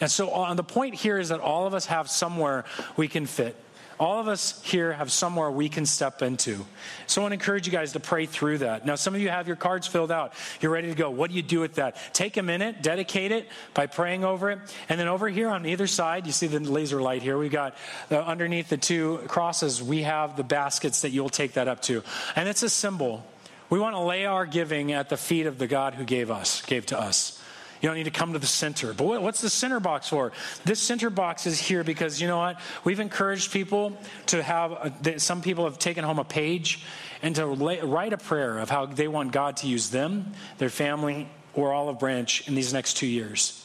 And 0.00 0.10
so 0.10 0.30
on 0.30 0.56
the 0.56 0.64
point 0.64 0.96
here 0.96 1.16
is 1.18 1.30
that 1.30 1.40
all 1.40 1.66
of 1.66 1.74
us 1.74 1.86
have 1.86 2.10
somewhere 2.10 2.64
we 2.96 3.06
can 3.06 3.24
fit 3.24 3.56
all 4.02 4.18
of 4.18 4.26
us 4.26 4.60
here 4.64 4.92
have 4.92 5.12
somewhere 5.12 5.48
we 5.48 5.68
can 5.68 5.86
step 5.86 6.22
into. 6.22 6.66
So 7.06 7.20
I 7.20 7.22
want 7.22 7.30
to 7.30 7.34
encourage 7.34 7.66
you 7.66 7.72
guys 7.72 7.92
to 7.92 8.00
pray 8.00 8.26
through 8.26 8.58
that. 8.58 8.84
Now, 8.84 8.96
some 8.96 9.14
of 9.14 9.20
you 9.20 9.28
have 9.28 9.46
your 9.46 9.54
cards 9.54 9.86
filled 9.86 10.10
out. 10.10 10.32
You're 10.60 10.72
ready 10.72 10.88
to 10.88 10.96
go. 10.96 11.08
What 11.08 11.30
do 11.30 11.36
you 11.36 11.42
do 11.42 11.60
with 11.60 11.76
that? 11.76 11.96
Take 12.12 12.36
a 12.36 12.42
minute, 12.42 12.82
dedicate 12.82 13.30
it 13.30 13.48
by 13.74 13.86
praying 13.86 14.24
over 14.24 14.50
it. 14.50 14.58
And 14.88 14.98
then 14.98 15.06
over 15.06 15.28
here 15.28 15.48
on 15.48 15.66
either 15.66 15.86
side, 15.86 16.26
you 16.26 16.32
see 16.32 16.48
the 16.48 16.58
laser 16.58 17.00
light 17.00 17.22
here. 17.22 17.38
We've 17.38 17.52
got 17.52 17.76
uh, 18.10 18.16
underneath 18.16 18.68
the 18.68 18.76
two 18.76 19.18
crosses, 19.28 19.80
we 19.80 20.02
have 20.02 20.36
the 20.36 20.42
baskets 20.42 21.02
that 21.02 21.10
you'll 21.10 21.30
take 21.30 21.52
that 21.52 21.68
up 21.68 21.80
to. 21.82 22.02
And 22.34 22.48
it's 22.48 22.64
a 22.64 22.68
symbol. 22.68 23.24
We 23.70 23.78
want 23.78 23.94
to 23.94 24.00
lay 24.00 24.26
our 24.26 24.46
giving 24.46 24.90
at 24.90 25.10
the 25.10 25.16
feet 25.16 25.46
of 25.46 25.58
the 25.58 25.68
God 25.68 25.94
who 25.94 26.02
gave 26.02 26.28
us, 26.28 26.60
gave 26.62 26.86
to 26.86 26.98
us. 26.98 27.40
You 27.82 27.88
don't 27.88 27.96
need 27.96 28.04
to 28.04 28.12
come 28.12 28.32
to 28.32 28.38
the 28.38 28.46
center. 28.46 28.94
But 28.94 29.22
what's 29.22 29.40
the 29.40 29.50
center 29.50 29.80
box 29.80 30.08
for? 30.08 30.30
This 30.64 30.78
center 30.78 31.10
box 31.10 31.46
is 31.46 31.58
here 31.58 31.82
because 31.82 32.20
you 32.20 32.28
know 32.28 32.38
what? 32.38 32.60
We've 32.84 33.00
encouraged 33.00 33.52
people 33.52 33.98
to 34.26 34.40
have, 34.40 34.94
some 35.16 35.42
people 35.42 35.64
have 35.64 35.80
taken 35.80 36.04
home 36.04 36.20
a 36.20 36.24
page 36.24 36.84
and 37.22 37.34
to 37.34 37.46
lay, 37.46 37.80
write 37.80 38.12
a 38.12 38.18
prayer 38.18 38.58
of 38.60 38.70
how 38.70 38.86
they 38.86 39.08
want 39.08 39.32
God 39.32 39.56
to 39.58 39.66
use 39.66 39.90
them, 39.90 40.32
their 40.58 40.70
family, 40.70 41.28
or 41.54 41.72
Olive 41.72 41.98
Branch 41.98 42.46
in 42.46 42.54
these 42.54 42.72
next 42.72 42.96
two 42.96 43.06
years. 43.06 43.61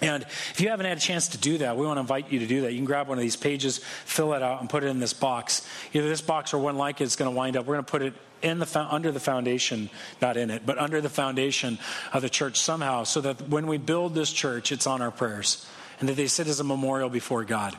And 0.00 0.24
if 0.24 0.60
you 0.60 0.68
haven't 0.68 0.86
had 0.86 0.98
a 0.98 1.00
chance 1.00 1.28
to 1.28 1.38
do 1.38 1.58
that, 1.58 1.76
we 1.76 1.86
want 1.86 1.96
to 1.96 2.00
invite 2.00 2.30
you 2.30 2.40
to 2.40 2.46
do 2.46 2.62
that. 2.62 2.72
You 2.72 2.78
can 2.78 2.84
grab 2.84 3.08
one 3.08 3.16
of 3.16 3.22
these 3.22 3.36
pages, 3.36 3.78
fill 3.78 4.34
it 4.34 4.42
out, 4.42 4.60
and 4.60 4.68
put 4.68 4.84
it 4.84 4.88
in 4.88 4.98
this 4.98 5.14
box. 5.14 5.66
Either 5.92 6.08
this 6.08 6.20
box 6.20 6.52
or 6.52 6.58
one 6.58 6.76
like 6.76 7.00
it 7.00 7.04
is 7.04 7.16
going 7.16 7.30
to 7.30 7.36
wind 7.36 7.56
up. 7.56 7.64
We're 7.64 7.74
going 7.74 7.84
to 7.84 7.90
put 7.90 8.02
it 8.02 8.14
in 8.42 8.58
the 8.58 8.86
under 8.90 9.10
the 9.10 9.20
foundation, 9.20 9.88
not 10.20 10.36
in 10.36 10.50
it, 10.50 10.66
but 10.66 10.76
under 10.76 11.00
the 11.00 11.08
foundation 11.08 11.78
of 12.12 12.20
the 12.20 12.28
church 12.28 12.60
somehow, 12.60 13.04
so 13.04 13.22
that 13.22 13.48
when 13.48 13.66
we 13.66 13.78
build 13.78 14.14
this 14.14 14.30
church, 14.30 14.70
it's 14.70 14.86
on 14.86 15.00
our 15.00 15.10
prayers, 15.10 15.66
and 16.00 16.08
that 16.08 16.14
they 16.14 16.26
sit 16.26 16.46
as 16.48 16.60
a 16.60 16.64
memorial 16.64 17.08
before 17.08 17.44
God. 17.44 17.74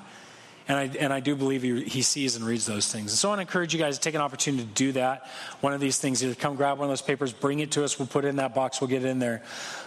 And 0.67 0.77
I, 0.77 0.83
and 0.99 1.13
I 1.13 1.19
do 1.19 1.35
believe 1.35 1.61
he, 1.61 1.83
he 1.83 2.01
sees 2.01 2.35
and 2.35 2.43
reads 2.43 2.65
those 2.65 2.91
things. 2.91 3.11
And 3.11 3.17
so 3.17 3.29
I 3.29 3.31
want 3.31 3.39
to 3.39 3.41
encourage 3.43 3.73
you 3.73 3.79
guys 3.79 3.99
to 3.99 4.01
take 4.01 4.15
an 4.15 4.21
opportunity 4.21 4.63
to 4.63 4.69
do 4.69 4.91
that. 4.93 5.27
One 5.61 5.73
of 5.73 5.79
these 5.79 5.99
things, 5.99 6.23
either 6.23 6.33
come 6.33 6.55
grab 6.55 6.79
one 6.79 6.85
of 6.85 6.91
those 6.91 7.03
papers, 7.03 7.33
bring 7.33 7.59
it 7.59 7.71
to 7.73 7.83
us, 7.83 7.99
we'll 7.99 8.07
put 8.07 8.25
it 8.25 8.29
in 8.29 8.37
that 8.37 8.55
box, 8.55 8.81
we'll 8.81 8.89
get 8.89 9.05
it 9.05 9.09
in 9.09 9.19
there. 9.19 9.43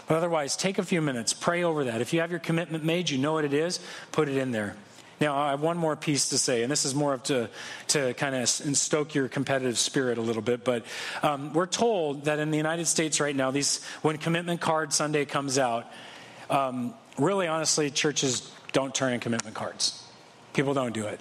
But 0.07 0.18
otherwise, 0.18 0.57
take 0.57 0.79
a 0.79 0.85
few 0.85 1.03
minutes, 1.03 1.33
pray 1.33 1.64
over 1.64 1.85
that. 1.85 2.01
If 2.01 2.12
you 2.12 2.20
have 2.20 2.31
your 2.31 2.39
commitment 2.39 2.85
made, 2.85 3.11
you 3.11 3.18
know 3.18 3.33
what 3.33 3.45
it 3.45 3.55
is, 3.55 3.81
put 4.12 4.29
it 4.29 4.37
in 4.37 4.53
there. 4.53 4.76
Now, 5.20 5.37
I 5.37 5.51
have 5.51 5.62
one 5.62 5.76
more 5.76 5.97
piece 5.97 6.29
to 6.29 6.39
say, 6.39 6.62
and 6.62 6.70
this 6.70 6.85
is 6.85 6.95
more 6.95 7.12
of 7.12 7.24
to, 7.24 7.51
to 7.89 8.14
kind 8.14 8.37
of 8.37 8.49
stoke 8.49 9.16
your 9.16 9.26
competitive 9.26 9.76
spirit 9.76 10.16
a 10.16 10.22
little 10.22 10.43
bit. 10.43 10.62
But 10.62 10.85
um, 11.24 11.53
we're 11.53 11.66
told 11.66 12.26
that 12.26 12.39
in 12.39 12.53
the 12.53 12.57
United 12.57 12.87
States 12.87 13.20
right 13.20 13.35
now, 13.35 13.51
these 13.51 13.85
when 14.03 14.16
Commitment 14.18 14.61
Card 14.61 14.93
Sunday 14.93 15.24
comes 15.24 15.59
out, 15.59 15.87
um, 16.51 16.95
really 17.18 17.49
honestly, 17.49 17.91
churches 17.91 18.49
don't 18.70 18.95
turn 18.95 19.12
in 19.12 19.18
commitment 19.18 19.57
cards. 19.57 20.05
People 20.59 20.74
don't 20.74 20.92
do 20.92 21.06
it. 21.06 21.20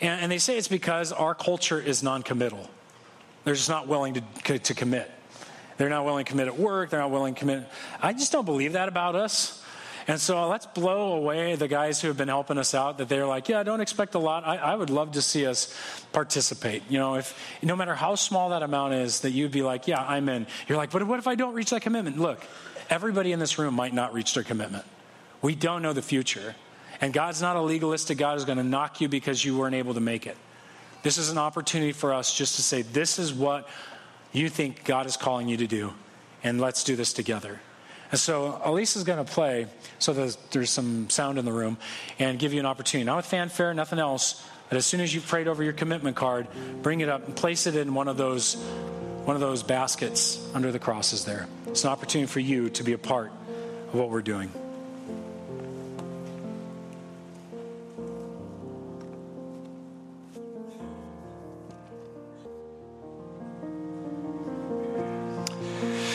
And, 0.00 0.20
and 0.20 0.30
they 0.30 0.38
say 0.38 0.56
it's 0.56 0.68
because 0.68 1.10
our 1.10 1.34
culture 1.34 1.80
is 1.80 2.04
non 2.04 2.22
committal. 2.22 2.70
They're 3.42 3.56
just 3.56 3.68
not 3.68 3.88
willing 3.88 4.22
to, 4.44 4.58
to 4.60 4.74
commit. 4.74 5.10
They're 5.76 5.88
not 5.88 6.04
willing 6.04 6.24
to 6.24 6.30
commit 6.30 6.46
at 6.46 6.56
work. 6.56 6.90
They're 6.90 7.00
not 7.00 7.10
willing 7.10 7.34
to 7.34 7.40
commit. 7.40 7.68
I 8.00 8.12
just 8.12 8.30
don't 8.30 8.44
believe 8.44 8.74
that 8.74 8.88
about 8.88 9.16
us. 9.16 9.60
And 10.06 10.20
so 10.20 10.46
let's 10.46 10.66
blow 10.66 11.14
away 11.14 11.56
the 11.56 11.66
guys 11.66 12.00
who 12.00 12.06
have 12.06 12.16
been 12.16 12.28
helping 12.28 12.56
us 12.56 12.76
out 12.76 12.98
that 12.98 13.08
they're 13.08 13.26
like, 13.26 13.48
yeah, 13.48 13.58
I 13.58 13.64
don't 13.64 13.80
expect 13.80 14.14
a 14.14 14.20
lot. 14.20 14.46
I, 14.46 14.58
I, 14.58 14.76
would 14.76 14.88
love 14.88 15.10
to 15.12 15.22
see 15.22 15.46
us 15.46 15.74
participate. 16.12 16.84
You 16.88 17.00
know, 17.00 17.16
if 17.16 17.36
no 17.60 17.74
matter 17.74 17.96
how 17.96 18.14
small 18.14 18.50
that 18.50 18.62
amount 18.62 18.94
is, 18.94 19.22
that 19.22 19.32
you'd 19.32 19.50
be 19.50 19.62
like, 19.62 19.88
yeah, 19.88 20.00
I'm 20.00 20.28
in. 20.28 20.46
You're 20.68 20.78
like, 20.78 20.92
but 20.92 21.02
what 21.08 21.18
if 21.18 21.26
I 21.26 21.34
don't 21.34 21.54
reach 21.54 21.70
that 21.70 21.82
commitment? 21.82 22.20
Look, 22.20 22.40
everybody 22.88 23.32
in 23.32 23.40
this 23.40 23.58
room 23.58 23.74
might 23.74 23.94
not 23.94 24.14
reach 24.14 24.32
their 24.32 24.44
commitment. 24.44 24.84
We 25.42 25.56
don't 25.56 25.82
know 25.82 25.92
the 25.92 26.02
future. 26.02 26.54
And 27.00 27.12
God's 27.12 27.42
not 27.42 27.56
a 27.56 27.60
legalistic 27.60 28.18
God 28.18 28.34
who's 28.34 28.44
going 28.44 28.58
to 28.58 28.64
knock 28.64 29.00
you 29.00 29.08
because 29.08 29.44
you 29.44 29.58
weren't 29.58 29.74
able 29.74 29.94
to 29.94 30.00
make 30.00 30.26
it. 30.26 30.36
This 31.02 31.18
is 31.18 31.30
an 31.30 31.38
opportunity 31.38 31.92
for 31.92 32.14
us 32.14 32.34
just 32.34 32.56
to 32.56 32.62
say, 32.62 32.82
this 32.82 33.18
is 33.18 33.32
what 33.32 33.68
you 34.32 34.48
think 34.48 34.84
God 34.84 35.06
is 35.06 35.16
calling 35.16 35.48
you 35.48 35.58
to 35.58 35.66
do, 35.66 35.92
and 36.42 36.60
let's 36.60 36.82
do 36.82 36.96
this 36.96 37.12
together. 37.12 37.60
And 38.10 38.18
so 38.18 38.60
Elise 38.64 38.96
is 38.96 39.04
going 39.04 39.24
to 39.24 39.30
play, 39.30 39.66
so 39.98 40.12
there's, 40.12 40.36
there's 40.50 40.70
some 40.70 41.10
sound 41.10 41.38
in 41.38 41.44
the 41.44 41.52
room, 41.52 41.78
and 42.18 42.38
give 42.38 42.52
you 42.52 42.60
an 42.60 42.66
opportunity. 42.66 43.04
Not 43.04 43.16
with 43.16 43.26
fanfare, 43.26 43.74
nothing 43.74 43.98
else, 43.98 44.44
but 44.68 44.78
as 44.78 44.86
soon 44.86 45.00
as 45.00 45.14
you've 45.14 45.26
prayed 45.26 45.46
over 45.46 45.62
your 45.62 45.72
commitment 45.72 46.16
card, 46.16 46.46
bring 46.82 47.00
it 47.00 47.08
up 47.08 47.26
and 47.26 47.36
place 47.36 47.66
it 47.66 47.76
in 47.76 47.92
one 47.92 48.08
of 48.08 48.16
those, 48.16 48.54
one 49.24 49.36
of 49.36 49.40
those 49.40 49.62
baskets 49.62 50.40
under 50.54 50.72
the 50.72 50.78
crosses 50.78 51.24
there. 51.24 51.46
It's 51.66 51.84
an 51.84 51.90
opportunity 51.90 52.30
for 52.30 52.40
you 52.40 52.70
to 52.70 52.82
be 52.82 52.92
a 52.92 52.98
part 52.98 53.30
of 53.88 53.94
what 53.94 54.10
we're 54.10 54.22
doing. 54.22 54.50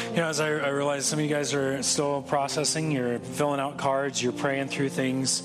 You 0.10 0.16
know, 0.16 0.28
as 0.28 0.40
I, 0.40 0.48
I 0.48 0.70
realize 0.70 1.06
some 1.06 1.20
of 1.20 1.26
you 1.26 1.30
guys 1.30 1.54
are 1.54 1.84
still 1.84 2.22
processing, 2.24 2.92
you're 2.92 3.20
filling 3.20 3.60
out 3.60 3.78
cards, 3.78 4.22
you're 4.22 4.32
praying 4.32 4.70
through 4.70 4.90
things. 4.90 5.44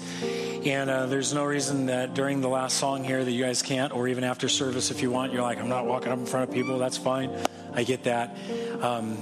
And 0.65 0.89
uh, 0.89 1.07
there's 1.07 1.35
no 1.35 1.45
reason 1.45 1.87
that 1.87 2.15
during 2.15 2.41
the 2.41 2.49
last 2.49 2.79
song 2.79 3.05
here 3.05 3.23
that 3.23 3.31
you 3.31 3.45
guys 3.45 3.61
can't, 3.61 3.93
or 3.93 4.09
even 4.09 4.25
after 4.25 4.49
service 4.49 4.91
if 4.91 5.03
you 5.03 5.11
want, 5.11 5.33
you're 5.33 5.43
like, 5.43 5.59
I'm 5.59 5.69
not 5.69 5.87
walking 5.87 6.13
up 6.13 6.19
in 6.19 6.27
front 6.27 6.49
of 6.49 6.55
people. 6.55 6.79
That's 6.79 6.97
fine. 6.97 7.31
I 7.75 7.85
get 7.85 8.05
that. 8.05 8.37
Um, 8.81 9.17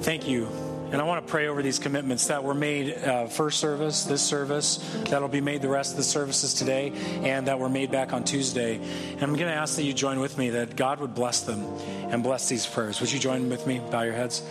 thank 0.00 0.26
you 0.26 0.48
and 0.92 1.00
I 1.00 1.04
want 1.04 1.24
to 1.24 1.30
pray 1.30 1.48
over 1.48 1.62
these 1.62 1.78
commitments 1.78 2.26
that 2.26 2.42
were 2.42 2.54
made 2.54 2.92
uh, 2.94 3.26
first 3.26 3.60
service, 3.60 4.04
this 4.04 4.22
service, 4.22 4.78
that'll 5.08 5.28
be 5.28 5.40
made 5.40 5.62
the 5.62 5.68
rest 5.68 5.92
of 5.92 5.96
the 5.96 6.02
services 6.02 6.54
today, 6.54 6.92
and 7.22 7.46
that 7.46 7.58
were 7.58 7.68
made 7.68 7.90
back 7.90 8.12
on 8.12 8.24
Tuesday. 8.24 8.76
And 8.76 9.22
I'm 9.22 9.34
going 9.34 9.50
to 9.50 9.54
ask 9.54 9.76
that 9.76 9.84
you 9.84 9.92
join 9.92 10.20
with 10.20 10.36
me, 10.36 10.50
that 10.50 10.76
God 10.76 11.00
would 11.00 11.14
bless 11.14 11.42
them 11.42 11.64
and 12.10 12.22
bless 12.22 12.48
these 12.48 12.66
prayers. 12.66 13.00
Would 13.00 13.12
you 13.12 13.18
join 13.18 13.48
with 13.48 13.66
me? 13.66 13.80
Bow 13.90 14.02
your 14.02 14.14
heads. 14.14 14.42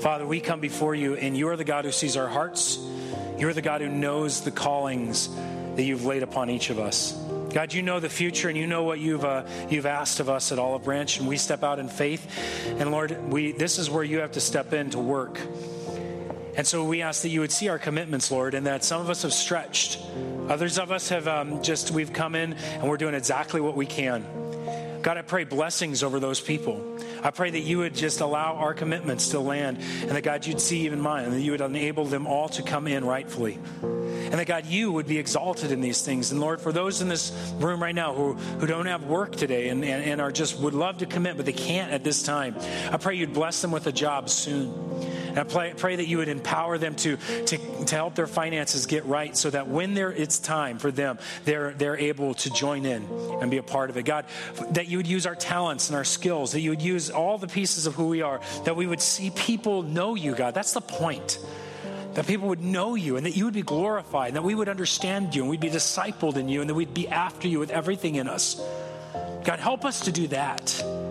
Father, 0.00 0.26
we 0.26 0.40
come 0.40 0.60
before 0.60 0.94
you, 0.94 1.14
and 1.14 1.36
you 1.36 1.48
are 1.48 1.56
the 1.56 1.64
God 1.64 1.84
who 1.84 1.92
sees 1.92 2.16
our 2.16 2.28
hearts. 2.28 2.78
You're 3.38 3.52
the 3.52 3.62
God 3.62 3.80
who 3.80 3.88
knows 3.88 4.40
the 4.40 4.50
callings 4.50 5.28
that 5.76 5.82
you've 5.82 6.04
laid 6.04 6.22
upon 6.22 6.50
each 6.50 6.70
of 6.70 6.78
us. 6.78 7.12
God, 7.52 7.74
you 7.74 7.82
know 7.82 8.00
the 8.00 8.08
future 8.08 8.48
and 8.48 8.56
you 8.56 8.66
know 8.66 8.84
what 8.84 8.98
you've, 8.98 9.24
uh, 9.24 9.44
you've 9.68 9.84
asked 9.84 10.20
of 10.20 10.30
us 10.30 10.52
at 10.52 10.58
Olive 10.58 10.84
Branch, 10.84 11.18
and 11.18 11.28
we 11.28 11.36
step 11.36 11.62
out 11.62 11.78
in 11.78 11.88
faith. 11.88 12.26
And 12.66 12.90
Lord, 12.90 13.30
we, 13.30 13.52
this 13.52 13.78
is 13.78 13.90
where 13.90 14.02
you 14.02 14.20
have 14.20 14.32
to 14.32 14.40
step 14.40 14.72
in 14.72 14.90
to 14.90 14.98
work. 14.98 15.38
And 16.54 16.66
so 16.66 16.84
we 16.84 17.02
ask 17.02 17.22
that 17.22 17.30
you 17.30 17.40
would 17.40 17.52
see 17.52 17.68
our 17.68 17.78
commitments, 17.78 18.30
Lord, 18.30 18.54
and 18.54 18.66
that 18.66 18.84
some 18.84 19.00
of 19.00 19.08
us 19.08 19.22
have 19.22 19.32
stretched. 19.32 19.98
Others 20.48 20.78
of 20.78 20.92
us 20.92 21.08
have 21.08 21.26
um, 21.26 21.62
just, 21.62 21.90
we've 21.90 22.12
come 22.12 22.34
in 22.34 22.52
and 22.54 22.88
we're 22.88 22.98
doing 22.98 23.14
exactly 23.14 23.60
what 23.60 23.76
we 23.76 23.86
can. 23.86 24.26
God, 25.02 25.16
I 25.16 25.22
pray 25.22 25.42
blessings 25.44 26.04
over 26.04 26.20
those 26.20 26.40
people. 26.40 26.98
I 27.24 27.30
pray 27.30 27.50
that 27.50 27.60
you 27.60 27.78
would 27.78 27.94
just 27.94 28.20
allow 28.20 28.54
our 28.54 28.72
commitments 28.72 29.30
to 29.30 29.40
land, 29.40 29.78
and 30.02 30.10
that 30.10 30.22
God, 30.22 30.46
you'd 30.46 30.60
see 30.60 30.82
even 30.82 31.00
mine, 31.00 31.24
and 31.24 31.32
that 31.32 31.40
you 31.40 31.50
would 31.50 31.60
enable 31.60 32.04
them 32.04 32.26
all 32.26 32.48
to 32.50 32.62
come 32.62 32.86
in 32.86 33.04
rightfully. 33.04 33.58
And 33.82 34.34
that 34.34 34.46
God, 34.46 34.64
you 34.66 34.92
would 34.92 35.06
be 35.08 35.18
exalted 35.18 35.72
in 35.72 35.80
these 35.80 36.02
things. 36.02 36.30
And 36.30 36.40
Lord, 36.40 36.60
for 36.60 36.70
those 36.70 37.02
in 37.02 37.08
this 37.08 37.32
room 37.56 37.82
right 37.82 37.94
now 37.94 38.14
who, 38.14 38.34
who 38.34 38.66
don't 38.66 38.86
have 38.86 39.04
work 39.04 39.34
today 39.34 39.70
and, 39.70 39.84
and, 39.84 40.04
and 40.04 40.20
are 40.20 40.30
just 40.30 40.60
would 40.60 40.74
love 40.74 40.98
to 40.98 41.06
commit, 41.06 41.36
but 41.36 41.46
they 41.46 41.52
can't 41.52 41.92
at 41.92 42.04
this 42.04 42.22
time, 42.22 42.54
I 42.90 42.96
pray 42.96 43.16
you'd 43.16 43.34
bless 43.34 43.60
them 43.60 43.72
with 43.72 43.86
a 43.88 43.92
job 43.92 44.30
soon. 44.30 44.72
And 45.32 45.40
I 45.40 45.44
pray, 45.44 45.72
pray 45.74 45.96
that 45.96 46.06
you 46.06 46.18
would 46.18 46.28
empower 46.28 46.76
them 46.76 46.94
to, 46.96 47.16
to, 47.16 47.84
to 47.86 47.94
help 47.94 48.14
their 48.14 48.26
finances 48.26 48.84
get 48.84 49.06
right 49.06 49.34
so 49.34 49.48
that 49.48 49.66
when 49.66 49.94
there, 49.94 50.12
it's 50.12 50.38
time 50.38 50.78
for 50.78 50.90
them, 50.90 51.18
they're, 51.46 51.72
they're 51.72 51.96
able 51.96 52.34
to 52.34 52.50
join 52.50 52.84
in 52.84 53.02
and 53.40 53.50
be 53.50 53.56
a 53.56 53.62
part 53.62 53.88
of 53.88 53.96
it. 53.96 54.04
God, 54.04 54.26
that 54.72 54.88
you 54.88 54.98
would 54.98 55.06
use 55.06 55.24
our 55.24 55.34
talents 55.34 55.88
and 55.88 55.96
our 55.96 56.04
skills, 56.04 56.52
that 56.52 56.60
you 56.60 56.68
would 56.68 56.82
use 56.82 57.08
all 57.08 57.38
the 57.38 57.46
pieces 57.48 57.86
of 57.86 57.94
who 57.94 58.08
we 58.08 58.20
are, 58.20 58.42
that 58.66 58.76
we 58.76 58.86
would 58.86 59.00
see 59.00 59.30
people 59.30 59.82
know 59.82 60.14
you, 60.14 60.34
God. 60.34 60.52
That's 60.52 60.74
the 60.74 60.82
point 60.82 61.38
that 62.12 62.26
people 62.26 62.48
would 62.48 62.60
know 62.60 62.94
you 62.94 63.16
and 63.16 63.24
that 63.24 63.34
you 63.34 63.46
would 63.46 63.54
be 63.54 63.62
glorified, 63.62 64.28
and 64.28 64.36
that 64.36 64.42
we 64.42 64.54
would 64.54 64.68
understand 64.68 65.34
you 65.34 65.40
and 65.40 65.50
we'd 65.50 65.60
be 65.60 65.70
discipled 65.70 66.36
in 66.36 66.50
you 66.50 66.60
and 66.60 66.68
that 66.68 66.74
we'd 66.74 66.92
be 66.92 67.08
after 67.08 67.48
you 67.48 67.58
with 67.58 67.70
everything 67.70 68.16
in 68.16 68.28
us. 68.28 68.60
God, 69.44 69.58
help 69.58 69.86
us 69.86 70.00
to 70.00 70.12
do 70.12 70.28
that. 70.28 71.01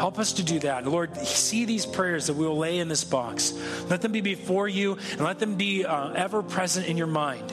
Help 0.00 0.18
us 0.18 0.32
to 0.32 0.42
do 0.42 0.58
that. 0.60 0.86
Lord, 0.86 1.14
see 1.18 1.66
these 1.66 1.84
prayers 1.84 2.28
that 2.28 2.34
we 2.34 2.46
will 2.46 2.56
lay 2.56 2.78
in 2.78 2.88
this 2.88 3.04
box. 3.04 3.52
Let 3.90 4.00
them 4.00 4.12
be 4.12 4.22
before 4.22 4.66
you 4.66 4.96
and 5.12 5.20
let 5.20 5.38
them 5.38 5.56
be 5.56 5.84
uh, 5.84 6.12
ever 6.12 6.42
present 6.42 6.86
in 6.86 6.96
your 6.96 7.06
mind. 7.06 7.52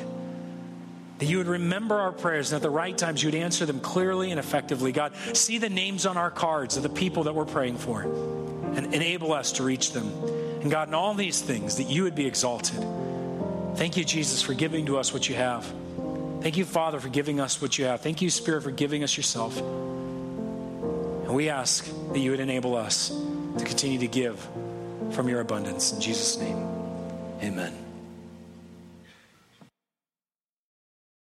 That 1.18 1.26
you 1.26 1.40
would 1.40 1.48
remember 1.48 2.00
our 2.00 2.14
prayers 2.14 2.54
and 2.54 2.56
at 2.56 2.62
the 2.62 2.70
right 2.70 2.98
times 2.98 3.22
you 3.22 3.28
would 3.28 3.36
answer 3.36 3.66
them 3.66 3.82
clearly 3.82 4.32
and 4.32 4.40
effectively. 4.40 4.94
God, 4.94 5.14
see 5.34 5.58
the 5.58 5.68
names 5.68 6.06
on 6.06 6.16
our 6.16 6.32
cards 6.32 6.78
of 6.78 6.84
the 6.84 6.90
people 6.90 7.24
that 7.24 7.36
we're 7.36 7.44
praying 7.44 7.80
for 7.80 8.04
and 8.04 8.94
enable 8.94 9.34
us 9.34 9.52
to 9.54 9.64
reach 9.64 9.92
them. 9.92 10.08
And 10.62 10.72
God, 10.72 10.88
in 10.88 10.94
all 10.94 11.14
these 11.16 11.42
things, 11.42 11.76
that 11.76 11.90
you 11.90 12.04
would 12.04 12.16
be 12.16 12.28
exalted. 12.28 12.82
Thank 13.76 13.98
you, 13.98 14.06
Jesus, 14.06 14.42
for 14.42 14.54
giving 14.54 14.86
to 14.86 15.00
us 15.00 15.12
what 15.12 15.28
you 15.28 15.36
have. 15.36 15.66
Thank 16.40 16.56
you, 16.56 16.64
Father, 16.64 17.02
for 17.02 17.10
giving 17.10 17.42
us 17.42 17.62
what 17.62 17.78
you 17.78 17.84
have. 17.84 18.00
Thank 18.00 18.22
you, 18.22 18.30
Spirit, 18.30 18.64
for 18.64 18.72
giving 18.72 19.04
us 19.04 19.18
yourself. 19.18 19.62
And 21.28 21.36
we 21.36 21.50
ask 21.50 21.86
that 22.14 22.20
you 22.20 22.32
would 22.32 22.40
enable 22.40 22.76
us 22.76 23.10
to 23.58 23.66
continue 23.66 24.00
to 24.00 24.08
give 24.08 24.40
from 25.12 25.28
your 25.28 25.42
abundance. 25.42 25.92
In 25.92 26.00
Jesus' 26.00 26.40
name, 26.40 26.58
amen. 27.44 27.87